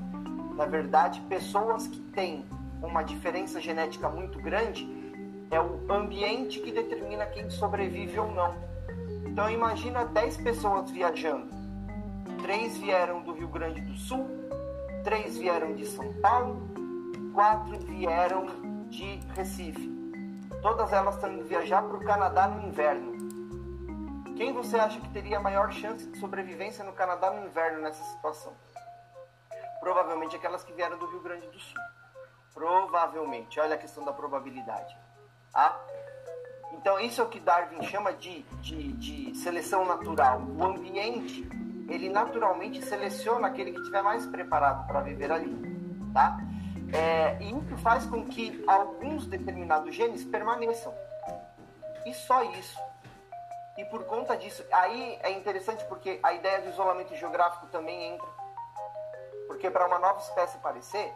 Na 0.56 0.64
verdade, 0.64 1.20
pessoas 1.28 1.86
que 1.86 2.00
têm 2.00 2.46
uma 2.82 3.02
diferença 3.02 3.60
genética 3.60 4.08
muito 4.08 4.38
grande, 4.40 4.88
é 5.50 5.60
o 5.60 5.92
ambiente 5.92 6.58
que 6.60 6.72
determina 6.72 7.26
quem 7.26 7.50
sobrevive 7.50 8.18
ou 8.18 8.32
não. 8.32 8.54
Então 9.26 9.50
imagina 9.50 10.06
10 10.06 10.38
pessoas 10.38 10.90
viajando 10.90 11.61
Três 12.42 12.76
vieram 12.76 13.22
do 13.22 13.32
Rio 13.32 13.46
Grande 13.46 13.80
do 13.80 13.94
Sul, 13.94 14.28
três 15.04 15.38
vieram 15.38 15.76
de 15.76 15.86
São 15.86 16.12
Paulo, 16.14 16.60
quatro 17.32 17.78
vieram 17.78 18.46
de 18.88 19.20
Recife. 19.36 19.88
Todas 20.60 20.92
elas 20.92 21.14
estão 21.14 21.32
indo 21.32 21.44
viajar 21.44 21.82
para 21.82 21.96
o 21.96 22.04
Canadá 22.04 22.48
no 22.48 22.66
inverno. 22.66 23.12
Quem 24.36 24.52
você 24.52 24.76
acha 24.76 25.00
que 25.00 25.08
teria 25.10 25.38
maior 25.38 25.70
chance 25.72 26.04
de 26.04 26.18
sobrevivência 26.18 26.84
no 26.84 26.92
Canadá 26.92 27.30
no 27.30 27.46
inverno 27.46 27.80
nessa 27.80 28.02
situação? 28.02 28.52
Provavelmente 29.78 30.34
aquelas 30.34 30.64
que 30.64 30.72
vieram 30.72 30.98
do 30.98 31.06
Rio 31.06 31.20
Grande 31.20 31.46
do 31.46 31.60
Sul. 31.60 31.80
Provavelmente. 32.52 33.60
Olha 33.60 33.76
a 33.76 33.78
questão 33.78 34.04
da 34.04 34.12
probabilidade. 34.12 34.96
Tá? 35.52 35.80
Então, 36.72 36.98
isso 36.98 37.20
é 37.20 37.24
o 37.24 37.28
que 37.28 37.38
Darwin 37.38 37.82
chama 37.84 38.12
de, 38.12 38.42
de, 38.60 38.92
de 38.94 39.34
seleção 39.36 39.84
natural. 39.84 40.40
O 40.40 40.64
ambiente 40.64 41.48
ele 41.88 42.08
naturalmente 42.08 42.82
seleciona 42.82 43.48
aquele 43.48 43.72
que 43.72 43.78
estiver 43.78 44.02
mais 44.02 44.26
preparado 44.26 44.86
para 44.86 45.00
viver 45.00 45.30
ali, 45.30 45.54
tá? 46.12 46.38
É, 46.92 47.38
e 47.40 47.52
isso 47.52 47.76
faz 47.78 48.04
com 48.06 48.26
que 48.26 48.62
alguns 48.66 49.26
determinados 49.26 49.94
genes 49.94 50.24
permaneçam. 50.24 50.92
E 52.04 52.12
só 52.12 52.42
isso. 52.42 52.78
E 53.78 53.84
por 53.86 54.04
conta 54.04 54.36
disso, 54.36 54.62
aí 54.70 55.18
é 55.22 55.30
interessante 55.30 55.84
porque 55.86 56.20
a 56.22 56.34
ideia 56.34 56.60
do 56.60 56.68
isolamento 56.68 57.16
geográfico 57.16 57.66
também 57.68 58.12
entra. 58.12 58.28
Porque 59.46 59.70
para 59.70 59.86
uma 59.86 59.98
nova 59.98 60.18
espécie 60.20 60.58
aparecer, 60.58 61.12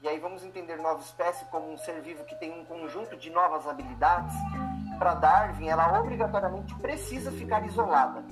e 0.00 0.08
aí 0.08 0.18
vamos 0.18 0.42
entender 0.42 0.76
nova 0.76 1.00
espécie 1.02 1.44
como 1.46 1.70
um 1.70 1.76
ser 1.76 2.00
vivo 2.00 2.24
que 2.24 2.34
tem 2.36 2.58
um 2.58 2.64
conjunto 2.64 3.16
de 3.16 3.28
novas 3.28 3.68
habilidades, 3.68 4.34
para 4.98 5.14
Darwin 5.14 5.68
ela 5.68 6.00
obrigatoriamente 6.00 6.74
precisa 6.76 7.30
ficar 7.30 7.64
isolada. 7.66 8.24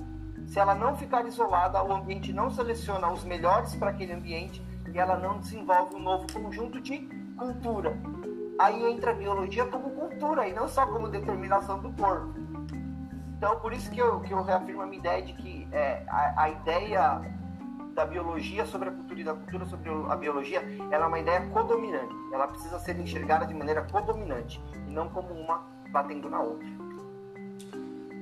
Se 0.49 0.59
ela 0.59 0.73
não 0.73 0.97
ficar 0.97 1.27
isolada, 1.27 1.83
o 1.83 1.93
ambiente 1.93 2.33
não 2.33 2.49
seleciona 2.49 3.11
os 3.11 3.23
melhores 3.23 3.75
para 3.75 3.91
aquele 3.91 4.13
ambiente 4.13 4.65
e 4.91 4.97
ela 4.97 5.15
não 5.15 5.37
desenvolve 5.37 5.95
um 5.95 5.99
novo 5.99 6.25
conjunto 6.33 6.81
de 6.81 7.07
cultura. 7.37 7.95
Aí 8.57 8.91
entra 8.91 9.11
a 9.11 9.13
biologia 9.13 9.67
como 9.67 9.91
cultura 9.91 10.47
e 10.47 10.53
não 10.53 10.67
só 10.67 10.87
como 10.87 11.07
determinação 11.07 11.79
do 11.79 11.91
corpo. 11.91 12.33
Então, 13.37 13.59
por 13.59 13.71
isso 13.73 13.91
que 13.91 13.99
eu, 13.99 14.19
que 14.21 14.33
eu 14.33 14.41
reafirmo 14.41 14.81
a 14.81 14.87
minha 14.87 14.99
ideia 14.99 15.21
de 15.21 15.33
que 15.33 15.67
é, 15.71 16.03
a, 16.09 16.43
a 16.43 16.49
ideia 16.49 17.21
da 17.93 18.05
biologia 18.05 18.65
sobre 18.65 18.89
a 18.89 18.91
cultura 18.91 19.21
e 19.21 19.23
da 19.23 19.33
cultura 19.35 19.65
sobre 19.67 19.89
a 20.09 20.15
biologia, 20.15 20.63
ela 20.89 21.05
é 21.05 21.07
uma 21.07 21.19
ideia 21.19 21.47
codominante. 21.49 22.15
Ela 22.33 22.47
precisa 22.47 22.79
ser 22.79 22.99
enxergada 22.99 23.45
de 23.45 23.53
maneira 23.53 23.83
codominante 23.83 24.59
e 24.87 24.91
não 24.91 25.09
como 25.09 25.31
uma 25.31 25.63
batendo 25.91 26.27
na 26.27 26.39
outra. 26.41 26.67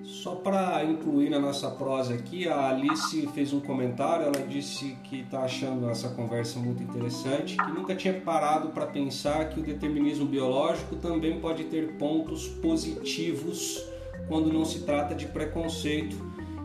Só 0.07 0.35
para 0.35 0.85
incluir 0.85 1.29
na 1.29 1.37
nossa 1.37 1.69
prosa 1.69 2.13
aqui, 2.13 2.47
a 2.47 2.69
Alice 2.69 3.27
fez 3.33 3.51
um 3.51 3.59
comentário. 3.59 4.27
Ela 4.27 4.47
disse 4.47 4.97
que 5.03 5.19
está 5.19 5.41
achando 5.41 5.89
essa 5.89 6.07
conversa 6.07 6.57
muito 6.59 6.81
interessante, 6.81 7.57
que 7.57 7.71
nunca 7.73 7.93
tinha 7.93 8.13
parado 8.13 8.69
para 8.69 8.85
pensar 8.85 9.49
que 9.49 9.59
o 9.59 9.63
determinismo 9.63 10.25
biológico 10.25 10.95
também 10.95 11.41
pode 11.41 11.65
ter 11.65 11.97
pontos 11.97 12.47
positivos 12.47 13.83
quando 14.29 14.51
não 14.51 14.63
se 14.63 14.85
trata 14.85 15.13
de 15.13 15.25
preconceito, 15.25 16.15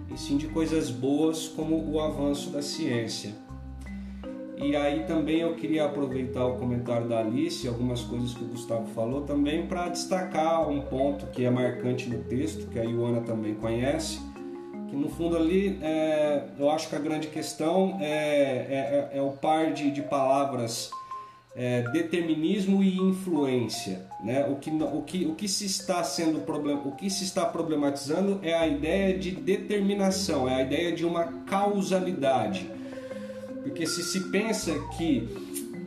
e 0.09 0.17
sim 0.17 0.37
de 0.37 0.47
coisas 0.47 0.89
boas 0.89 1.49
como 1.49 1.91
o 1.91 2.01
avanço 2.01 2.49
da 2.51 2.63
ciência. 2.63 3.42
E 4.63 4.77
aí 4.77 5.03
também 5.07 5.41
eu 5.41 5.57
queria 5.57 5.87
aproveitar 5.87 6.47
o 6.47 6.57
comentário 6.57 7.09
da 7.09 7.19
Alice, 7.19 7.67
algumas 7.67 8.01
coisas 8.03 8.33
que 8.33 8.45
o 8.45 8.47
Gustavo 8.47 8.87
falou 8.95 9.23
também, 9.23 9.67
para 9.67 9.89
destacar 9.89 10.71
um 10.71 10.83
ponto 10.83 11.27
que 11.27 11.45
é 11.45 11.51
marcante 11.51 12.09
no 12.09 12.23
texto, 12.23 12.69
que 12.69 12.79
a 12.79 12.85
Ioana 12.85 13.23
também 13.23 13.57
conhece, 13.57 14.21
que 14.89 14.95
no 14.95 15.09
fundo 15.09 15.37
ali 15.37 15.81
é, 15.83 16.45
eu 16.57 16.71
acho 16.71 16.89
que 16.89 16.95
a 16.95 17.01
grande 17.01 17.27
questão 17.27 17.99
é, 18.01 18.07
é, 18.07 19.11
é, 19.15 19.19
é 19.19 19.23
o 19.23 19.33
par 19.33 19.73
de, 19.73 19.91
de 19.91 20.01
palavras 20.03 20.93
é, 21.57 21.83
determinismo 21.91 22.85
e 22.85 22.97
influência. 22.99 24.07
Né? 24.23 24.47
O, 24.47 24.55
que, 24.55 24.71
o, 24.71 25.03
que, 25.03 25.27
o, 25.27 25.35
que 25.35 25.49
se 25.49 25.67
está 25.67 26.05
sendo 26.05 26.39
problem, 26.47 26.81
o 26.85 26.93
que 26.93 27.11
se 27.11 27.25
está 27.25 27.45
problematizando 27.45 28.39
é 28.45 28.55
a 28.55 28.69
ideia 28.69 29.19
de 29.19 29.33
determinação, 29.33 30.49
é 30.49 30.55
a 30.55 30.63
ideia 30.63 30.93
de 30.93 31.05
uma 31.05 31.25
causalidade 31.47 32.71
porque 33.63 33.87
se 33.87 34.03
se 34.03 34.21
pensa 34.31 34.73
que, 34.97 35.29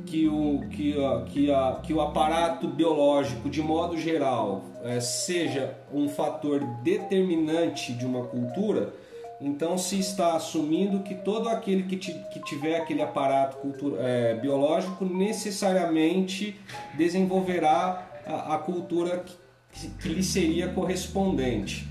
que, 0.05 0.27
o, 0.27 0.61
que, 0.69 1.05
a, 1.05 1.25
que, 1.25 1.51
a, 1.51 1.79
que 1.83 1.93
o 1.93 2.01
aparato 2.01 2.67
biológico, 2.67 3.49
de 3.49 3.61
modo 3.61 3.97
geral, 3.97 4.63
é, 4.83 4.99
seja 4.99 5.75
um 5.93 6.07
fator 6.07 6.63
determinante 6.83 7.93
de 7.93 8.05
uma 8.05 8.23
cultura, 8.25 8.93
então 9.41 9.77
se 9.77 9.99
está 9.99 10.35
assumindo 10.35 11.03
que 11.03 11.13
todo 11.13 11.49
aquele 11.49 11.83
que, 11.83 11.97
que 11.97 12.39
tiver 12.45 12.77
aquele 12.77 13.01
aparato 13.01 13.57
cultura, 13.57 14.01
é, 14.01 14.33
biológico 14.35 15.03
necessariamente 15.03 16.57
desenvolverá 16.97 18.09
a, 18.25 18.55
a 18.55 18.57
cultura 18.57 19.25
que, 19.73 19.87
que 20.01 20.09
lhe 20.09 20.23
seria 20.23 20.69
correspondente. 20.69 21.85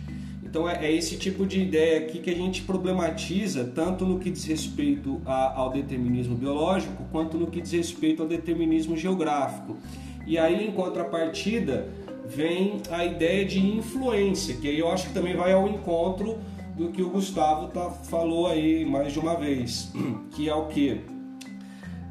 Então 0.54 0.68
é, 0.68 0.86
é, 0.86 0.92
esse 0.92 1.16
tipo 1.16 1.44
de 1.44 1.60
ideia 1.60 1.98
aqui 1.98 2.20
que 2.20 2.30
a 2.30 2.34
gente 2.34 2.62
problematiza 2.62 3.72
tanto 3.74 4.06
no 4.06 4.20
que 4.20 4.30
diz 4.30 4.44
respeito 4.44 5.20
a, 5.26 5.58
ao 5.58 5.70
determinismo 5.70 6.36
biológico 6.36 7.02
quanto 7.10 7.36
no 7.36 7.48
que 7.48 7.60
diz 7.60 7.72
respeito 7.72 8.22
ao 8.22 8.28
determinismo 8.28 8.96
geográfico. 8.96 9.76
E 10.24 10.38
aí 10.38 10.68
em 10.68 10.70
contrapartida 10.70 11.88
vem 12.24 12.80
a 12.88 13.04
ideia 13.04 13.44
de 13.44 13.58
influência, 13.58 14.54
que 14.54 14.68
aí 14.68 14.78
eu 14.78 14.88
acho 14.88 15.08
que 15.08 15.12
também 15.12 15.34
vai 15.34 15.52
ao 15.52 15.66
encontro 15.66 16.38
do 16.76 16.90
que 16.90 17.02
o 17.02 17.10
Gustavo 17.10 17.66
tá, 17.72 17.90
falou 17.90 18.46
aí 18.46 18.84
mais 18.84 19.12
de 19.12 19.18
uma 19.18 19.34
vez, 19.34 19.92
que 20.36 20.48
é 20.48 20.54
o 20.54 20.66
que? 20.66 21.00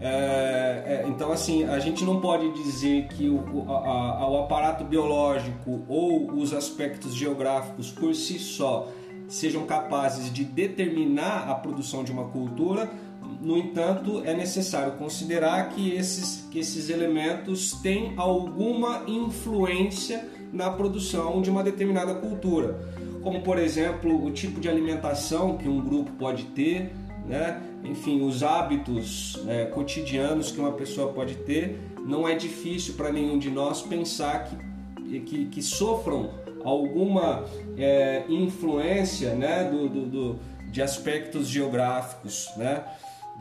É, 0.06 0.84
é, 0.86 1.06
então, 1.08 1.32
assim, 1.32 1.64
a 1.64 1.80
gente 1.80 2.04
não 2.04 2.20
pode 2.20 2.51
dizer 2.62 3.08
que 3.08 3.30
o, 3.30 3.72
a, 3.72 4.20
a, 4.20 4.30
o 4.30 4.43
aparato 4.43 4.84
biológico 4.84 5.82
ou 5.88 6.30
os 6.34 6.54
aspectos 6.54 7.16
geográficos 7.16 7.89
por 7.89 8.14
si 8.14 8.38
só 8.38 8.89
sejam 9.30 9.66
capazes 9.66 10.32
de 10.32 10.43
determinar 10.43 11.49
a 11.49 11.56
produção 11.56 12.04
de 12.04 12.12
uma 12.12 12.26
cultura. 12.26 12.91
No 13.39 13.58
entanto, 13.58 14.22
é 14.26 14.34
necessário 14.34 14.93
considerar 14.97 15.70
que 15.70 15.91
esses, 15.91 16.49
que 16.51 16.60
esses 16.60 16.89
elementos 16.89 17.72
têm 17.82 18.14
alguma 18.18 19.04
influência 19.08 20.30
na 20.51 20.70
produção 20.70 21.41
de 21.41 21.49
uma 21.49 21.64
determinada 21.64 22.14
cultura, 22.14 22.78
como 23.24 23.41
por 23.41 23.58
exemplo 23.58 24.24
o 24.24 24.32
tipo 24.32 24.60
de 24.60 24.68
alimentação 24.68 25.58
que 25.58 25.68
um 25.68 25.82
grupo 25.82 26.12
pode 26.12 26.43
ter, 26.47 26.93
né? 27.26 27.61
enfim, 27.84 28.21
os 28.26 28.43
hábitos 28.43 29.39
é, 29.47 29.65
cotidianos 29.65 30.51
que 30.51 30.59
uma 30.59 30.71
pessoa 30.71 31.11
pode 31.11 31.36
ter, 31.36 31.80
não 32.05 32.28
é 32.28 32.36
difícil 32.36 32.95
para 32.95 33.11
nenhum 33.11 33.38
de 33.38 33.49
nós 33.49 33.82
pensar 33.82 34.45
que, 34.45 35.19
que, 35.21 35.45
que 35.45 35.61
sofram 35.61 36.32
alguma 36.63 37.45
é, 37.78 38.24
influência 38.30 39.36
né, 39.36 39.65
do, 39.65 39.89
do, 39.89 40.05
do, 40.05 40.39
de 40.71 40.82
aspectos 40.82 41.47
geográficos 41.47 42.49
né, 42.57 42.84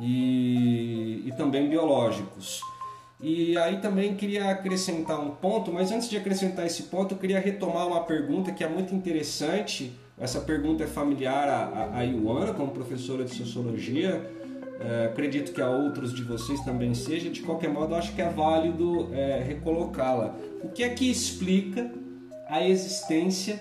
e, 0.01 1.22
e 1.26 1.33
também 1.37 1.68
biológicos. 1.68 2.61
E 3.20 3.57
aí 3.57 3.80
também 3.80 4.16
queria 4.16 4.51
acrescentar 4.51 5.20
um 5.20 5.30
ponto, 5.30 5.72
mas 5.72 5.93
antes 5.93 6.11
de 6.11 6.16
acrescentar 6.16 6.66
esse 6.66 6.85
ponto, 6.85 7.14
eu 7.14 7.18
queria 7.18 7.39
retomar 7.39 7.87
uma 7.87 8.03
pergunta 8.03 8.51
que 8.51 8.64
é 8.64 8.68
muito 8.68 8.93
interessante 8.93 9.93
essa 10.23 10.41
pergunta 10.41 10.85
é 10.85 10.87
familiar 10.87 11.49
a, 11.49 11.99
a, 11.99 12.03
Ioana, 12.03 12.55
como 12.55 12.70
professora 12.70 13.25
de 13.25 13.35
sociologia. 13.35 14.25
é, 14.81 15.07
acredito 15.07 15.53
que 15.53 15.61
a 15.61 15.68
outros 15.68 16.14
de 16.14 16.23
vocês 16.23 16.61
também 16.61 16.95
seja, 16.95 17.29
de 17.29 17.43
qualquer 17.43 17.68
modo, 17.68 17.97
acho 17.97 18.14
que 18.14 18.23
é 18.23 18.29
válido 18.29 19.12
é, 19.12 19.43
recolocá-la. 19.43 20.37
O 20.62 20.68
que 20.68 20.85
é 20.85 20.91
que 20.91 21.11
explica 21.11 21.91
a 22.49 22.62
existência 22.64 23.61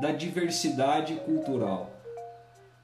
da 0.00 0.12
diversidade 0.12 1.14
cultural? 1.26 1.90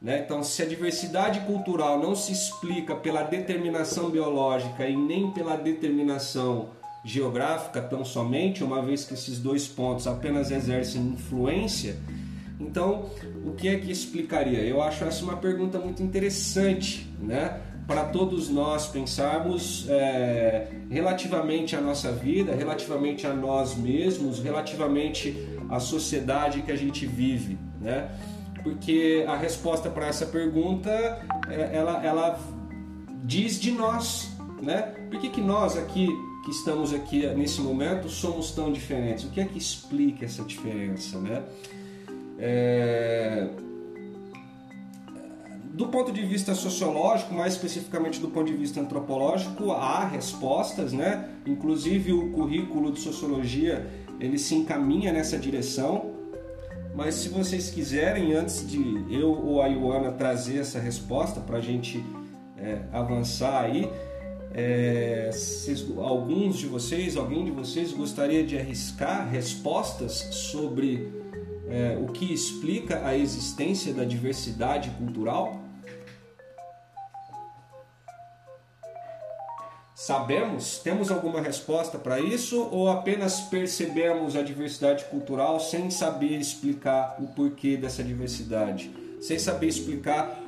Né? 0.03 0.23
Então, 0.25 0.43
se 0.43 0.61
a 0.61 0.67
diversidade 0.67 1.41
cultural 1.47 2.01
não 2.01 2.17
se 2.17 2.33
explica 2.33 2.97
pela 2.97 3.23
determinação 3.23 4.11
biológica 4.11 4.85
e 4.85 4.97
nem 4.97 5.31
pela 5.31 5.55
determinação 5.55 6.71
geográfica 7.05 7.81
tão 7.81 8.05
somente, 8.05 8.65
uma 8.65 8.83
vez 8.83 9.05
que 9.05 9.15
esses 9.15 9.39
dois 9.39 9.69
pontos 9.69 10.09
apenas 10.09 10.51
exercem 10.51 11.01
influência, 11.03 11.97
então, 12.59 13.11
o 13.45 13.53
que 13.53 13.69
é 13.69 13.79
que 13.79 13.91
explicaria? 13.91 14.61
Eu 14.61 14.83
acho 14.83 15.05
essa 15.05 15.25
uma 15.25 15.37
pergunta 15.37 15.79
muito 15.79 16.03
interessante, 16.03 17.09
né? 17.21 17.61
Para 17.87 18.05
todos 18.05 18.49
nós 18.49 18.87
pensarmos 18.87 19.87
é, 19.91 20.69
relativamente 20.89 21.77
à 21.77 21.81
nossa 21.81 22.11
vida, 22.13 22.55
relativamente 22.55 23.27
a 23.27 23.35
nós 23.35 23.77
mesmos, 23.77 24.39
relativamente 24.39 25.37
à 25.69 25.79
sociedade 25.81 26.63
que 26.63 26.73
a 26.73 26.77
gente 26.77 27.07
vive, 27.07 27.59
né? 27.81 28.09
Porque 28.63 29.25
a 29.29 29.37
resposta 29.37 29.91
para 29.91 30.07
essa 30.07 30.25
pergunta, 30.25 30.91
é, 31.51 31.77
ela, 31.77 32.03
ela 32.05 32.41
diz 33.25 33.61
de 33.61 33.73
nós, 33.73 34.31
né? 34.63 34.95
Por 35.11 35.21
que, 35.21 35.29
que 35.29 35.41
nós 35.41 35.77
aqui 35.77 36.09
que 36.45 36.51
estamos 36.51 36.93
aqui 36.93 37.27
nesse 37.29 37.61
momento 37.61 38.09
somos 38.09 38.51
tão 38.53 38.71
diferentes? 38.71 39.25
O 39.25 39.31
que 39.31 39.41
é 39.41 39.45
que 39.45 39.59
explica 39.59 40.25
essa 40.25 40.43
diferença, 40.45 41.19
né? 41.19 41.43
É... 42.39 43.49
Do 45.75 45.89
ponto 45.89 46.13
de 46.13 46.25
vista 46.25 46.55
sociológico, 46.55 47.35
mais 47.35 47.55
especificamente 47.55 48.21
do 48.21 48.29
ponto 48.29 48.47
de 48.47 48.57
vista 48.57 48.81
antropológico, 48.81 49.73
há 49.73 50.07
respostas, 50.07 50.93
né? 50.93 51.29
Inclusive 51.45 52.13
o 52.13 52.31
currículo 52.31 52.93
de 52.93 53.01
sociologia 53.01 53.85
ele 54.21 54.39
se 54.39 54.55
encaminha 54.55 55.13
nessa 55.13 55.37
direção. 55.37 56.13
Mas 56.95 57.17
se 57.17 57.29
vocês 57.29 57.71
quiserem, 57.71 58.35
antes 58.35 58.65
de 58.69 58.79
eu 59.11 59.31
ou 59.33 59.61
a 59.61 59.67
Ioana 59.67 60.13
trazer 60.13 60.59
essa 60.59 60.79
resposta 60.79 61.41
para 61.41 61.59
a 61.59 61.61
gente 61.61 62.05
é, 62.57 62.79
avançar 62.93 63.65
aí, 63.65 63.91
é, 64.53 65.31
se 65.33 65.93
alguns 65.99 66.57
de 66.59 66.67
vocês, 66.67 67.17
alguém 67.17 67.45
de 67.45 67.51
vocês 67.51 67.93
gostaria 67.93 68.45
de 68.45 68.57
arriscar 68.57 69.29
respostas 69.29 70.13
sobre 70.31 71.24
é, 71.69 71.97
o 72.01 72.13
que 72.13 72.33
explica 72.33 73.07
a 73.07 73.17
existência 73.17 73.93
da 73.93 74.05
diversidade 74.05 74.91
cultural? 74.91 75.61
Sabemos? 79.95 80.79
Temos 80.81 81.11
alguma 81.11 81.41
resposta 81.41 81.99
para 81.99 82.21
isso 82.21 82.69
ou 82.71 82.91
apenas 82.91 83.41
percebemos 83.43 84.37
a 84.37 84.43
diversidade 84.43 85.05
cultural 85.07 85.59
sem 85.59 85.89
saber 85.91 86.39
explicar 86.39 87.17
o 87.19 87.29
porquê 87.29 87.77
dessa 87.77 88.03
diversidade? 88.03 88.91
Sem 89.21 89.39
saber 89.39 89.69
explicar 89.69 90.39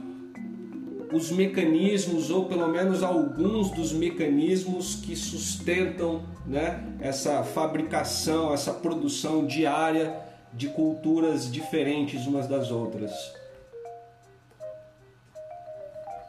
os 1.12 1.30
mecanismos 1.30 2.30
ou 2.30 2.44
pelo 2.44 2.68
menos 2.68 3.02
alguns 3.02 3.70
dos 3.70 3.92
mecanismos 3.92 4.96
que 4.96 5.16
sustentam 5.16 6.22
né, 6.44 6.84
essa 7.00 7.42
fabricação, 7.42 8.52
essa 8.52 8.74
produção 8.74 9.46
diária 9.46 10.25
de 10.56 10.68
culturas 10.68 11.52
diferentes 11.52 12.26
umas 12.26 12.48
das 12.48 12.70
outras. 12.70 13.12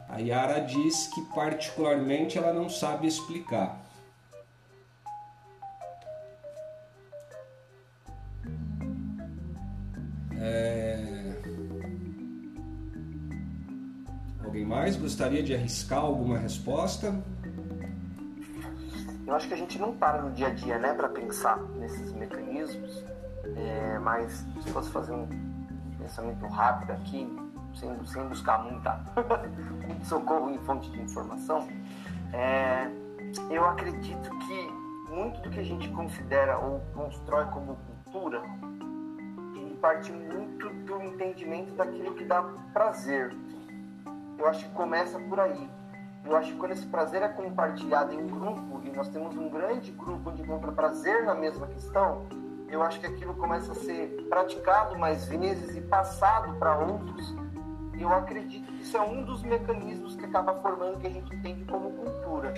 A 0.10 0.20
Yara 0.20 0.60
diz 0.60 1.08
que 1.08 1.22
particularmente 1.34 2.38
ela 2.38 2.52
não 2.52 2.70
sabe 2.70 3.08
explicar. 3.08 3.80
É... 10.40 11.34
Alguém 14.44 14.66
mais 14.66 14.98
gostaria 14.98 15.42
de 15.42 15.56
arriscar 15.56 16.00
alguma 16.00 16.38
resposta? 16.38 17.16
Eu 19.26 19.34
acho 19.34 19.48
que 19.48 19.54
a 19.54 19.58
gente 19.58 19.80
não 19.80 19.96
para 19.96 20.22
no 20.22 20.32
dia 20.32 20.48
a 20.48 20.50
dia, 20.50 20.78
né, 20.78 20.94
para 20.94 21.10
pensar 21.10 21.62
nesses 21.78 22.12
mecanismos 22.14 23.04
é, 23.58 24.00
mas 24.00 24.46
se 24.62 24.72
fosse 24.72 24.90
fazer 24.92 25.14
um 25.14 25.28
pensamento 25.98 26.46
rápido 26.48 26.92
aqui, 26.92 27.28
sem, 27.76 28.06
sem 28.06 28.28
buscar 28.28 28.64
muita 28.64 29.00
socorro 30.04 30.50
em 30.50 30.58
fonte 30.60 30.90
de 30.92 31.02
informação, 31.02 31.68
é, 32.34 32.90
eu 33.50 33.66
acredito 33.66 34.30
que 34.40 34.88
muito 35.14 35.42
do 35.42 35.50
que 35.50 35.60
a 35.60 35.64
gente 35.64 35.90
considera 35.90 36.58
ou 36.58 36.80
constrói 36.94 37.46
como 37.46 37.78
cultura 38.04 38.42
parte 39.88 40.12
muito 40.12 40.70
do 40.70 41.02
entendimento 41.04 41.74
daquilo 41.76 42.14
que 42.16 42.26
dá 42.26 42.44
prazer. 42.74 43.36
Eu 44.38 44.48
acho 44.48 44.66
que 44.66 44.72
começa 44.74 45.20
por 45.20 45.40
aí. 45.40 45.70
Eu 46.26 46.36
acho 46.36 46.52
que 46.52 46.58
quando 46.58 46.72
esse 46.72 46.86
prazer 46.88 47.22
é 47.22 47.30
compartilhado 47.30 48.14
em 48.14 48.18
um 48.18 48.28
grupo 48.28 48.82
e 48.84 48.90
nós 48.90 49.08
temos 49.10 49.36
um 49.38 49.50
grande 49.50 49.92
grupo 49.92 50.30
onde 50.30 50.42
encontra 50.42 50.72
prazer 50.72 51.24
na 51.24 51.34
mesma 51.34 51.68
questão, 51.68 52.26
eu 52.70 52.84
acho 52.84 53.00
que 53.00 53.08
aquilo 53.08 53.34
começa 53.36 53.72
a 53.72 53.76
ser 53.76 54.26
praticado 54.30 54.98
mais 54.98 55.26
vezes 55.26 55.76
e 55.76 55.82
passado 55.82 56.58
para 56.60 56.78
outros. 56.78 57.34
Eu 58.00 58.10
acredito 58.14 58.72
que 58.72 58.84
isso 58.84 58.96
é 58.96 59.02
um 59.02 59.24
dos 59.24 59.42
mecanismos 59.42 60.16
que 60.16 60.26
acaba 60.26 60.54
formando 60.62 60.98
o 60.98 61.00
que 61.00 61.08
a 61.08 61.10
gente 61.10 61.34
entende 61.34 61.66
como 61.66 61.92
cultura. 61.92 62.54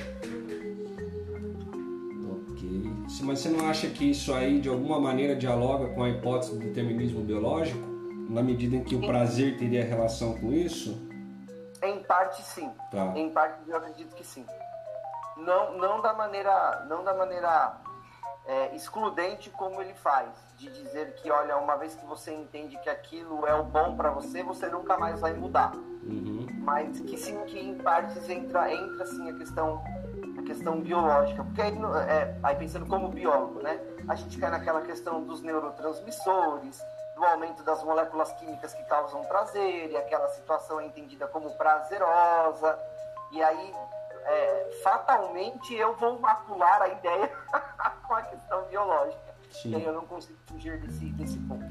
Ok. 2.51 2.93
Mas 3.23 3.39
você 3.39 3.49
não 3.49 3.69
acha 3.69 3.87
que 3.89 4.11
isso 4.11 4.33
aí 4.33 4.59
de 4.59 4.67
alguma 4.67 4.99
maneira 4.99 5.35
dialoga 5.35 5.93
com 5.93 6.03
a 6.03 6.09
hipótese 6.09 6.53
do 6.53 6.59
determinismo 6.59 7.21
biológico? 7.21 7.87
Na 8.29 8.43
medida 8.43 8.75
em 8.75 8.83
que 8.83 8.95
o 8.95 9.01
prazer 9.01 9.57
teria 9.57 9.83
relação 9.83 10.37
com 10.37 10.51
isso? 10.51 11.07
Em 11.81 12.03
parte 12.03 12.41
sim. 12.41 12.69
Tá. 12.91 13.13
Em 13.15 13.29
parte 13.29 13.57
eu 13.67 13.77
acredito 13.77 14.13
que 14.15 14.25
sim. 14.25 14.45
Não, 15.37 15.77
não 15.77 16.01
da 16.01 16.13
maneira, 16.13 16.85
não 16.89 17.03
da 17.03 17.13
maneira 17.13 17.77
é, 18.49 18.75
excludente 18.75 19.51
como 19.51 19.79
ele 19.79 19.93
faz, 19.93 20.27
de 20.57 20.71
dizer 20.71 21.13
que, 21.17 21.29
olha, 21.29 21.55
uma 21.57 21.75
vez 21.77 21.93
que 21.93 22.03
você 22.03 22.33
entende 22.33 22.79
que 22.79 22.89
aquilo 22.89 23.45
é 23.45 23.53
o 23.53 23.63
bom 23.63 23.95
para 23.95 24.09
você, 24.09 24.41
você 24.41 24.67
nunca 24.67 24.97
mais 24.97 25.21
vai 25.21 25.33
mudar. 25.33 25.71
Uhum. 25.75 26.47
Mas 26.57 26.99
que 26.99 27.15
sim, 27.15 27.39
que 27.45 27.59
em 27.59 27.77
partes 27.77 28.27
entra, 28.27 28.73
entra 28.73 29.05
sim 29.05 29.29
a 29.29 29.37
questão, 29.37 29.83
a 30.35 30.41
questão 30.41 30.81
biológica. 30.81 31.43
Porque 31.43 31.61
aí, 31.61 31.77
é, 32.07 32.35
aí 32.41 32.55
pensando 32.55 32.87
como 32.87 33.09
biólogo, 33.09 33.61
né? 33.61 33.79
A 34.07 34.15
gente 34.15 34.39
cai 34.39 34.49
naquela 34.49 34.81
questão 34.81 35.23
dos 35.23 35.43
neurotransmissores, 35.43 36.83
do 37.13 37.23
aumento 37.23 37.61
das 37.61 37.83
moléculas 37.83 38.31
químicas 38.33 38.73
que 38.73 38.83
causam 38.85 39.23
prazer, 39.25 39.91
e 39.91 39.95
aquela 39.95 40.27
situação 40.29 40.79
é 40.79 40.87
entendida 40.87 41.27
como 41.27 41.51
prazerosa. 41.51 42.79
E 43.31 43.43
aí 43.43 43.75
é, 44.25 44.79
fatalmente 44.83 45.75
eu 45.75 45.95
vou 45.97 46.19
macular 46.19 46.81
a 46.81 46.87
ideia 46.87 47.31
com 48.09 48.15
a 48.15 48.21
questão 48.23 48.65
biológica. 48.69 49.35
Sim. 49.51 49.71
E 49.71 49.75
aí 49.75 49.85
eu 49.85 49.93
não 49.93 50.05
consigo 50.05 50.37
fugir 50.47 50.79
desse, 50.79 51.05
desse 51.11 51.37
ponto. 51.39 51.63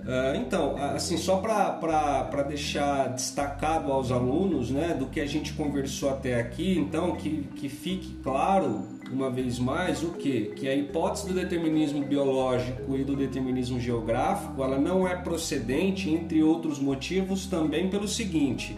Uh, 0.00 0.34
então, 0.36 0.76
assim, 0.76 1.16
só 1.16 1.36
para 1.38 2.42
deixar 2.42 3.08
destacado 3.08 3.92
aos 3.92 4.10
alunos 4.10 4.70
né, 4.70 4.94
do 4.94 5.06
que 5.06 5.20
a 5.20 5.26
gente 5.26 5.52
conversou 5.52 6.10
até 6.10 6.40
aqui, 6.40 6.78
então 6.78 7.14
que, 7.16 7.42
que 7.56 7.68
fique 7.68 8.14
claro 8.22 8.88
uma 9.10 9.30
vez 9.30 9.58
mais 9.58 10.02
o 10.02 10.12
que? 10.12 10.52
Que 10.56 10.68
a 10.68 10.74
hipótese 10.74 11.28
do 11.28 11.34
determinismo 11.34 12.02
biológico 12.02 12.96
e 12.96 13.04
do 13.04 13.14
determinismo 13.14 13.78
geográfico 13.78 14.62
ela 14.62 14.78
não 14.78 15.06
é 15.06 15.16
procedente, 15.16 16.10
entre 16.10 16.42
outros 16.42 16.78
motivos, 16.78 17.46
também 17.46 17.90
pelo 17.90 18.08
seguinte 18.08 18.76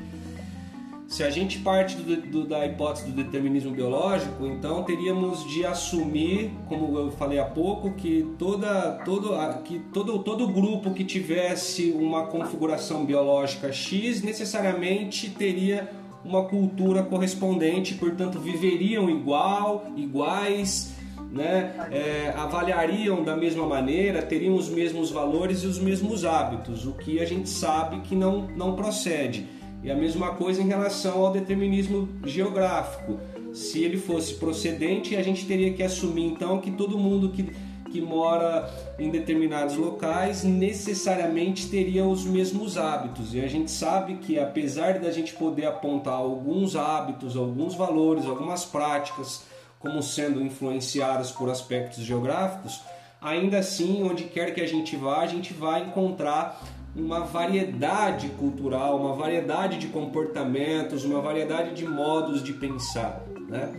se 1.12 1.22
a 1.22 1.28
gente 1.28 1.58
parte 1.58 1.94
do, 1.96 2.16
do, 2.22 2.46
da 2.46 2.64
hipótese 2.64 3.10
do 3.10 3.12
determinismo 3.12 3.70
biológico, 3.70 4.46
então 4.46 4.82
teríamos 4.82 5.46
de 5.46 5.62
assumir, 5.62 6.50
como 6.66 6.98
eu 6.98 7.10
falei 7.10 7.38
há 7.38 7.44
pouco, 7.44 7.92
que, 7.92 8.26
toda, 8.38 8.92
todo, 9.04 9.36
que 9.62 9.78
todo, 9.92 10.20
todo 10.20 10.48
grupo 10.48 10.94
que 10.94 11.04
tivesse 11.04 11.90
uma 11.90 12.28
configuração 12.28 13.04
biológica 13.04 13.70
X 13.70 14.22
necessariamente 14.22 15.28
teria 15.28 15.90
uma 16.24 16.44
cultura 16.44 17.02
correspondente, 17.02 17.94
portanto 17.96 18.38
viveriam 18.38 19.10
igual, 19.10 19.88
iguais, 19.94 20.94
né? 21.30 21.74
É, 21.90 22.32
avaliariam 22.34 23.22
da 23.22 23.36
mesma 23.36 23.66
maneira, 23.66 24.22
teriam 24.22 24.54
os 24.54 24.70
mesmos 24.70 25.10
valores 25.10 25.62
e 25.62 25.66
os 25.66 25.78
mesmos 25.78 26.24
hábitos, 26.24 26.86
o 26.86 26.92
que 26.92 27.20
a 27.20 27.26
gente 27.26 27.50
sabe 27.50 28.00
que 28.00 28.16
não, 28.16 28.48
não 28.56 28.74
procede. 28.74 29.60
E 29.82 29.90
a 29.90 29.96
mesma 29.96 30.34
coisa 30.34 30.62
em 30.62 30.68
relação 30.68 31.26
ao 31.26 31.32
determinismo 31.32 32.08
geográfico. 32.24 33.18
Se 33.52 33.82
ele 33.82 33.98
fosse 33.98 34.34
procedente, 34.34 35.16
a 35.16 35.22
gente 35.22 35.44
teria 35.44 35.72
que 35.72 35.82
assumir 35.82 36.24
então 36.24 36.60
que 36.60 36.70
todo 36.70 36.96
mundo 36.96 37.30
que, 37.30 37.52
que 37.90 38.00
mora 38.00 38.70
em 38.98 39.10
determinados 39.10 39.76
locais 39.76 40.44
necessariamente 40.44 41.68
teria 41.68 42.06
os 42.06 42.24
mesmos 42.24 42.78
hábitos. 42.78 43.34
E 43.34 43.40
a 43.40 43.48
gente 43.48 43.70
sabe 43.70 44.14
que 44.18 44.38
apesar 44.38 45.00
da 45.00 45.10
gente 45.10 45.34
poder 45.34 45.66
apontar 45.66 46.14
alguns 46.14 46.76
hábitos, 46.76 47.36
alguns 47.36 47.74
valores, 47.74 48.24
algumas 48.24 48.64
práticas 48.64 49.44
como 49.80 50.00
sendo 50.00 50.40
influenciadas 50.40 51.32
por 51.32 51.50
aspectos 51.50 52.04
geográficos, 52.04 52.80
ainda 53.20 53.58
assim, 53.58 54.02
onde 54.04 54.24
quer 54.24 54.54
que 54.54 54.60
a 54.60 54.66
gente 54.66 54.94
vá, 54.94 55.20
a 55.20 55.26
gente 55.26 55.52
vai 55.52 55.82
encontrar 55.82 56.62
uma 56.94 57.20
variedade 57.20 58.28
cultural, 58.30 58.98
uma 58.98 59.14
variedade 59.14 59.78
de 59.78 59.88
comportamentos, 59.88 61.04
uma 61.04 61.20
variedade 61.20 61.74
de 61.74 61.86
modos 61.86 62.42
de 62.42 62.52
pensar, 62.52 63.22
né? 63.48 63.72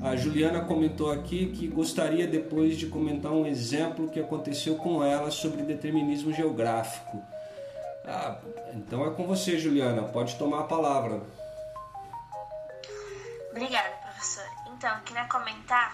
A 0.00 0.14
Juliana 0.14 0.60
comentou 0.60 1.10
aqui 1.10 1.46
que 1.46 1.66
gostaria 1.66 2.24
depois 2.24 2.76
de 2.76 2.86
comentar 2.86 3.32
um 3.32 3.44
exemplo 3.44 4.08
que 4.08 4.20
aconteceu 4.20 4.76
com 4.76 5.02
ela 5.02 5.28
sobre 5.32 5.62
determinismo 5.62 6.32
geográfico. 6.32 7.20
Ah, 8.06 8.38
então 8.74 9.04
é 9.04 9.10
com 9.10 9.26
você, 9.26 9.58
Juliana. 9.58 10.02
Pode 10.02 10.36
tomar 10.36 10.60
a 10.60 10.64
palavra. 10.64 11.20
Obrigada, 13.50 13.88
professor. 14.04 14.44
Então, 14.72 15.00
queria 15.04 15.24
comentar 15.24 15.92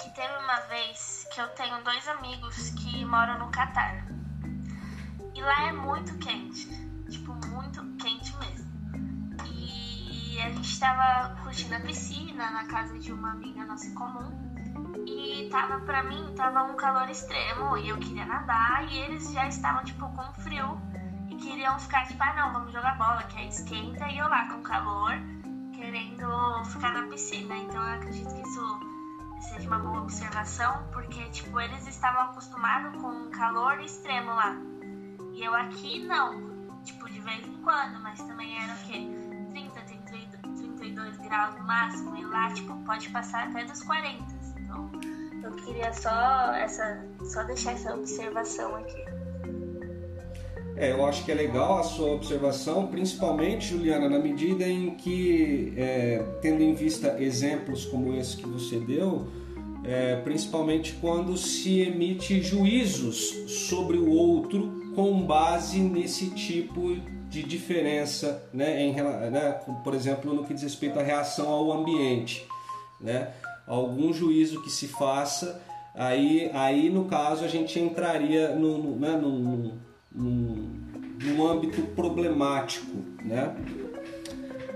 que 0.00 0.08
teve 0.10 0.32
uma 0.44 0.60
vez 0.68 1.26
que 1.34 1.40
eu 1.40 1.48
tenho 1.48 1.82
dois 1.82 2.06
amigos 2.06 2.70
que 2.70 3.04
moram 3.04 3.40
no 3.40 3.50
Catar. 3.50 4.06
E 5.34 5.40
lá 5.40 5.68
é 5.68 5.72
muito 5.72 6.16
quente. 6.18 6.68
Tipo, 7.08 7.32
muito 7.48 7.82
quente 7.96 8.34
mesmo. 8.36 8.70
E 9.46 10.40
a 10.40 10.50
gente 10.50 10.78
tava 10.78 11.34
curtindo 11.42 11.74
a 11.74 11.80
piscina 11.80 12.50
na 12.50 12.64
casa 12.66 12.98
de 12.98 13.12
uma 13.12 13.32
amiga 13.32 13.64
nossa 13.64 13.86
em 13.86 13.94
comum. 13.94 14.50
E 15.06 15.48
tava, 15.50 15.80
pra 15.80 16.02
mim, 16.02 16.32
tava 16.36 16.62
um 16.64 16.76
calor 16.76 17.08
extremo 17.08 17.76
e 17.76 17.88
eu 17.88 17.98
queria 17.98 18.24
nadar 18.24 18.86
e 18.90 18.96
eles 18.98 19.32
já 19.32 19.46
estavam, 19.48 19.84
tipo, 19.84 20.08
com 20.08 20.32
frio 20.40 20.80
e 21.28 21.36
queriam 21.36 21.78
ficar, 21.78 22.06
tipo, 22.06 22.22
ah, 22.22 22.34
não, 22.34 22.52
vamos 22.52 22.72
jogar 22.72 22.96
bola, 22.96 23.22
que 23.24 23.38
aí 23.38 23.48
esquenta. 23.48 24.06
E 24.08 24.18
eu 24.18 24.28
lá 24.28 24.48
com 24.48 24.62
calor, 24.62 25.12
querendo 25.74 26.64
ficar 26.64 26.92
na 26.92 27.08
piscina. 27.08 27.56
Então 27.56 27.82
eu 27.82 27.94
acredito 27.94 28.34
que 28.34 28.42
isso 28.42 28.80
seja 29.40 29.66
uma 29.68 29.78
boa 29.78 30.02
observação, 30.02 30.86
porque, 30.92 31.22
tipo, 31.30 31.58
eles 31.60 31.86
estavam 31.86 32.22
acostumados 32.22 33.00
com 33.00 33.30
calor 33.30 33.80
extremo 33.80 34.30
lá. 34.30 34.56
E 35.40 35.44
eu 35.44 35.54
aqui 35.54 36.00
não. 36.00 36.50
Tipo, 36.84 37.08
de 37.08 37.18
vez 37.20 37.46
em 37.46 37.62
quando, 37.62 37.98
mas 38.02 38.18
também 38.18 38.62
era 38.62 38.74
o 38.74 38.86
quê? 38.86 39.08
30, 39.50 39.80
32 40.58 41.16
graus 41.16 41.56
no 41.56 41.64
máximo. 41.64 42.14
E 42.14 42.24
lá, 42.26 42.52
tipo, 42.52 42.76
pode 42.84 43.08
passar 43.08 43.48
até 43.48 43.64
dos 43.64 43.82
40. 43.82 44.22
Então, 44.58 44.90
eu 45.42 45.52
queria 45.64 45.90
só 45.94 46.52
essa. 46.52 47.02
só 47.24 47.42
deixar 47.44 47.72
essa 47.72 47.94
observação 47.94 48.76
aqui. 48.76 49.02
É, 50.76 50.92
eu 50.92 51.06
acho 51.06 51.24
que 51.24 51.32
é 51.32 51.34
legal 51.34 51.78
a 51.78 51.84
sua 51.84 52.12
observação, 52.12 52.86
principalmente, 52.88 53.68
Juliana, 53.68 54.10
na 54.10 54.18
medida 54.18 54.66
em 54.68 54.94
que, 54.94 55.72
é, 55.76 56.22
tendo 56.42 56.62
em 56.62 56.74
vista 56.74 57.18
exemplos 57.18 57.86
como 57.86 58.14
esse 58.14 58.36
que 58.36 58.46
você 58.46 58.78
deu, 58.78 59.26
é, 59.84 60.16
principalmente 60.16 60.94
quando 61.00 61.36
se 61.38 61.80
emite 61.80 62.42
juízos 62.42 63.30
sobre 63.68 63.96
o 63.96 64.10
outro 64.10 64.79
com 64.94 65.22
base 65.22 65.78
nesse 65.80 66.30
tipo 66.30 66.96
de 67.28 67.42
diferença, 67.42 68.42
né, 68.52 68.82
em, 68.82 68.92
né, 68.94 69.60
por 69.84 69.94
exemplo, 69.94 70.34
no 70.34 70.44
que 70.44 70.52
diz 70.52 70.64
respeito 70.64 70.98
à 70.98 71.02
reação 71.02 71.48
ao 71.48 71.72
ambiente, 71.72 72.46
né, 73.00 73.30
algum 73.66 74.12
juízo 74.12 74.62
que 74.62 74.70
se 74.70 74.88
faça, 74.88 75.62
aí, 75.94 76.50
aí 76.52 76.90
no 76.90 77.04
caso 77.04 77.44
a 77.44 77.48
gente 77.48 77.78
entraria 77.78 78.54
no, 78.54 78.78
no, 78.78 78.96
né, 78.96 79.16
no, 79.16 79.80
no, 80.12 80.70
no 81.22 81.46
âmbito 81.46 81.82
problemático, 81.94 82.96
né. 83.24 83.54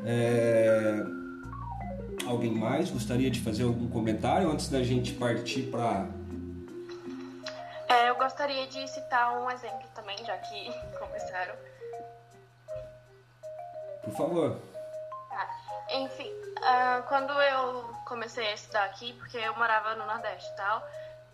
É... 0.05 1.03
Alguém 2.27 2.55
mais 2.55 2.91
gostaria 2.91 3.31
de 3.31 3.41
fazer 3.41 3.65
algum 3.65 3.87
comentário 3.89 4.51
antes 4.51 4.69
da 4.69 4.83
gente 4.83 5.13
partir 5.13 5.63
para 5.63 6.09
gostaria 8.25 8.67
de 8.67 8.89
citar 8.89 9.37
um 9.37 9.51
exemplo 9.51 9.87
também, 9.95 10.17
já 10.25 10.37
que 10.39 10.73
começaram. 10.99 11.55
Por 14.03 14.15
favor. 14.15 14.61
Tá. 15.29 15.49
Enfim, 15.91 16.31
uh, 16.59 17.03
quando 17.07 17.33
eu 17.33 17.95
comecei 18.07 18.47
a 18.47 18.55
estudar 18.55 18.85
aqui, 18.85 19.13
porque 19.15 19.37
eu 19.37 19.55
morava 19.57 19.95
no 19.95 20.07
Nordeste 20.07 20.51
e 20.51 20.57
tal, 20.57 20.83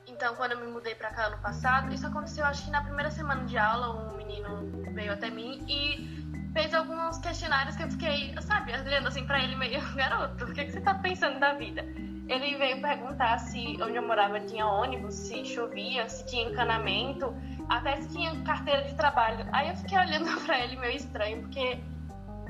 então 0.07 0.34
quando 0.34 0.53
eu 0.53 0.59
me 0.59 0.66
mudei 0.66 0.97
pra 0.97 1.11
cá 1.11 1.26
ano 1.26 1.38
passado, 1.38 1.93
isso 1.95 2.07
aconteceu 2.07 2.45
acho 2.45 2.64
que 2.64 2.70
na 2.70 2.82
primeira 2.82 3.11
semana 3.11 3.45
de 3.45 3.57
aula, 3.57 3.91
um 3.91 4.16
menino 4.16 4.82
veio 4.93 5.12
até 5.12 5.30
mim 5.30 5.64
e 5.68 6.53
fez 6.53 6.74
alguns 6.74 7.18
questionários 7.18 7.76
que 7.76 7.84
eu 7.84 7.91
fiquei, 7.91 8.34
sabe, 8.43 8.72
olhando 8.72 9.07
assim 9.07 9.24
pra 9.24 9.38
ele 9.38 9.55
meio, 9.55 9.80
garoto, 9.95 10.45
o 10.45 10.53
que, 10.53 10.64
que 10.64 10.72
você 10.72 10.80
tá 10.80 10.95
pensando 10.95 11.38
da 11.38 11.55
vida? 11.55 11.84
Ele 12.30 12.56
veio 12.56 12.80
perguntar 12.80 13.38
se 13.38 13.76
onde 13.82 13.96
eu 13.96 14.06
morava 14.06 14.38
tinha 14.40 14.64
ônibus, 14.64 15.14
se 15.14 15.44
chovia, 15.44 16.08
se 16.08 16.24
tinha 16.26 16.48
encanamento, 16.48 17.34
até 17.68 18.00
se 18.00 18.08
tinha 18.08 18.40
carteira 18.42 18.82
de 18.84 18.94
trabalho. 18.94 19.44
Aí 19.52 19.68
eu 19.68 19.76
fiquei 19.76 19.98
olhando 19.98 20.30
para 20.46 20.60
ele 20.60 20.76
meio 20.76 20.96
estranho, 20.96 21.40
porque 21.40 21.80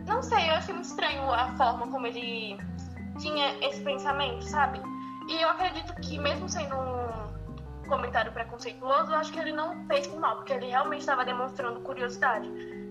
não 0.07 0.23
sei, 0.23 0.51
eu 0.51 0.55
achei 0.55 0.75
muito 0.75 0.87
estranho 0.87 1.33
a 1.33 1.49
forma 1.57 1.89
como 1.89 2.07
ele 2.07 2.59
tinha 3.19 3.57
esse 3.67 3.83
pensamento, 3.83 4.45
sabe? 4.45 4.83
E 5.29 5.41
eu 5.41 5.49
acredito 5.49 5.95
que 6.03 6.19
mesmo 6.19 6.47
sendo 6.47 6.77
um 6.77 7.89
comentário 7.89 8.33
preconceituoso, 8.33 9.13
eu 9.13 9.17
acho 9.17 9.33
que 9.33 9.39
ele 9.39 9.53
não 9.53 9.87
fez 9.87 10.07
mal, 10.15 10.37
porque 10.37 10.53
ele 10.53 10.67
realmente 10.67 11.01
estava 11.01 11.25
demonstrando 11.25 11.81
curiosidade. 11.81 12.51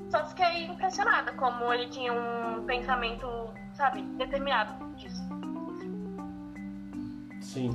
Só 0.09 0.25
fiquei 0.25 0.65
impressionada 0.65 1.33
como 1.33 1.71
ele 1.71 1.87
tinha 1.89 2.11
um 2.11 2.65
pensamento, 2.65 3.27
sabe, 3.73 4.01
determinado 4.01 4.95
disso. 4.95 5.28
Sim. 7.41 7.71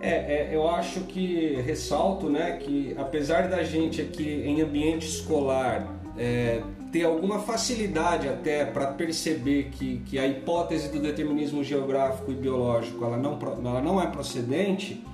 É, 0.00 0.10
é, 0.10 0.50
eu 0.52 0.68
acho 0.68 1.00
que 1.00 1.54
ressalto, 1.62 2.28
né, 2.28 2.58
que 2.58 2.94
apesar 2.98 3.48
da 3.48 3.62
gente 3.64 4.00
aqui 4.00 4.42
em 4.44 4.60
ambiente 4.60 5.06
escolar 5.06 5.96
é, 6.18 6.62
ter 6.92 7.04
alguma 7.04 7.40
facilidade 7.40 8.28
até 8.28 8.64
para 8.64 8.88
perceber 8.88 9.70
que, 9.72 9.98
que 10.06 10.18
a 10.18 10.26
hipótese 10.26 10.90
do 10.90 11.00
determinismo 11.00 11.64
geográfico 11.64 12.30
e 12.30 12.34
biológico 12.34 13.04
ela 13.04 13.16
não, 13.16 13.38
ela 13.64 13.80
não 13.80 14.00
é 14.00 14.06
procedente, 14.06 15.04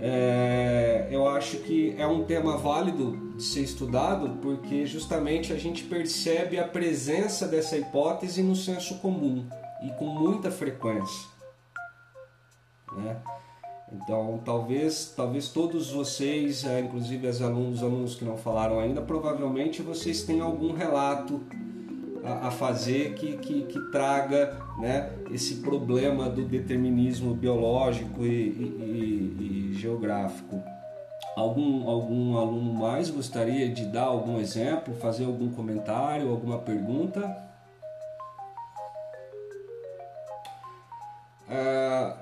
é, 0.00 1.06
eu 1.10 1.28
acho 1.28 1.58
que 1.58 1.94
é 1.96 2.06
um 2.06 2.24
tema 2.24 2.56
válido 2.56 3.36
de 3.36 3.42
ser 3.44 3.60
estudado 3.60 4.38
porque 4.42 4.84
justamente 4.84 5.52
a 5.52 5.56
gente 5.56 5.84
percebe 5.84 6.58
a 6.58 6.66
presença 6.66 7.46
dessa 7.46 7.76
hipótese 7.76 8.42
no 8.42 8.56
senso 8.56 8.98
comum 8.98 9.46
e 9.80 9.90
com 9.90 10.06
muita 10.06 10.50
frequência. 10.50 11.31
Né? 12.96 13.16
Então, 13.92 14.40
talvez, 14.44 15.12
talvez 15.14 15.48
todos 15.48 15.90
vocês, 15.90 16.64
é, 16.64 16.80
inclusive 16.80 17.26
os 17.26 17.42
alunos, 17.42 17.78
os 17.78 17.82
alunos 17.82 18.14
que 18.14 18.24
não 18.24 18.38
falaram 18.38 18.80
ainda, 18.80 19.02
provavelmente 19.02 19.82
vocês 19.82 20.22
tenham 20.22 20.46
algum 20.46 20.72
relato 20.72 21.42
a, 22.24 22.48
a 22.48 22.50
fazer 22.50 23.14
que, 23.14 23.36
que, 23.36 23.64
que, 23.64 23.80
traga 23.90 24.56
né, 24.78 25.10
esse 25.30 25.56
problema 25.56 26.30
do 26.30 26.44
determinismo 26.44 27.34
biológico 27.34 28.24
e, 28.24 28.28
e, 28.28 29.70
e, 29.70 29.70
e 29.72 29.74
geográfico. 29.74 30.62
Algum, 31.36 31.88
algum 31.88 32.36
aluno 32.36 32.74
mais 32.74 33.10
gostaria 33.10 33.68
de 33.68 33.86
dar 33.86 34.04
algum 34.04 34.38
exemplo, 34.38 34.94
fazer 34.94 35.24
algum 35.24 35.50
comentário, 35.50 36.30
alguma 36.30 36.58
pergunta? 36.58 37.20
Uh, 41.48 42.16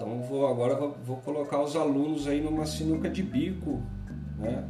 então 0.00 0.22
vou 0.22 0.46
agora 0.46 0.74
vou, 1.04 1.18
colocar 1.18 1.62
os 1.62 1.76
alunos 1.76 2.26
aí 2.26 2.40
numa 2.40 2.64
sinuca 2.64 3.06
de 3.10 3.22
bico, 3.22 3.82
né? 4.38 4.64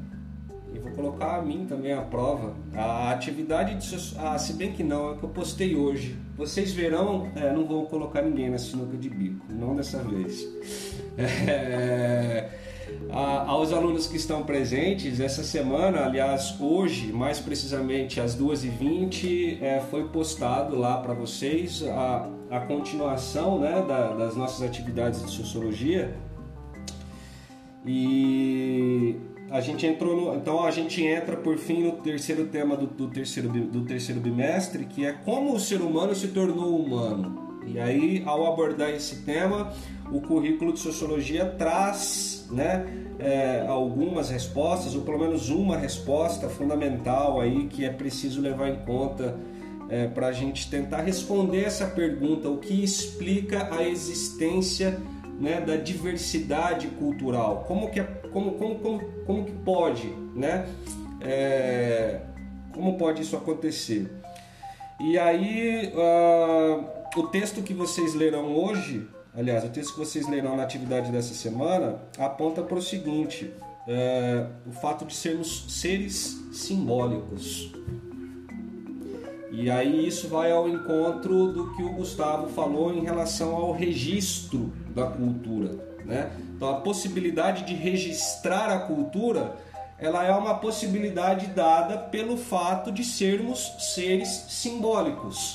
E 0.75 0.79
vou 0.81 0.91
colocar 0.91 1.37
a 1.37 1.43
mim 1.43 1.67
também 1.69 1.93
à 1.93 2.03
prova. 2.03 2.55
A 2.75 3.13
atividade 3.13 3.77
de 3.77 4.17
ah, 4.19 4.37
se 4.37 4.55
bem 4.55 4.73
que 4.73 4.83
não, 4.83 5.13
é 5.13 5.17
que 5.17 5.23
eu 5.23 5.29
postei 5.29 5.77
hoje. 5.77 6.19
Vocês 6.37 6.73
verão, 6.73 7.31
é, 7.37 7.53
não 7.53 7.65
vou 7.65 7.87
colocar 7.87 8.23
ninguém 8.23 8.51
na 8.51 8.59
sinuca 8.59 8.97
de 8.97 9.09
bico, 9.09 9.47
não 9.49 9.77
dessa 9.77 10.03
vez. 10.03 10.45
É, 11.19 12.49
a, 13.11 13.51
aos 13.51 13.73
alunos 13.73 14.07
que 14.07 14.17
estão 14.17 14.43
presentes, 14.43 15.21
essa 15.21 15.45
semana, 15.45 16.07
aliás, 16.07 16.57
hoje, 16.59 17.13
mais 17.13 17.39
precisamente 17.39 18.21
às 18.21 18.35
2h20, 18.35 19.61
é, 19.61 19.81
foi 19.81 20.09
postado 20.09 20.79
lá 20.79 20.97
para 20.97 21.13
vocês 21.13 21.83
a, 21.83 22.27
a 22.51 22.61
continuação 22.61 23.61
né, 23.61 23.85
da, 23.87 24.13
das 24.15 24.37
nossas 24.37 24.63
atividades 24.63 25.25
de 25.25 25.31
sociologia. 25.31 26.15
E 27.87 29.17
a 29.51 29.61
gente 29.61 29.87
entrou 29.87 30.17
no, 30.17 30.37
então 30.37 30.65
a 30.65 30.71
gente 30.71 31.03
entra 31.05 31.37
por 31.37 31.57
fim 31.57 31.85
no 31.85 31.93
terceiro 31.93 32.47
tema 32.47 32.77
do, 32.77 32.87
do, 32.87 33.09
terceiro, 33.09 33.49
do 33.49 33.85
terceiro 33.85 34.21
bimestre, 34.21 34.85
que 34.85 35.07
é 35.07 35.13
como 35.13 35.55
o 35.55 35.61
ser 35.61 35.81
humano 35.81 36.15
se 36.15 36.29
tornou 36.29 36.77
humano. 36.77 37.51
E 37.67 37.79
aí, 37.79 38.23
ao 38.27 38.53
abordar 38.53 38.91
esse 38.91 39.23
tema, 39.23 39.73
o 40.11 40.21
currículo 40.21 40.73
de 40.73 40.81
sociologia 40.81 41.45
traz 41.47 42.49
né, 42.51 42.85
é, 43.19 43.65
algumas 43.69 44.29
respostas, 44.29 44.95
ou 44.95 45.03
pelo 45.03 45.19
menos 45.19 45.51
uma 45.51 45.77
resposta 45.77 46.49
fundamental 46.49 47.41
aí 47.41 47.67
que 47.69 47.85
é 47.85 47.91
preciso 47.91 48.41
levar 48.41 48.69
em 48.69 48.77
conta 48.85 49.39
é, 49.91 50.07
para 50.07 50.29
a 50.29 50.33
gente 50.33 50.71
tentar 50.71 51.03
responder 51.03 51.65
essa 51.65 51.87
pergunta: 51.87 52.49
o 52.49 52.59
que 52.59 52.83
explica 52.83 53.75
a 53.75 53.83
existência 53.83 54.99
né, 55.41 55.61
da 55.61 55.77
diversidade 55.77 56.87
cultural? 56.89 57.65
Como 57.67 57.91
que, 57.91 58.01
é, 58.01 58.05
como, 58.05 58.53
como, 58.53 58.75
como, 58.77 59.01
como 59.27 59.45
que 59.45 59.53
pode, 59.53 60.09
né? 60.35 60.67
É, 61.21 62.21
como 62.73 62.97
pode 62.97 63.23
isso 63.23 63.37
acontecer? 63.37 64.11
E 65.01 65.19
aí, 65.19 65.93
uh, 65.95 67.19
o 67.19 67.27
texto 67.29 67.63
que 67.63 67.75
vocês 67.75 68.15
lerão 68.15 68.55
hoje 68.55 69.07
aliás, 69.35 69.65
o 69.65 69.69
texto 69.69 69.93
que 69.93 69.99
vocês 69.99 70.29
lerão 70.29 70.57
na 70.57 70.63
atividade 70.63 71.11
dessa 71.11 71.35
semana 71.35 72.01
aponta 72.19 72.63
para 72.63 72.79
o 72.79 72.83
seguinte: 72.83 73.53
é, 73.87 74.47
o 74.67 74.73
fato 74.73 75.05
de 75.05 75.15
sermos 75.15 75.67
seres 75.69 76.41
simbólicos. 76.53 77.73
E 79.51 79.71
aí 79.71 80.07
isso 80.07 80.29
vai 80.29 80.53
ao 80.53 80.69
encontro 80.69 81.53
do 81.53 81.75
que 81.75 81.83
o 81.83 81.93
Gustavo 81.93 82.49
falou 82.49 82.95
em 82.95 83.03
relação 83.03 83.55
ao 83.55 83.73
registro 83.73 84.73
da 84.95 85.07
cultura. 85.07 85.77
Né? 86.05 86.31
Então 86.57 86.71
a 86.71 86.81
possibilidade 86.81 87.65
de 87.65 87.75
registrar 87.75 88.71
a 88.71 88.79
cultura 88.81 89.57
ela 89.99 90.25
é 90.25 90.33
uma 90.33 90.55
possibilidade 90.55 91.49
dada 91.49 91.99
pelo 91.99 92.39
fato 92.39 92.91
de 92.91 93.05
sermos 93.05 93.71
seres 93.95 94.47
simbólicos. 94.49 95.55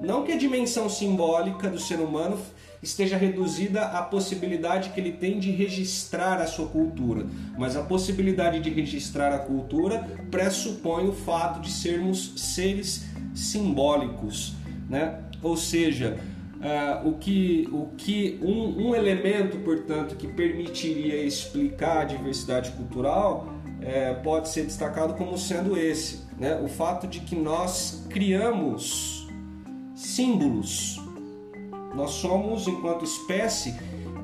Não 0.00 0.24
que 0.24 0.32
a 0.32 0.38
dimensão 0.38 0.88
simbólica 0.88 1.68
do 1.68 1.78
ser 1.78 2.00
humano 2.00 2.38
esteja 2.82 3.16
reduzida 3.16 3.82
à 3.82 4.02
possibilidade 4.02 4.90
que 4.90 4.98
ele 4.98 5.12
tem 5.12 5.38
de 5.38 5.52
registrar 5.52 6.40
a 6.40 6.46
sua 6.46 6.66
cultura, 6.66 7.26
mas 7.56 7.76
a 7.76 7.82
possibilidade 7.82 8.58
de 8.60 8.70
registrar 8.70 9.32
a 9.32 9.38
cultura 9.38 10.08
pressupõe 10.30 11.06
o 11.06 11.12
fato 11.12 11.60
de 11.60 11.70
sermos 11.70 12.32
seres 12.36 13.04
simbólicos, 13.34 14.54
né? 14.88 15.20
Ou 15.42 15.56
seja, 15.56 16.18
uh, 16.56 17.08
o 17.08 17.14
que, 17.18 17.68
o 17.72 17.88
que 17.96 18.38
um, 18.42 18.88
um, 18.88 18.94
elemento, 18.94 19.58
portanto, 19.58 20.16
que 20.16 20.28
permitiria 20.28 21.22
explicar 21.24 22.02
a 22.02 22.04
diversidade 22.04 22.70
cultural 22.72 23.48
é, 23.80 24.14
pode 24.14 24.48
ser 24.48 24.64
destacado 24.64 25.14
como 25.14 25.36
sendo 25.36 25.76
esse, 25.76 26.20
né? 26.38 26.60
O 26.62 26.68
fato 26.68 27.06
de 27.06 27.20
que 27.20 27.34
nós 27.34 28.06
criamos 28.08 29.26
símbolos 29.94 31.02
nós 31.94 32.12
somos, 32.12 32.66
enquanto 32.66 33.04
espécie, 33.04 33.74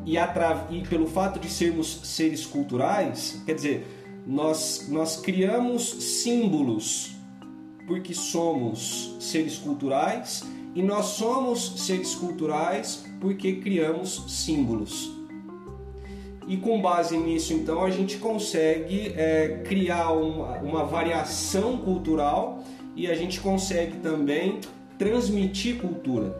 e, 0.04 0.16
e 0.16 0.82
pelo 0.88 1.06
fato 1.06 1.38
de 1.38 1.50
sermos 1.50 2.00
seres 2.04 2.46
culturais, 2.46 3.42
quer 3.44 3.54
dizer, 3.54 3.86
nós, 4.26 4.86
nós 4.88 5.16
criamos 5.16 5.88
símbolos 6.22 7.16
porque 7.88 8.14
somos 8.14 9.16
seres 9.18 9.56
culturais 9.56 10.44
e 10.74 10.82
nós 10.82 11.06
somos 11.06 11.80
seres 11.86 12.14
culturais 12.14 13.04
porque 13.18 13.54
criamos 13.54 14.24
símbolos. 14.28 15.10
E 16.46 16.56
com 16.56 16.80
base 16.80 17.16
nisso, 17.16 17.52
então, 17.52 17.84
a 17.84 17.90
gente 17.90 18.18
consegue 18.18 19.12
é, 19.16 19.62
criar 19.66 20.12
uma, 20.12 20.58
uma 20.58 20.84
variação 20.84 21.78
cultural 21.78 22.62
e 22.94 23.06
a 23.06 23.14
gente 23.14 23.40
consegue 23.40 23.98
também 23.98 24.60
transmitir 24.98 25.78
cultura. 25.78 26.34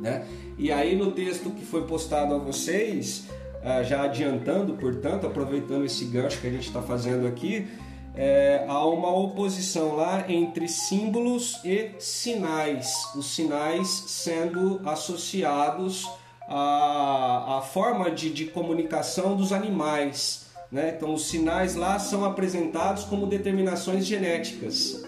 Né? 0.00 0.26
E 0.58 0.72
aí 0.72 0.96
no 0.96 1.12
texto 1.12 1.50
que 1.50 1.64
foi 1.64 1.86
postado 1.86 2.34
a 2.34 2.38
vocês, 2.38 3.26
ah, 3.62 3.82
já 3.82 4.04
adiantando, 4.04 4.74
portanto, 4.74 5.26
aproveitando 5.26 5.84
esse 5.84 6.06
gancho 6.06 6.40
que 6.40 6.46
a 6.46 6.50
gente 6.50 6.66
está 6.66 6.80
fazendo 6.80 7.26
aqui, 7.26 7.66
é, 8.14 8.64
há 8.68 8.84
uma 8.86 9.14
oposição 9.14 9.94
lá 9.96 10.24
entre 10.28 10.68
símbolos 10.68 11.60
e 11.64 11.90
sinais, 11.98 12.92
os 13.14 13.34
sinais 13.34 13.88
sendo 13.88 14.80
associados 14.84 16.08
à, 16.48 17.58
à 17.58 17.62
forma 17.62 18.10
de, 18.10 18.30
de 18.30 18.46
comunicação 18.46 19.36
dos 19.36 19.52
animais. 19.52 20.46
Né? 20.70 20.94
Então, 20.96 21.14
os 21.14 21.28
sinais 21.28 21.74
lá 21.74 21.98
são 21.98 22.24
apresentados 22.24 23.04
como 23.04 23.26
determinações 23.26 24.06
genéticas 24.06 25.04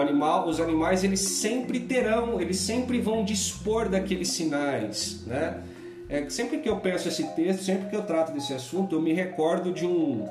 animal, 0.00 0.48
os 0.48 0.60
animais 0.60 1.04
eles 1.04 1.20
sempre 1.20 1.80
terão, 1.80 2.40
eles 2.40 2.56
sempre 2.56 3.00
vão 3.00 3.24
dispor 3.24 3.88
daqueles 3.88 4.28
sinais, 4.28 5.24
né? 5.26 5.62
É, 6.08 6.28
sempre 6.28 6.58
que 6.58 6.68
eu 6.68 6.76
penso 6.76 7.08
esse 7.08 7.24
texto, 7.34 7.62
sempre 7.62 7.88
que 7.88 7.96
eu 7.96 8.02
trato 8.02 8.32
desse 8.32 8.52
assunto, 8.52 8.94
eu 8.94 9.00
me 9.00 9.12
recordo 9.12 9.72
de 9.72 9.86
um 9.86 10.28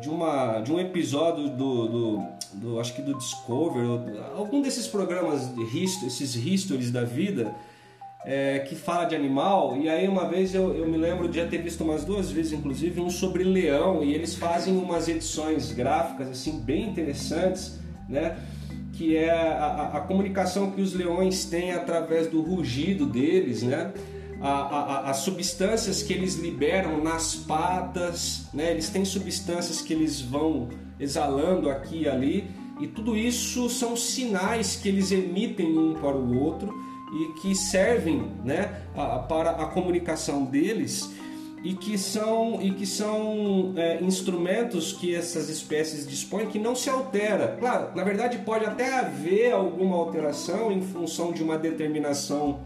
de 0.00 0.08
uma 0.08 0.60
de 0.60 0.72
um 0.72 0.78
episódio 0.78 1.48
do, 1.48 1.88
do, 1.88 2.22
do 2.54 2.80
acho 2.80 2.94
que 2.94 3.02
do 3.02 3.16
Discovery, 3.16 4.18
algum 4.36 4.60
desses 4.60 4.86
programas 4.86 5.54
de 5.54 5.84
esses 5.84 6.34
histories 6.34 6.90
da 6.90 7.04
vida 7.04 7.54
é, 8.24 8.58
que 8.58 8.74
fala 8.74 9.04
de 9.04 9.14
animal. 9.14 9.76
E 9.76 9.88
aí 9.88 10.08
uma 10.08 10.28
vez 10.28 10.54
eu, 10.54 10.74
eu 10.74 10.88
me 10.88 10.96
lembro 10.96 11.28
de 11.28 11.36
já 11.36 11.46
ter 11.46 11.58
visto 11.58 11.84
umas 11.84 12.04
duas 12.04 12.30
vezes, 12.30 12.52
inclusive, 12.52 13.00
um 13.00 13.08
sobre 13.08 13.44
leão 13.44 14.02
e 14.02 14.12
eles 14.12 14.34
fazem 14.34 14.76
umas 14.76 15.08
edições 15.08 15.72
gráficas 15.72 16.28
assim 16.28 16.60
bem 16.60 16.88
interessantes, 16.88 17.78
né? 18.08 18.36
que 18.92 19.14
é 19.14 19.30
a, 19.30 19.90
a, 19.94 20.00
comunicação 20.00 20.70
que 20.70 20.80
os 20.80 20.94
leões 20.94 21.44
têm 21.44 21.72
através 21.72 22.28
do 22.28 22.40
rugido 22.40 23.04
deles, 23.04 23.62
né? 23.62 23.92
A, 24.40 25.10
as 25.10 25.18
substâncias 25.18 26.02
que 26.02 26.12
eles 26.12 26.34
liberam 26.34 27.02
nas 27.02 27.34
patas, 27.34 28.46
né? 28.52 28.70
Eles 28.70 28.90
têm 28.90 29.04
substâncias 29.04 29.80
que 29.80 29.92
eles 29.92 30.20
vão 30.20 30.68
exalando 31.00 31.70
aqui 31.70 32.02
e 32.02 32.08
ali, 32.08 32.50
e 32.80 32.86
tudo 32.86 33.16
isso 33.16 33.68
são 33.70 33.96
sinais 33.96 34.76
que 34.76 34.88
eles 34.88 35.10
emitem 35.10 35.78
um 35.78 35.94
para 35.94 36.16
o 36.16 36.38
outro 36.38 36.74
e 37.12 37.40
que 37.40 37.54
servem, 37.54 38.30
né, 38.44 38.82
para 39.28 39.50
a 39.50 39.66
comunicação 39.66 40.44
deles 40.44 41.08
e 41.64 41.74
que 41.74 41.96
são, 41.96 42.60
e 42.60 42.70
que 42.72 42.86
são 42.86 43.72
é, 43.76 44.02
instrumentos 44.02 44.92
que 44.92 45.14
essas 45.14 45.48
espécies 45.48 46.06
dispõem 46.06 46.46
que 46.46 46.58
não 46.58 46.76
se 46.76 46.90
altera. 46.90 47.56
Claro, 47.58 47.88
na 47.96 48.04
verdade 48.04 48.38
pode 48.38 48.64
até 48.66 48.98
haver 48.98 49.52
alguma 49.52 49.96
alteração 49.96 50.70
em 50.70 50.82
função 50.82 51.32
de 51.32 51.42
uma 51.42 51.58
determinação 51.58 52.60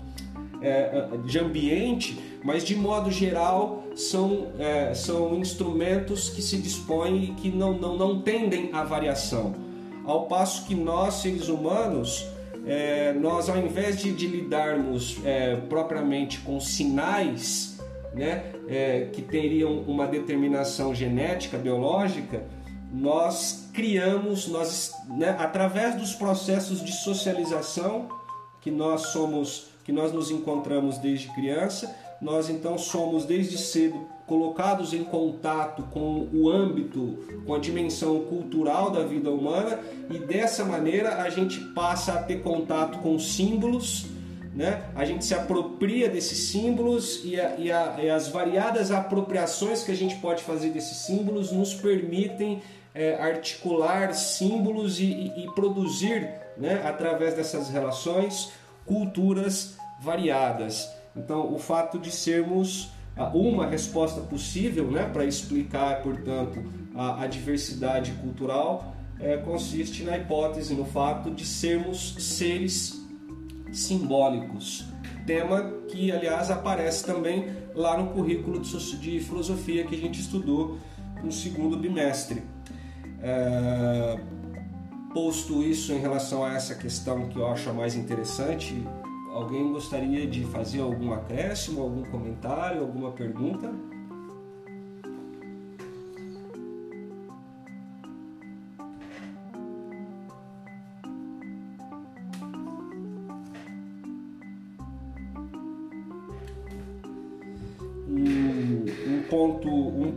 é, 0.62 1.08
de 1.24 1.38
ambiente, 1.38 2.18
mas 2.42 2.64
de 2.64 2.74
modo 2.76 3.10
geral 3.10 3.84
são, 3.94 4.48
é, 4.58 4.94
são 4.94 5.34
instrumentos 5.34 6.28
que 6.28 6.42
se 6.42 6.58
dispõem 6.58 7.24
e 7.24 7.28
que 7.34 7.50
não, 7.50 7.72
não, 7.72 7.96
não 7.96 8.20
tendem 8.20 8.70
à 8.72 8.84
variação. 8.84 9.54
Ao 10.04 10.26
passo 10.26 10.66
que 10.66 10.74
nós, 10.74 11.14
seres 11.14 11.48
humanos, 11.48 12.26
é, 12.66 13.12
nós 13.12 13.48
ao 13.48 13.56
invés 13.56 13.98
de, 13.98 14.12
de 14.12 14.26
lidarmos 14.26 15.18
é, 15.24 15.56
propriamente 15.56 16.40
com 16.40 16.60
sinais 16.60 17.78
né, 18.14 18.52
é, 18.68 19.08
que 19.12 19.22
teriam 19.22 19.80
uma 19.80 20.06
determinação 20.06 20.94
genética, 20.94 21.56
biológica, 21.56 22.44
nós 22.92 23.70
criamos, 23.72 24.48
nós, 24.48 24.92
né, 25.08 25.36
através 25.38 25.94
dos 25.94 26.14
processos 26.14 26.84
de 26.84 26.92
socialização 26.92 28.08
que 28.60 28.70
nós 28.70 29.02
somos, 29.12 29.69
que 29.84 29.92
nós 29.92 30.12
nos 30.12 30.30
encontramos 30.30 30.98
desde 30.98 31.28
criança, 31.34 31.94
nós 32.20 32.50
então 32.50 32.76
somos 32.76 33.24
desde 33.24 33.56
cedo 33.56 34.06
colocados 34.26 34.92
em 34.92 35.02
contato 35.02 35.82
com 35.84 36.28
o 36.32 36.48
âmbito, 36.48 37.18
com 37.46 37.54
a 37.54 37.58
dimensão 37.58 38.20
cultural 38.20 38.90
da 38.90 39.02
vida 39.02 39.30
humana 39.30 39.80
e 40.10 40.18
dessa 40.18 40.64
maneira 40.64 41.22
a 41.22 41.30
gente 41.30 41.58
passa 41.74 42.12
a 42.12 42.22
ter 42.22 42.42
contato 42.42 42.98
com 42.98 43.18
símbolos 43.18 44.06
né? 44.54 44.82
a 44.96 45.04
gente 45.04 45.24
se 45.24 45.34
apropria 45.34 46.08
desses 46.08 46.50
símbolos 46.50 47.22
e, 47.24 47.40
a, 47.40 47.56
e, 47.56 47.70
a, 47.70 47.96
e, 48.02 48.10
as 48.10 48.28
variadas 48.28 48.90
apropriações 48.90 49.84
que 49.84 49.92
a 49.92 49.96
gente 49.96 50.16
pode 50.16 50.42
fazer 50.42 50.70
desses 50.70 50.98
símbolos 50.98 51.52
nos 51.52 51.72
permitem 51.72 52.60
é, 52.92 53.14
articular 53.14 54.12
símbolos 54.12 54.98
e, 54.98 55.32
e, 55.36 55.46
produzir, 55.54 56.28
né, 56.56 56.82
através 56.84 57.34
dessas 57.34 57.70
relações, 57.70 58.50
culturas 58.90 59.76
variadas. 60.00 60.90
Então, 61.16 61.54
o 61.54 61.58
fato 61.60 61.96
de 61.96 62.10
sermos 62.10 62.90
uma 63.32 63.66
resposta 63.66 64.20
possível 64.20 64.90
né, 64.90 65.04
para 65.04 65.24
explicar, 65.24 66.02
portanto, 66.02 66.60
a, 66.94 67.22
a 67.22 67.26
diversidade 67.28 68.10
cultural 68.12 68.96
é, 69.20 69.36
consiste 69.36 70.02
na 70.02 70.16
hipótese, 70.16 70.74
no 70.74 70.84
fato 70.84 71.30
de 71.30 71.46
sermos 71.46 72.16
seres 72.18 73.00
simbólicos. 73.72 74.86
Tema 75.24 75.70
que, 75.88 76.10
aliás, 76.10 76.50
aparece 76.50 77.04
também 77.04 77.46
lá 77.74 77.96
no 77.96 78.08
currículo 78.08 78.58
de 78.60 79.20
filosofia 79.20 79.84
que 79.84 79.94
a 79.94 79.98
gente 79.98 80.20
estudou 80.20 80.78
no 81.22 81.30
segundo 81.30 81.76
bimestre. 81.76 82.42
É... 83.22 84.18
posto 85.12 85.62
isso 85.62 85.92
em 85.92 85.98
relação 85.98 86.44
a 86.44 86.54
essa 86.54 86.74
questão 86.74 87.28
que 87.28 87.36
eu 87.36 87.46
acho 87.48 87.72
mais 87.74 87.94
interessante, 87.94 88.86
alguém 89.32 89.72
gostaria 89.72 90.26
de 90.26 90.44
fazer 90.44 90.80
algum 90.80 91.12
acréscimo, 91.12 91.82
algum 91.82 92.04
comentário, 92.04 92.80
alguma 92.80 93.12
pergunta? 93.12 93.72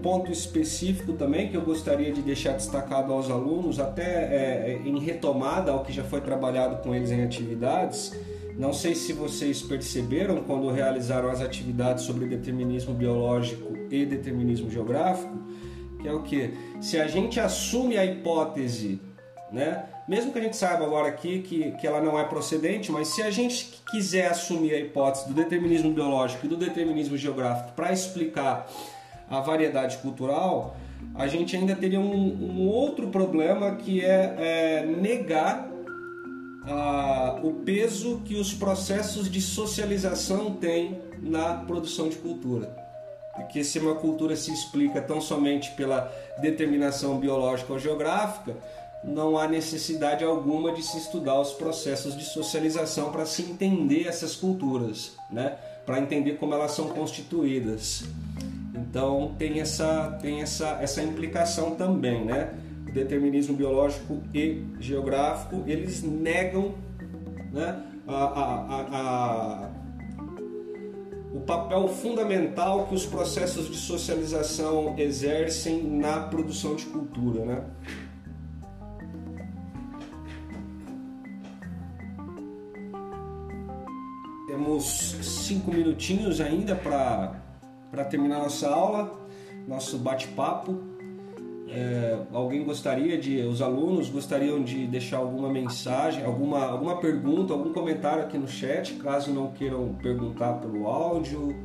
Ponto 0.03 0.29
específico 0.31 1.13
também 1.13 1.47
que 1.47 1.55
eu 1.55 1.61
gostaria 1.61 2.11
de 2.11 2.21
deixar 2.21 2.51
destacado 2.51 3.11
aos 3.13 3.31
alunos, 3.31 3.79
até 3.79 4.03
é, 4.03 4.81
é, 4.83 4.87
em 4.87 4.99
retomada 4.99 5.71
ao 5.71 5.83
que 5.83 5.93
já 5.93 6.03
foi 6.03 6.19
trabalhado 6.19 6.83
com 6.83 6.93
eles 6.93 7.09
em 7.09 7.23
atividades. 7.23 8.11
Não 8.57 8.73
sei 8.73 8.93
se 8.93 9.13
vocês 9.13 9.63
perceberam 9.63 10.43
quando 10.43 10.69
realizaram 10.69 11.29
as 11.29 11.41
atividades 11.41 12.03
sobre 12.03 12.27
determinismo 12.27 12.93
biológico 12.93 13.75
e 13.89 14.05
determinismo 14.05 14.69
geográfico, 14.69 15.35
que 15.99 16.07
é 16.07 16.13
o 16.13 16.21
que? 16.21 16.53
Se 16.81 16.99
a 16.99 17.07
gente 17.07 17.39
assume 17.39 17.97
a 17.97 18.05
hipótese, 18.05 19.01
né? 19.51 19.85
Mesmo 20.07 20.33
que 20.33 20.39
a 20.39 20.41
gente 20.41 20.57
saiba 20.57 20.83
agora 20.83 21.07
aqui 21.07 21.41
que, 21.41 21.71
que 21.71 21.87
ela 21.87 22.01
não 22.01 22.19
é 22.19 22.25
procedente, 22.25 22.91
mas 22.91 23.07
se 23.07 23.21
a 23.21 23.31
gente 23.31 23.81
quiser 23.89 24.27
assumir 24.27 24.73
a 24.73 24.79
hipótese 24.79 25.29
do 25.29 25.33
determinismo 25.33 25.93
biológico 25.93 26.45
e 26.45 26.49
do 26.49 26.57
determinismo 26.57 27.15
geográfico 27.15 27.71
para 27.73 27.93
explicar 27.93 28.67
a 29.29 29.39
variedade 29.39 29.97
cultural, 29.97 30.77
a 31.15 31.27
gente 31.27 31.55
ainda 31.55 31.75
teria 31.75 31.99
um, 31.99 32.61
um 32.61 32.67
outro 32.67 33.07
problema 33.07 33.75
que 33.75 34.03
é, 34.03 34.35
é 34.37 34.85
negar 34.85 35.69
ah, 36.65 37.39
o 37.43 37.53
peso 37.53 38.21
que 38.25 38.35
os 38.35 38.53
processos 38.53 39.29
de 39.29 39.41
socialização 39.41 40.53
têm 40.53 41.01
na 41.21 41.55
produção 41.55 42.09
de 42.09 42.15
cultura. 42.17 42.83
Porque 43.35 43.63
se 43.63 43.79
uma 43.79 43.95
cultura 43.95 44.35
se 44.35 44.53
explica 44.53 45.01
tão 45.01 45.19
somente 45.19 45.71
pela 45.71 46.11
determinação 46.39 47.17
biológica 47.17 47.73
ou 47.73 47.79
geográfica, 47.79 48.55
não 49.03 49.37
há 49.37 49.47
necessidade 49.47 50.23
alguma 50.23 50.71
de 50.71 50.81
se 50.81 50.97
estudar 50.97 51.39
os 51.39 51.51
processos 51.51 52.15
de 52.15 52.23
socialização 52.23 53.11
para 53.11 53.25
se 53.25 53.41
entender 53.41 54.07
essas 54.07 54.35
culturas, 54.35 55.13
né? 55.29 55.57
para 55.85 55.99
entender 55.99 56.33
como 56.37 56.53
elas 56.53 56.71
são 56.71 56.89
constituídas. 56.89 58.05
Então 58.73 59.35
tem 59.37 59.59
essa, 59.59 60.17
tem 60.21 60.41
essa, 60.41 60.79
essa 60.81 61.01
implicação 61.01 61.75
também, 61.75 62.25
né? 62.25 62.53
O 62.87 62.91
determinismo 62.91 63.55
biológico 63.55 64.21
e 64.33 64.65
geográfico, 64.79 65.63
eles 65.67 66.01
negam 66.01 66.73
né, 67.51 67.83
a, 68.07 68.23
a, 68.23 68.81
a, 68.91 69.69
o 71.33 71.39
papel 71.41 71.87
fundamental 71.87 72.87
que 72.87 72.95
os 72.95 73.05
processos 73.05 73.69
de 73.69 73.77
socialização 73.77 74.95
exercem 74.97 75.83
na 75.83 76.21
produção 76.21 76.75
de 76.75 76.85
cultura, 76.85 77.45
né? 77.45 77.63
Temos 84.47 84.83
cinco 85.21 85.71
minutinhos 85.73 86.39
ainda 86.39 86.75
para 86.75 87.42
para 87.93 88.03
terminar 88.03 88.39
nossa 88.39 88.67
aula, 88.67 89.13
nosso 89.67 89.99
bate-papo. 89.99 90.81
É, 91.69 92.25
alguém 92.33 92.63
gostaria 92.63 93.19
de, 93.19 93.41
os 93.43 93.61
alunos 93.61 94.09
gostariam 94.09 94.63
de 94.63 94.87
deixar 94.87 95.17
alguma 95.17 95.47
mensagem, 95.49 96.25
alguma, 96.25 96.65
alguma 96.65 96.97
pergunta, 96.97 97.53
algum 97.53 97.71
comentário 97.71 98.23
aqui 98.23 98.35
no 98.35 98.47
chat, 98.47 98.95
caso 98.95 99.31
não 99.31 99.51
queiram 99.51 99.93
perguntar 100.01 100.53
pelo 100.53 100.87
áudio. 100.87 101.55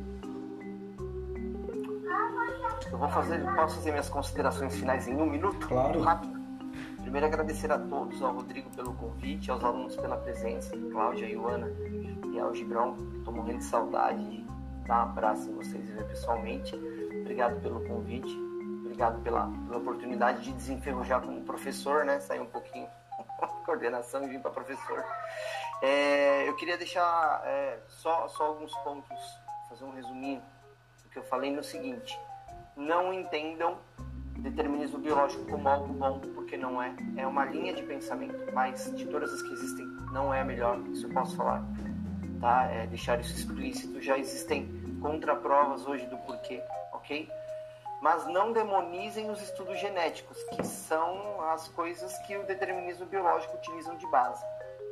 Eu 2.91 2.97
vou 2.97 3.09
fazer, 3.09 3.43
posso 3.55 3.77
fazer 3.77 3.89
minhas 3.89 4.09
considerações 4.09 4.75
finais 4.75 5.07
em 5.07 5.15
um 5.15 5.25
minuto? 5.25 5.67
Claro. 5.67 5.99
Rápido. 5.99 6.39
Primeiro 7.01 7.25
agradecer 7.25 7.71
a 7.71 7.79
todos, 7.79 8.21
ao 8.21 8.35
Rodrigo 8.35 8.69
pelo 8.75 8.93
convite, 8.93 9.49
aos 9.49 9.63
alunos 9.63 9.95
pela 9.95 10.17
presença, 10.17 10.77
Cláudia, 10.91 11.25
Ioana 11.27 11.71
e 12.31 12.39
ao 12.39 12.53
Gibrão. 12.53 12.95
Estou 13.17 13.33
morrendo 13.33 13.57
de 13.57 13.65
saudade 13.65 14.45
um 14.89 15.01
abraço 15.01 15.51
vocês 15.53 15.85
pessoalmente. 16.07 16.75
Obrigado 17.21 17.61
pelo 17.61 17.85
convite, 17.87 18.35
obrigado 18.83 19.21
pela, 19.21 19.47
pela 19.47 19.77
oportunidade 19.77 20.41
de 20.43 20.51
desenferrujar 20.53 21.21
como 21.21 21.41
professor, 21.43 22.05
né? 22.05 22.19
Sair 22.19 22.39
um 22.39 22.47
pouquinho 22.47 22.87
da 23.39 23.47
coordenação 23.47 24.23
e 24.23 24.29
vir 24.29 24.41
para 24.41 24.51
professor. 24.51 25.03
É, 25.81 26.47
eu 26.47 26.55
queria 26.55 26.77
deixar 26.77 27.41
é, 27.45 27.79
só, 27.87 28.27
só 28.27 28.47
alguns 28.47 28.73
pontos, 28.77 29.17
fazer 29.69 29.85
um 29.85 29.93
resuminho 29.93 30.41
do 31.03 31.09
que 31.09 31.19
eu 31.19 31.23
falei 31.23 31.51
no 31.51 31.63
seguinte: 31.63 32.19
não 32.75 33.13
entendam 33.13 33.77
determinismo 34.39 34.99
biológico 34.99 35.45
como 35.45 35.67
algo 35.67 35.93
bom, 35.93 36.19
porque 36.33 36.57
não 36.57 36.81
é. 36.81 36.95
É 37.17 37.27
uma 37.27 37.45
linha 37.45 37.73
de 37.73 37.83
pensamento, 37.83 38.51
mas 38.53 38.91
de 38.95 39.05
todas 39.05 39.33
as 39.33 39.41
que 39.41 39.53
existem, 39.53 39.85
não 40.11 40.33
é 40.33 40.41
a 40.41 40.45
melhor, 40.45 40.79
isso 40.87 41.07
eu 41.07 41.11
posso 41.11 41.35
falar. 41.35 41.63
Tá? 42.39 42.65
É, 42.65 42.87
deixar 42.87 43.19
isso 43.19 43.33
explícito. 43.33 44.01
Já 44.01 44.17
existem 44.17 44.67
contraprovas 45.01 45.85
hoje 45.85 46.05
do 46.07 46.17
porquê, 46.19 46.61
ok? 46.93 47.29
Mas 48.01 48.25
não 48.27 48.53
demonizem 48.53 49.29
os 49.29 49.41
estudos 49.41 49.79
genéticos, 49.79 50.41
que 50.43 50.65
são 50.65 51.41
as 51.51 51.67
coisas 51.69 52.17
que 52.19 52.37
o 52.37 52.45
determinismo 52.45 53.05
biológico 53.05 53.57
utilizam 53.57 53.97
de 53.97 54.07
base. 54.07 54.43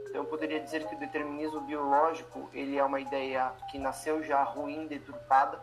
Então, 0.09 0.21
eu 0.21 0.25
poderia 0.25 0.59
dizer 0.59 0.87
que 0.87 0.95
o 0.95 0.99
determinismo 0.99 1.61
biológico 1.61 2.49
ele 2.53 2.77
é 2.77 2.83
uma 2.83 2.99
ideia 2.99 3.51
que 3.69 3.77
nasceu 3.77 4.23
já 4.23 4.43
ruim, 4.43 4.87
deturpada, 4.87 5.59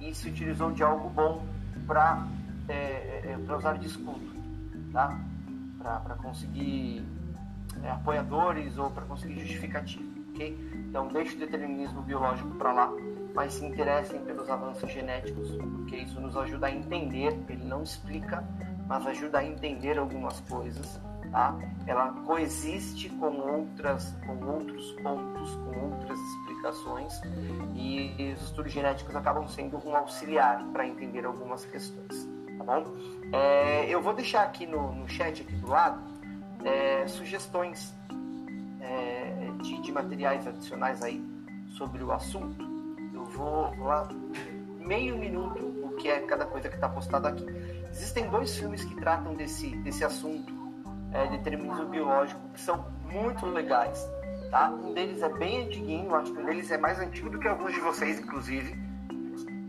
e 0.00 0.14
se 0.14 0.28
utilizou 0.28 0.70
de 0.72 0.82
algo 0.82 1.08
bom 1.08 1.44
para 1.86 2.26
é, 2.68 2.72
é, 2.74 3.36
é 3.48 3.54
usar 3.54 3.78
de 3.78 3.86
escudo, 3.86 4.34
tá? 4.92 5.18
Para 5.80 6.16
conseguir 6.16 7.06
é, 7.82 7.90
apoiadores 7.90 8.76
ou 8.76 8.90
para 8.90 9.04
conseguir 9.04 9.38
justificativa, 9.40 10.04
ok? 10.36 10.56
Então, 10.88 11.08
deixe 11.08 11.34
o 11.34 11.38
determinismo 11.38 12.02
biológico 12.02 12.50
para 12.56 12.72
lá 12.72 12.92
mas 13.36 13.52
se 13.52 13.66
interessem 13.66 14.18
pelos 14.22 14.48
avanços 14.48 14.90
genéticos, 14.90 15.50
porque 15.76 15.96
isso 15.96 16.18
nos 16.18 16.34
ajuda 16.38 16.68
a 16.68 16.70
entender, 16.70 17.38
ele 17.50 17.64
não 17.64 17.82
explica, 17.82 18.42
mas 18.88 19.06
ajuda 19.06 19.40
a 19.40 19.44
entender 19.44 19.98
algumas 19.98 20.40
coisas, 20.40 20.98
tá? 21.30 21.54
Ela 21.86 22.14
coexiste 22.24 23.10
com 23.10 23.26
outras, 23.26 24.16
com 24.24 24.42
outros 24.42 24.90
pontos, 25.02 25.54
com 25.54 25.90
outras 25.90 26.18
explicações, 26.18 27.20
e 27.74 28.32
os 28.32 28.42
estudos 28.44 28.72
genéticos 28.72 29.14
acabam 29.14 29.46
sendo 29.46 29.86
um 29.86 29.94
auxiliar 29.94 30.64
para 30.72 30.86
entender 30.86 31.26
algumas 31.26 31.62
questões, 31.66 32.26
tá 32.56 32.64
bom? 32.64 32.84
É, 33.34 33.86
eu 33.86 34.00
vou 34.00 34.14
deixar 34.14 34.44
aqui 34.44 34.66
no, 34.66 34.92
no 34.92 35.06
chat 35.06 35.42
aqui 35.42 35.54
do 35.56 35.68
lado 35.68 36.00
é, 36.64 37.06
sugestões 37.06 37.94
é, 38.80 39.35
de, 39.58 39.80
de 39.80 39.92
materiais 39.92 40.46
adicionais 40.46 41.02
aí 41.02 41.24
sobre 41.68 42.02
o 42.02 42.12
assunto 42.12 42.76
vou 43.36 43.74
lá 43.78 44.08
meio 44.78 45.16
minuto 45.16 45.64
o 45.84 45.90
que 45.96 46.08
é 46.08 46.20
cada 46.20 46.46
coisa 46.46 46.68
que 46.68 46.74
está 46.74 46.88
postada 46.88 47.28
aqui. 47.28 47.46
Existem 47.90 48.28
dois 48.28 48.56
filmes 48.56 48.84
que 48.84 48.94
tratam 48.96 49.34
desse, 49.34 49.74
desse 49.76 50.04
assunto, 50.04 50.52
é, 51.12 51.26
determinismo 51.28 51.86
biológico, 51.86 52.40
que 52.52 52.60
são 52.60 52.86
muito 53.10 53.46
legais. 53.46 54.06
Tá? 54.50 54.68
Um 54.70 54.92
deles 54.92 55.22
é 55.22 55.28
bem 55.28 55.64
antiguinho, 55.64 56.14
acho 56.14 56.32
que 56.32 56.38
um 56.38 56.44
deles 56.44 56.70
é 56.70 56.78
mais 56.78 56.98
antigo 57.00 57.30
do 57.30 57.38
que 57.38 57.48
alguns 57.48 57.72
de 57.72 57.80
vocês, 57.80 58.20
inclusive, 58.20 58.78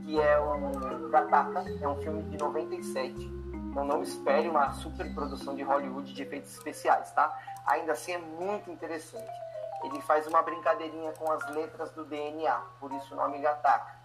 que 0.03 0.19
é 0.19 0.39
o 0.39 1.09
Gataka, 1.09 1.65
é 1.81 1.87
um 1.87 1.95
filme 2.01 2.23
de 2.23 2.37
97. 2.37 3.37
Então 3.69 3.85
não 3.85 4.01
espere 4.01 4.49
uma 4.49 4.71
super 4.73 5.13
produção 5.13 5.55
de 5.55 5.63
Hollywood 5.63 6.13
de 6.13 6.21
efeitos 6.21 6.53
especiais, 6.53 7.11
tá? 7.11 7.35
Ainda 7.65 7.93
assim 7.93 8.11
é 8.11 8.17
muito 8.17 8.71
interessante 8.71 9.46
ele 9.83 10.01
faz 10.01 10.27
uma 10.27 10.41
brincadeirinha 10.41 11.11
com 11.13 11.31
as 11.31 11.47
letras 11.49 11.91
do 11.91 12.03
DNA, 12.05 12.61
por 12.79 12.91
isso 12.91 13.13
o 13.13 13.17
nome 13.17 13.39
Gataka. 13.39 13.95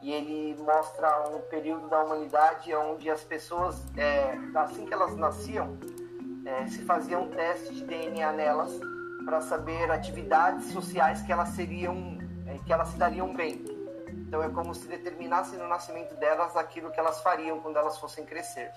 E 0.00 0.12
ele 0.12 0.60
mostra 0.62 1.28
um 1.28 1.40
período 1.42 1.88
da 1.88 2.04
humanidade 2.04 2.72
onde 2.74 3.10
as 3.10 3.24
pessoas, 3.24 3.82
é, 3.96 4.38
assim 4.54 4.86
que 4.86 4.94
elas 4.94 5.16
nasciam, 5.16 5.76
é, 6.46 6.66
se 6.68 6.84
fazia 6.84 7.18
um 7.18 7.28
teste 7.30 7.74
de 7.74 7.84
DNA 7.84 8.32
nelas 8.32 8.72
para 9.24 9.40
saber 9.40 9.90
atividades 9.90 10.72
sociais 10.72 11.20
que 11.22 11.32
elas 11.32 11.50
seriam, 11.50 12.16
é, 12.46 12.58
que 12.64 12.72
elas 12.72 12.88
se 12.88 12.96
dariam 12.96 13.34
bem. 13.34 13.64
Então 14.28 14.42
é 14.42 14.48
como 14.50 14.74
se 14.74 14.86
determinasse 14.86 15.56
no 15.56 15.66
nascimento 15.66 16.14
delas 16.14 16.56
aquilo 16.56 16.90
que 16.90 17.00
elas 17.00 17.20
fariam 17.20 17.60
quando 17.60 17.76
elas 17.76 17.98
fossem 17.98 18.24
crescer. 18.24 18.70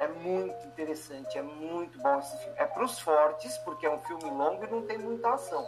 É 0.00 0.08
muito 0.08 0.66
interessante, 0.66 1.36
é 1.36 1.42
muito 1.42 1.98
bom 2.00 2.18
esse 2.18 2.34
filme. 2.38 2.54
É 2.56 2.64
para 2.64 2.82
os 2.82 2.98
fortes, 2.98 3.58
porque 3.58 3.84
é 3.84 3.94
um 3.94 4.00
filme 4.00 4.24
longo 4.24 4.64
e 4.64 4.66
não 4.66 4.80
tem 4.80 4.96
muita 4.96 5.34
ação. 5.34 5.62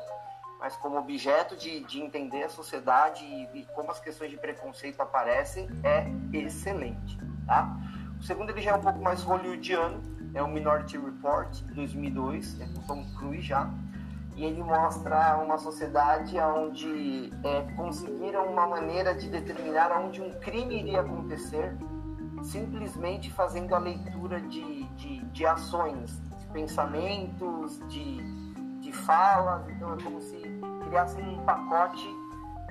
Mas 0.59 0.74
como 0.76 0.97
objeto 0.97 1.55
de, 1.55 1.85
de 1.85 2.01
entender 2.01 2.45
a 2.45 2.49
sociedade 2.49 3.22
e, 3.22 3.59
e 3.59 3.66
como 3.74 3.91
as 3.91 4.01
questões 4.01 4.30
de 4.30 4.39
preconceito 4.39 5.03
aparecem, 5.03 5.68
é 5.85 6.07
excelente. 6.35 7.18
Tá? 7.47 7.76
O 8.18 8.22
segundo 8.22 8.49
ele 8.49 8.62
já 8.62 8.70
é 8.70 8.74
um 8.74 8.80
pouco 8.80 9.01
mais 9.01 9.22
hollywoodiano, 9.22 10.01
é 10.35 10.43
o 10.43 10.49
Minority 10.49 10.97
Report 10.97 11.51
de 11.51 11.74
2002, 11.74 12.59
é 12.59 12.64
com 12.64 12.87
Tom 12.87 13.05
Cruise 13.18 13.43
já, 13.43 13.68
e 14.35 14.45
ele 14.47 14.62
mostra 14.62 15.37
uma 15.37 15.59
sociedade 15.59 16.39
onde 16.39 17.30
é, 17.45 17.70
conseguiram 17.76 18.47
uma 18.47 18.66
maneira 18.66 19.14
de 19.14 19.28
determinar 19.28 19.93
onde 20.01 20.22
um 20.22 20.30
crime 20.41 20.78
iria 20.78 21.03
acontecer, 21.03 21.76
simplesmente 22.43 23.30
fazendo 23.30 23.74
a 23.74 23.78
leitura 23.78 24.40
de, 24.40 24.84
de, 24.95 25.24
de 25.26 25.47
ações, 25.47 26.20
de 26.38 26.47
pensamentos, 26.49 27.78
de, 27.88 28.22
de 28.80 28.93
falas, 28.93 29.68
então 29.68 29.95
é 29.95 30.03
como 30.03 30.20
se 30.20 30.43
criassem 30.86 31.24
um 31.28 31.45
pacote 31.45 32.07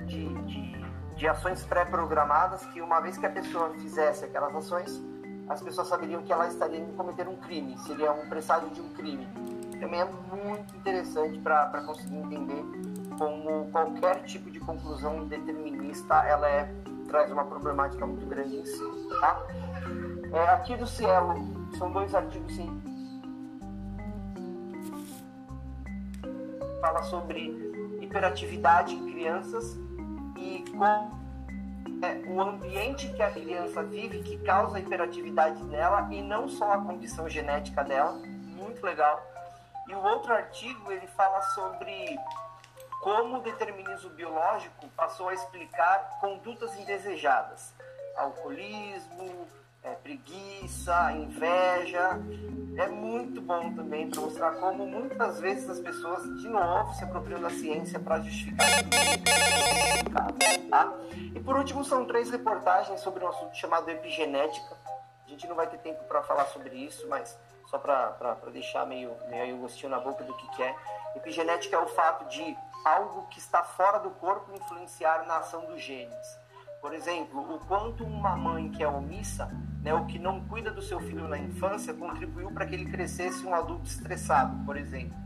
de, 0.06 0.28
de, 0.42 0.84
de 1.16 1.28
ações 1.28 1.64
pré-programadas 1.64 2.64
que 2.66 2.80
uma 2.80 3.00
vez 3.00 3.16
que 3.16 3.26
a 3.26 3.30
pessoa 3.30 3.70
fizesse 3.74 4.24
aquelas 4.24 4.54
ações, 4.54 5.02
as 5.48 5.60
pessoas 5.60 5.88
saberiam 5.88 6.22
que 6.22 6.32
ela 6.32 6.46
estaria 6.46 6.78
em 6.78 6.92
cometer 6.92 7.28
um 7.28 7.36
crime, 7.36 7.76
seria 7.78 8.12
um 8.12 8.28
presságio 8.28 8.70
de 8.70 8.80
um 8.80 8.88
crime. 8.90 9.26
Também 9.80 10.00
é 10.00 10.04
muito 10.04 10.76
interessante 10.76 11.38
para 11.40 11.82
conseguir 11.84 12.16
entender 12.16 12.64
como 13.18 13.70
qualquer 13.70 14.22
tipo 14.24 14.50
de 14.50 14.60
conclusão 14.60 15.26
determinista 15.26 16.24
ela 16.24 16.48
é, 16.48 16.72
traz 17.12 17.30
uma 17.30 17.44
problemática 17.44 18.06
muito 18.06 18.26
grande 18.26 18.56
em 18.56 18.64
si. 18.64 19.08
Tá? 19.20 19.42
É, 20.32 20.48
aqui 20.48 20.74
do 20.76 20.86
Cielo, 20.86 21.34
são 21.76 21.92
dois 21.92 22.14
artigos 22.14 22.56
sim. 22.56 22.82
Fala 26.80 27.02
sobre 27.04 27.50
hiperatividade 28.00 28.94
em 28.94 29.12
crianças 29.12 29.78
e 30.36 30.64
como 30.70 30.84
é, 32.02 32.22
o 32.26 32.40
ambiente 32.40 33.12
que 33.12 33.22
a 33.22 33.30
criança 33.30 33.82
vive 33.82 34.22
que 34.22 34.38
causa 34.38 34.78
a 34.78 34.80
hiperatividade 34.80 35.62
dela 35.64 36.08
e 36.10 36.22
não 36.22 36.48
só 36.48 36.72
a 36.72 36.78
condição 36.78 37.28
genética 37.28 37.84
dela. 37.84 38.14
Muito 38.56 38.84
legal. 38.84 39.22
E 39.86 39.94
o 39.94 40.02
outro 40.02 40.32
artigo 40.32 40.90
ele 40.90 41.06
fala 41.08 41.42
sobre 41.42 42.16
como 43.02 43.38
o 43.38 43.40
determinismo 43.40 44.10
biológico 44.10 44.88
passou 44.96 45.28
a 45.28 45.34
explicar 45.34 46.20
condutas 46.20 46.78
indesejadas, 46.78 47.74
alcoolismo, 48.16 49.48
é, 49.82 49.90
preguiça, 49.90 51.10
inveja. 51.10 52.20
É 52.78 52.86
muito 52.86 53.40
bom 53.40 53.74
também 53.74 54.08
para 54.08 54.20
mostrar 54.20 54.52
como 54.52 54.86
muitas 54.86 55.40
vezes 55.40 55.68
as 55.68 55.80
pessoas, 55.80 56.22
de 56.40 56.48
novo, 56.48 56.94
se 56.94 57.02
apropriam 57.02 57.40
da 57.40 57.50
ciência 57.50 57.98
para 57.98 58.20
justificar. 58.20 58.68
Tá? 60.70 60.94
E 61.34 61.40
por 61.40 61.56
último, 61.56 61.84
são 61.84 62.04
três 62.04 62.30
reportagens 62.30 63.00
sobre 63.00 63.24
um 63.24 63.28
assunto 63.28 63.56
chamado 63.56 63.90
epigenética. 63.90 64.76
A 65.26 65.28
gente 65.28 65.48
não 65.48 65.56
vai 65.56 65.66
ter 65.66 65.78
tempo 65.78 66.04
para 66.04 66.22
falar 66.22 66.46
sobre 66.46 66.76
isso, 66.76 67.08
mas 67.08 67.36
só 67.66 67.78
para 67.78 68.36
deixar 68.52 68.86
meio, 68.86 69.12
meio 69.28 69.56
gostinho 69.56 69.90
na 69.90 69.98
boca 69.98 70.22
do 70.22 70.32
que, 70.36 70.48
que 70.54 70.62
é. 70.62 70.76
Epigenética 71.16 71.76
é 71.76 71.80
o 71.80 71.88
fato 71.88 72.28
de 72.28 72.56
algo 72.84 73.26
que 73.28 73.38
está 73.38 73.62
fora 73.62 73.98
do 73.98 74.10
corpo 74.10 74.54
influenciar 74.54 75.24
na 75.26 75.38
ação 75.38 75.66
dos 75.66 75.82
genes. 75.82 76.42
Por 76.80 76.92
exemplo, 76.92 77.54
o 77.54 77.58
quanto 77.60 78.04
uma 78.04 78.36
mãe 78.36 78.68
que 78.70 78.82
é 78.82 78.88
omissa, 78.88 79.48
né, 79.82 79.94
ou 79.94 80.04
que 80.06 80.18
não 80.18 80.40
cuida 80.46 80.70
do 80.70 80.82
seu 80.82 80.98
filho 80.98 81.28
na 81.28 81.38
infância, 81.38 81.94
contribuiu 81.94 82.50
para 82.50 82.66
que 82.66 82.74
ele 82.74 82.90
crescesse 82.90 83.46
um 83.46 83.54
adulto 83.54 83.86
estressado, 83.86 84.64
por 84.64 84.76
exemplo. 84.76 85.16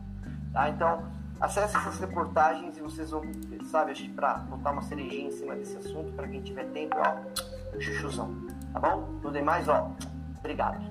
Tá? 0.52 0.68
Então, 0.68 1.10
acesse 1.40 1.76
essas 1.76 1.98
reportagens 1.98 2.76
e 2.76 2.80
vocês 2.80 3.10
vão, 3.10 3.22
sabe, 3.70 3.92
acho 3.92 4.02
que 4.02 4.12
para 4.12 4.34
botar 4.34 4.72
uma 4.72 4.82
cerejinha 4.82 5.28
em 5.28 5.30
cima 5.30 5.54
desse 5.54 5.76
assunto, 5.78 6.12
para 6.12 6.28
quem 6.28 6.42
tiver 6.42 6.64
tempo, 6.72 6.96
ó, 6.98 7.80
chuchuzão. 7.80 8.34
Tá 8.72 8.80
bom? 8.80 9.18
Tudo 9.22 9.32
demais, 9.32 9.66
ó, 9.68 9.90
obrigado. 10.38 10.84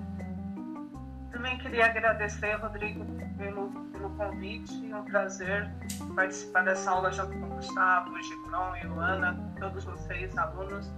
Também 1.31 1.57
queria 1.59 1.85
agradecer, 1.85 2.55
Rodrigo, 2.55 3.05
pelo, 3.37 3.69
pelo 4.05 4.09
convite. 4.15 4.91
É 4.91 4.95
um 4.95 5.03
prazer 5.03 5.69
participar 6.15 6.63
dessa 6.63 6.91
aula 6.91 7.11
junto 7.11 7.37
com 7.37 7.45
o 7.45 7.55
Gustavo, 7.55 8.21
Gibron 8.21 8.75
e 8.75 8.87
Luana, 8.87 9.37
todos 9.59 9.83
vocês, 9.83 10.37
alunos. 10.37 10.91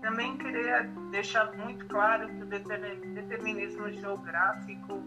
Também 0.00 0.36
queria 0.36 0.82
deixar 1.10 1.52
muito 1.56 1.86
claro 1.86 2.28
que 2.28 2.42
o 2.42 2.46
determinismo 2.46 3.90
geográfico 3.92 5.02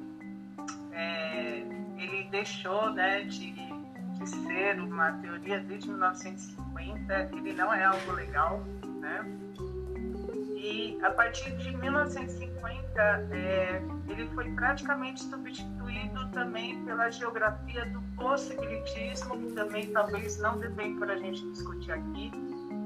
é, 0.91 1.63
ele 1.97 2.27
deixou 2.31 2.91
né, 2.91 3.23
de, 3.23 3.53
de 3.53 4.29
ser 4.29 4.79
uma 4.79 5.11
teoria 5.13 5.59
desde 5.59 5.89
1950, 5.89 7.29
ele 7.33 7.53
não 7.53 7.73
é 7.73 7.85
algo 7.85 8.11
legal, 8.11 8.61
né? 8.99 9.25
E 10.61 10.99
a 11.01 11.11
partir 11.11 11.55
de 11.55 11.75
1950, 11.77 13.01
é, 13.31 13.81
ele 14.09 14.27
foi 14.35 14.51
praticamente 14.51 15.23
substituído 15.23 16.29
também 16.31 16.83
pela 16.83 17.09
geografia 17.09 17.85
do 17.85 18.01
possibilitismo, 18.17 19.39
que 19.39 19.53
também 19.53 19.89
talvez 19.93 20.37
não 20.39 20.59
dê 20.59 20.67
bem 20.67 20.99
para 20.99 21.13
a 21.13 21.17
gente 21.17 21.49
discutir 21.51 21.93
aqui. 21.93 22.29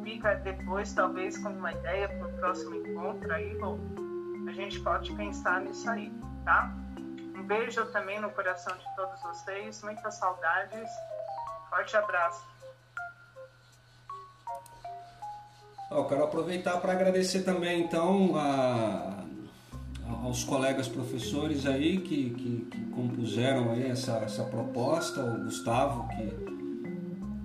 Fica 0.03 0.35
depois, 0.35 0.93
talvez, 0.93 1.35
como 1.39 1.57
uma 1.57 1.71
ideia 1.71 2.07
para 2.09 2.27
o 2.27 2.33
próximo 2.33 2.75
encontro 2.75 3.33
aí, 3.33 3.57
a 4.47 4.51
gente 4.51 4.79
pode 4.81 5.11
pensar 5.15 5.61
nisso 5.61 5.89
aí, 5.89 6.13
tá? 6.45 6.71
Um 7.35 7.41
beijo 7.41 7.83
também 7.87 8.21
no 8.21 8.29
coração 8.29 8.77
de 8.77 8.95
todos 8.95 9.19
vocês, 9.23 9.81
muitas 9.81 10.13
saudades, 10.13 10.91
forte 11.71 11.97
abraço. 11.97 12.52
Eu 15.91 16.05
quero 16.05 16.23
aproveitar 16.23 16.77
para 16.77 16.93
agradecer 16.93 17.43
também 17.43 17.81
então 17.81 18.35
a, 18.35 19.23
aos 20.23 20.43
colegas 20.43 20.87
professores 20.87 21.65
aí 21.65 21.99
que, 21.99 22.31
que, 22.31 22.67
que, 22.71 22.85
compuseram 22.91 23.71
aí 23.71 23.87
essa, 23.87 24.17
essa 24.17 24.43
proposta, 24.43 25.23
o 25.23 25.43
Gustavo 25.45 26.07
que 26.09 26.53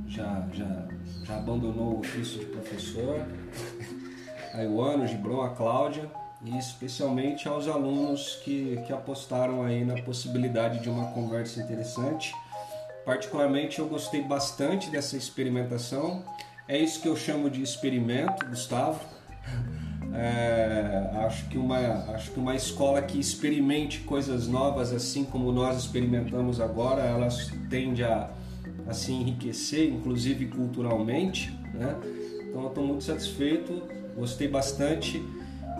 já, 0.09 0.47
já, 0.53 0.89
já 1.25 1.37
abandonou 1.37 1.97
o 1.97 2.01
ofício 2.01 2.41
de 2.41 2.47
professor, 2.47 3.27
a 4.55 4.63
Ioana, 4.63 5.05
o 5.05 5.07
Gibron, 5.07 5.43
a 5.43 5.51
Cláudia. 5.51 6.11
E 6.45 6.57
especialmente 6.57 7.49
aos 7.49 7.67
alunos 7.67 8.37
que, 8.45 8.81
que 8.87 8.93
apostaram 8.93 9.65
aí 9.65 9.85
na 9.85 10.01
possibilidade 10.03 10.79
de 10.79 10.89
uma 10.89 11.11
conversa 11.11 11.61
interessante. 11.61 12.33
Particularmente 13.05 13.81
eu 13.81 13.89
gostei 13.89 14.23
bastante 14.23 14.89
dessa 14.89 15.17
experimentação 15.17 16.23
é 16.69 16.79
isso 16.79 17.01
que 17.01 17.09
eu 17.09 17.17
chamo 17.17 17.49
de 17.49 17.63
experimento, 17.63 18.47
Gustavo. 18.47 19.01
É, 20.13 21.11
acho, 21.27 21.49
que 21.49 21.57
uma, 21.57 21.79
acho 22.15 22.31
que 22.31 22.39
uma 22.39 22.55
escola 22.55 23.01
que 23.01 23.19
experimente 23.19 24.01
coisas 24.01 24.47
novas, 24.47 24.93
assim 24.93 25.25
como 25.25 25.51
nós 25.51 25.79
experimentamos 25.79 26.61
agora, 26.61 27.03
elas 27.03 27.51
tende 27.71 28.05
a, 28.05 28.31
a 28.87 28.93
se 28.93 29.13
enriquecer, 29.13 29.89
inclusive 29.89 30.47
culturalmente. 30.47 31.51
Né? 31.73 31.97
Então 32.43 32.63
eu 32.63 32.69
estou 32.69 32.87
muito 32.87 33.05
satisfeito, 33.05 33.83
gostei 34.17 34.49
bastante 34.49 35.23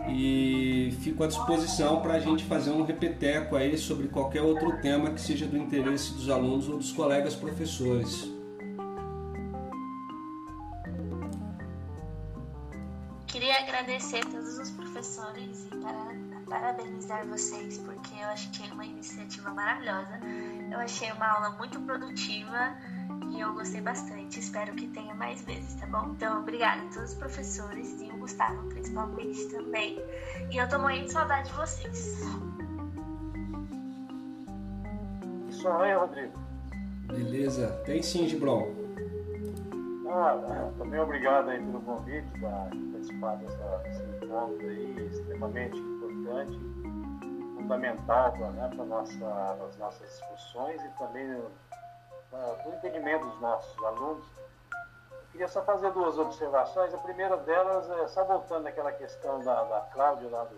e 0.09 0.95
fico 1.03 1.23
à 1.23 1.27
disposição 1.27 2.01
para 2.01 2.15
a 2.15 2.21
gente 2.21 2.45
fazer 2.45 2.71
um 2.71 2.83
repeteco 2.83 3.57
aí 3.57 3.77
sobre 3.77 4.09
qualquer 4.09 4.41
outro 4.43 4.81
tema 4.81 5.11
que 5.11 5.21
seja 5.21 5.47
do 5.47 5.57
interesse 5.57 6.15
dos 6.15 6.31
alunos 6.31 6.69
ou 6.69 6.79
dos 6.79 6.93
colegas 6.93 7.35
professores. 7.35 8.38
Agradecer 13.59 14.19
a 14.19 14.31
todos 14.31 14.59
os 14.59 14.71
professores 14.71 15.67
e 15.67 15.77
para, 15.77 16.15
parabenizar 16.49 17.27
vocês, 17.27 17.79
porque 17.79 18.15
eu 18.15 18.29
achei 18.29 18.71
uma 18.71 18.85
iniciativa 18.85 19.51
maravilhosa. 19.51 20.21
Eu 20.71 20.79
achei 20.79 21.11
uma 21.13 21.27
aula 21.27 21.51
muito 21.59 21.81
produtiva 21.81 22.77
e 23.31 23.41
eu 23.41 23.53
gostei 23.53 23.81
bastante. 23.81 24.39
Espero 24.39 24.73
que 24.75 24.87
tenha 24.89 25.15
mais 25.15 25.43
vezes, 25.43 25.75
tá 25.75 25.87
bom? 25.87 26.13
Então, 26.13 26.41
obrigada 26.41 26.81
a 26.83 26.89
todos 26.93 27.13
os 27.13 27.15
professores 27.15 28.01
e 28.01 28.05
o 28.13 28.19
Gustavo 28.19 28.69
principalmente 28.69 29.49
também. 29.49 29.99
E 30.51 30.57
eu 30.57 30.69
tô 30.69 30.79
morrendo 30.79 31.07
de 31.07 31.13
saudade 31.13 31.49
de 31.49 31.57
vocês. 31.57 32.21
Isso 35.49 35.69
aí, 35.69 35.95
Rodrigo. 35.95 36.39
Beleza. 37.07 37.69
Tem 37.85 38.03
sim, 38.03 38.29
Gibron. 38.29 38.75
Ah, 40.11 40.71
também 40.79 41.01
obrigado 41.01 41.51
aí 41.51 41.59
pelo 41.59 41.81
convite 41.83 42.27
para 42.41 42.71
participar 42.99 43.37
dessa, 43.37 43.79
desse 43.79 44.03
encontro 44.03 44.67
aí, 44.67 45.07
extremamente 45.07 45.79
importante, 45.79 46.59
fundamental 47.57 48.33
para 48.33 48.51
né, 48.51 48.71
nossa, 48.87 49.65
as 49.67 49.77
nossas 49.79 50.09
discussões 50.09 50.83
e 50.83 50.89
também 50.99 51.43
para 52.31 52.69
o 52.69 52.75
entendimento 52.75 53.27
dos 53.27 53.41
nossos 53.41 53.85
alunos. 53.85 54.25
Eu 55.11 55.19
queria 55.33 55.49
só 55.49 55.63
fazer 55.63 55.93
duas 55.93 56.19
observações. 56.19 56.93
A 56.93 56.99
primeira 56.99 57.37
delas 57.39 57.89
é 57.91 58.09
só 58.09 58.25
voltando 58.25 58.67
àquela 58.67 58.93
questão 58.93 59.41
da, 59.41 59.63
da 59.65 59.81
Cláudia 59.93 60.29
lá 60.29 60.45
do 60.45 60.57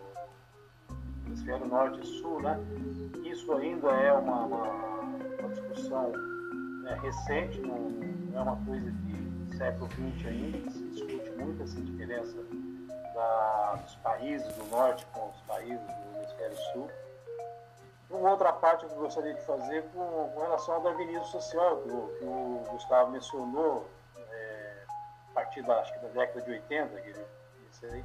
hemisfério 1.27 1.67
norte 1.67 2.01
e 2.01 2.07
sul, 2.07 2.41
né? 2.41 2.59
Isso 3.25 3.53
ainda 3.53 3.89
é 3.89 4.13
uma, 4.13 4.47
uma, 4.47 4.69
uma 5.39 5.49
discussão 5.51 6.11
né, 6.83 6.99
recente, 7.03 7.61
não, 7.61 7.79
não 7.79 8.39
é 8.39 8.43
uma 8.43 8.57
coisa 8.65 8.91
que 8.91 9.57
século 9.57 9.91
XX 9.91 10.27
ainda, 10.27 10.71
muito 11.41 11.63
essa 11.63 11.81
diferença 11.81 12.37
da, 13.15 13.75
dos 13.83 13.97
países 13.97 14.47
do 14.55 14.65
norte 14.67 15.07
com 15.13 15.29
os 15.31 15.41
países 15.43 15.81
do 15.81 16.19
hemisfério 16.19 16.57
sul. 16.73 16.91
uma 18.11 18.31
outra 18.31 18.53
parte 18.53 18.87
que 18.87 18.93
eu 18.93 18.99
gostaria 18.99 19.35
de 19.35 19.41
fazer 19.43 19.85
com, 19.93 20.31
com 20.35 20.41
relação 20.41 20.75
ao 20.75 20.83
darwinismo 20.83 21.25
social, 21.25 21.79
que 21.79 21.91
o, 21.91 22.09
que 22.19 22.25
o 22.25 22.63
Gustavo 22.71 23.11
mencionou, 23.11 23.89
é, 24.17 24.85
a 25.31 25.35
partir 25.35 25.63
da, 25.63 25.81
acho 25.81 25.93
que 25.95 26.01
da 26.01 26.09
década 26.09 26.43
de 26.43 26.51
80, 26.51 27.01
que 27.01 27.13
disse 27.71 27.87
aí. 27.87 28.05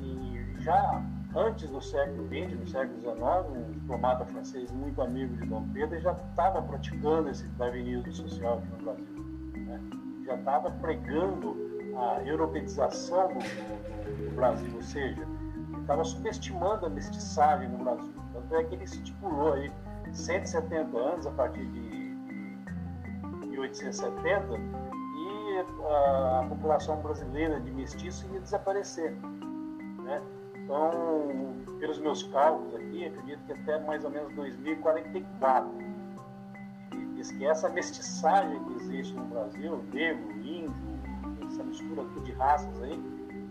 E 0.00 0.60
já 0.60 1.02
antes 1.34 1.68
do 1.68 1.80
século 1.80 2.26
XX, 2.28 2.58
no 2.58 2.66
século 2.66 3.00
XIX, 3.00 3.16
um 3.56 3.72
diplomata 3.72 4.24
francês 4.26 4.70
muito 4.70 5.00
amigo 5.02 5.36
de 5.36 5.46
Dom 5.46 5.68
Pedro 5.72 6.00
já 6.00 6.12
estava 6.12 6.62
praticando 6.62 7.28
esse 7.28 7.46
darwinismo 7.48 8.12
social 8.12 8.58
aqui 8.58 8.66
no 8.68 8.76
Brasil. 8.78 9.24
Né? 9.66 9.80
Já 10.24 10.34
estava 10.34 10.70
pregando 10.70 11.67
a 11.98 12.22
europeização 12.24 13.28
do, 13.28 14.28
do, 14.28 14.34
Brasil, 14.34 14.70
ou 14.74 14.82
seja, 14.82 15.26
estava 15.80 16.04
subestimando 16.04 16.86
a 16.86 16.88
mestiçagem 16.88 17.68
no 17.68 17.78
Brasil. 17.78 18.12
Tanto 18.32 18.54
é 18.54 18.64
que 18.64 18.74
ele 18.74 18.84
estipulou 18.84 19.54
aí 19.54 19.72
170 20.12 20.96
anos 20.96 21.26
a 21.26 21.30
partir 21.32 21.66
de 21.66 22.16
1870 23.46 24.46
e 24.54 25.64
a, 25.86 26.40
a 26.40 26.46
população 26.48 27.00
brasileira 27.00 27.60
de 27.60 27.70
mestiço 27.72 28.26
ia 28.32 28.40
desaparecer. 28.40 29.12
Né? 30.04 30.22
Então, 30.54 31.56
pelos 31.80 31.98
meus 31.98 32.22
cálculos 32.24 32.74
aqui, 32.74 33.06
acredito 33.06 33.40
que 33.46 33.52
até 33.52 33.80
mais 33.80 34.04
ou 34.04 34.10
menos 34.10 34.32
2044. 34.34 35.68
E 36.92 37.04
diz 37.14 37.32
que 37.32 37.44
essa 37.46 37.68
mestiçagem 37.70 38.62
que 38.64 38.74
existe 38.74 39.14
no 39.14 39.24
Brasil, 39.24 39.82
negro, 39.92 40.30
índio, 40.40 40.97
essa 41.58 41.64
mistura 41.64 42.04
de 42.22 42.32
raças 42.32 42.82
aí, 42.82 43.00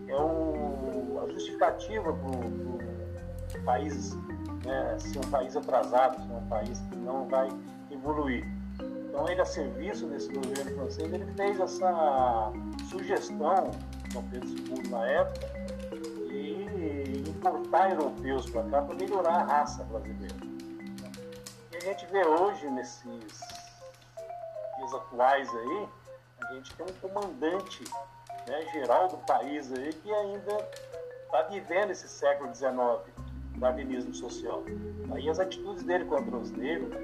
é 0.08 0.16
o, 0.16 1.20
a 1.22 1.32
justificativa 1.32 2.12
para 2.12 3.60
o 3.60 3.64
país 3.64 4.16
né, 4.64 4.98
ser 4.98 5.18
um 5.18 5.30
país 5.30 5.56
atrasado, 5.56 6.16
ser 6.16 6.32
um 6.32 6.48
país 6.48 6.80
que 6.80 6.96
não 6.96 7.28
vai 7.28 7.48
evoluir. 7.90 8.46
Então, 8.80 9.28
ele, 9.28 9.40
a 9.40 9.44
serviço 9.44 10.06
desse 10.06 10.32
governo 10.32 10.74
francês, 10.74 11.12
ele 11.12 11.26
fez 11.34 11.60
essa 11.60 12.52
sugestão, 12.88 13.70
Dom 14.12 14.22
Pedro 14.30 14.48
II 14.48 14.90
na 14.90 15.06
época, 15.06 15.58
importar 17.28 17.90
europeus 17.90 18.48
para 18.50 18.62
cá 18.64 18.82
para 18.82 18.94
melhorar 18.94 19.34
a 19.34 19.44
raça 19.44 19.84
brasileira. 19.84 20.36
E 21.72 21.76
a 21.76 21.80
gente 21.80 22.06
vê 22.06 22.24
hoje, 22.24 22.68
nesses 22.70 23.40
dias 24.76 24.94
atuais 24.94 25.48
aí, 25.54 25.88
a 26.42 26.52
gente 26.54 26.74
tem 26.74 26.86
um 26.86 27.08
comandante 27.08 27.84
né, 28.46 28.62
geral 28.72 29.08
do 29.08 29.18
país 29.18 29.72
aí 29.72 29.92
que 29.92 30.12
ainda 30.12 30.68
está 31.24 31.42
vivendo 31.42 31.90
esse 31.90 32.08
século 32.08 32.54
XIX, 32.54 32.72
darwinismo 33.56 34.14
social. 34.14 34.62
Aí 35.12 35.28
as 35.28 35.38
atitudes 35.38 35.82
dele 35.82 36.04
contra 36.06 36.36
os 36.36 36.50
negros, 36.50 36.94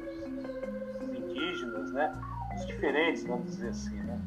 os 1.02 1.08
indígenas, 1.08 1.92
né, 1.92 2.12
os 2.56 2.66
diferentes, 2.66 3.24
vamos 3.24 3.46
dizer 3.46 3.68
assim, 3.68 3.96
né. 4.02 4.18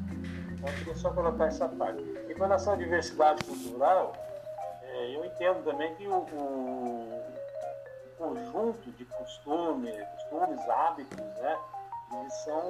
Então 0.51 0.69
eu 0.69 0.75
queria 0.77 0.95
só 0.95 1.11
colocar 1.11 1.45
essa 1.45 1.67
parte. 1.67 2.01
Em 2.01 2.33
relação 2.33 2.73
à 2.73 2.75
diversidade 2.75 3.43
cultural, 3.43 4.13
é, 4.81 5.15
eu 5.15 5.25
entendo 5.25 5.63
também 5.63 5.93
que 5.95 6.07
o, 6.07 6.17
o, 6.17 7.23
conjunto 8.17 8.91
de 8.91 9.05
costumes, 9.05 9.95
costumes, 10.15 10.69
hábitos, 10.69 11.17
né, 11.17 11.57
eles 12.13 12.33
são 12.43 12.63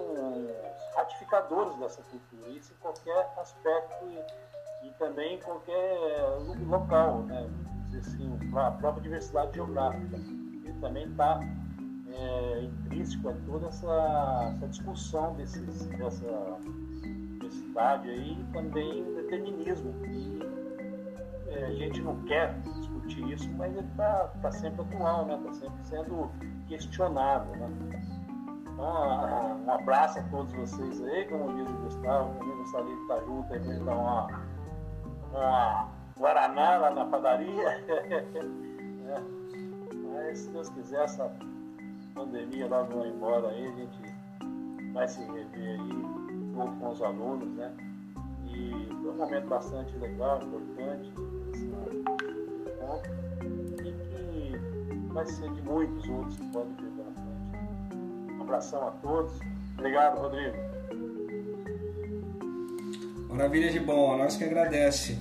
ratificadores 0.96 1.76
dessa 1.76 2.02
cultura, 2.04 2.50
isso 2.50 2.74
em 2.74 2.78
qualquer 2.78 3.32
aspecto 3.38 4.06
e, 4.06 4.88
e 4.88 4.92
também 4.94 5.36
em 5.36 5.40
qualquer 5.40 5.98
local, 6.68 7.24
né, 7.24 7.48
dizer 7.86 8.00
assim, 8.00 8.40
a 8.56 8.72
própria 8.72 9.04
diversidade 9.04 9.54
geográfica. 9.54 10.16
Ele 10.16 10.78
também 10.82 11.08
está 11.10 11.40
é, 12.12 12.62
intrínseco 12.64 13.30
a 13.30 13.34
toda 13.46 13.68
essa, 13.68 14.54
essa 14.56 14.68
discussão 14.68 15.34
desses, 15.36 15.86
dessa 15.86 16.58
diversidade 17.34 18.10
aí 18.10 18.40
e 18.40 18.54
também 18.54 19.04
o 19.04 19.16
determinismo. 19.16 19.94
E, 20.06 20.58
é, 21.50 21.66
a 21.66 21.74
gente 21.74 22.02
não 22.02 22.22
quer 22.24 22.60
discutir 22.80 23.32
isso, 23.32 23.50
mas 23.54 23.76
ele 23.76 23.88
está 23.88 24.28
tá 24.42 24.52
sempre 24.52 24.82
atual, 24.82 25.26
né? 25.26 25.38
Está 25.38 25.54
sempre 25.54 25.84
sendo 25.86 26.32
questionado, 26.68 27.50
né? 27.56 27.70
Então, 28.78 29.60
um 29.66 29.72
abraço 29.72 30.20
a 30.20 30.24
todos 30.24 30.54
vocês 30.54 31.04
aí, 31.04 31.26
como 31.26 31.52
diz 31.56 31.68
o 31.68 31.78
Gustavo, 31.78 32.32
também 32.36 32.58
gostaria 32.58 32.96
de 32.96 33.02
estar 33.02 33.20
junto 33.22 33.52
aí 33.52 33.80
dar 33.80 33.96
uma, 33.96 34.28
uma 35.32 35.90
Guaraná 36.20 36.78
lá 36.78 36.92
na 36.92 37.06
padaria. 37.06 37.70
é. 39.10 39.22
Mas 40.14 40.38
se 40.38 40.50
Deus 40.52 40.70
quiser, 40.70 41.04
essa 41.04 41.32
pandemia 42.14 42.68
não 42.68 42.86
vai 42.86 43.08
embora 43.08 43.48
aí, 43.50 43.66
a 43.66 43.72
gente 43.72 44.94
vai 44.94 45.08
se 45.08 45.22
rever 45.22 45.80
aí, 45.80 46.02
com 46.80 46.92
os 46.92 47.02
alunos, 47.02 47.50
né? 47.56 47.74
E 48.46 48.88
foi 49.02 49.12
um 49.12 49.18
momento 49.18 49.48
bastante 49.48 49.98
legal, 49.98 50.40
importante 50.44 51.12
e 53.44 53.92
que 53.92 55.14
vai 55.14 55.26
ser 55.26 55.52
de 55.52 55.62
muitos 55.64 56.08
outros 56.10 56.36
que 56.38 56.46
podem 56.52 56.74
vir 56.76 56.87
abração 58.48 58.88
a 58.88 58.92
todos. 58.92 59.34
Obrigado, 59.78 60.20
Rodrigo. 60.22 60.56
Maravilha 63.30 63.70
de 63.70 63.80
bom, 63.80 64.14
a 64.14 64.18
nós 64.18 64.38
que 64.38 64.46
agradece. 64.46 65.20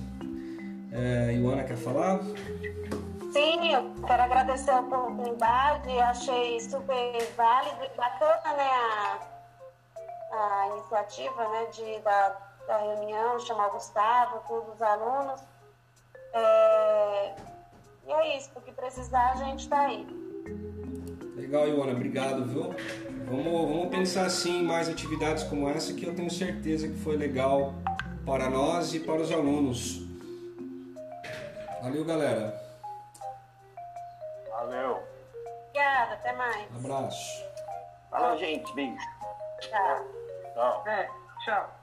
É, 0.91 1.33
Ioana 1.33 1.63
quer 1.63 1.77
falar? 1.77 2.19
Sim, 3.31 3.73
eu 3.73 3.93
quero 4.07 4.23
agradecer 4.23 4.71
a 4.71 4.79
oportunidade, 4.79 5.99
achei 5.99 6.59
super 6.61 7.21
válido 7.35 7.83
e 7.83 7.97
bacana 7.97 8.53
né, 8.55 8.69
a, 10.31 10.61
a 10.61 10.67
iniciativa 10.69 11.49
né, 11.49 11.65
de, 11.71 11.99
da, 11.99 12.37
da 12.65 12.77
reunião, 12.77 13.37
chamar 13.39 13.67
o 13.67 13.71
Gustavo, 13.73 14.41
todos 14.47 14.73
os 14.73 14.81
alunos. 14.81 15.41
É, 16.33 17.35
e 18.07 18.11
é 18.11 18.37
isso, 18.37 18.49
o 18.55 18.61
que 18.61 18.71
precisar 18.71 19.33
a 19.33 19.35
gente 19.35 19.63
está 19.63 19.81
aí. 19.81 20.07
Legal, 21.35 21.67
Iona, 21.67 21.91
obrigado, 21.91 22.45
viu? 22.45 22.73
Vamos, 23.29 23.69
vamos 23.69 23.89
pensar 23.89 24.25
assim 24.25 24.61
em 24.61 24.63
mais 24.63 24.87
atividades 24.87 25.43
como 25.43 25.67
essa 25.67 25.93
que 25.93 26.05
eu 26.05 26.15
tenho 26.15 26.31
certeza 26.31 26.87
que 26.87 26.97
foi 26.97 27.17
legal 27.17 27.73
para 28.25 28.49
nós 28.49 28.93
e 28.93 29.01
para 29.01 29.21
os 29.21 29.33
alunos. 29.33 30.01
Valeu, 31.83 32.05
galera. 32.05 32.57
Valeu. 34.49 35.03
Obrigada, 35.69 36.13
até 36.13 36.31
mais. 36.31 36.71
Um 36.71 36.77
abraço. 36.77 37.43
Valeu, 38.09 38.37
gente. 38.37 38.73
Beijo. 38.73 38.95
Tchau. 39.59 40.05
Tchau. 40.53 40.83
É, 40.87 41.09
tchau. 41.43 41.76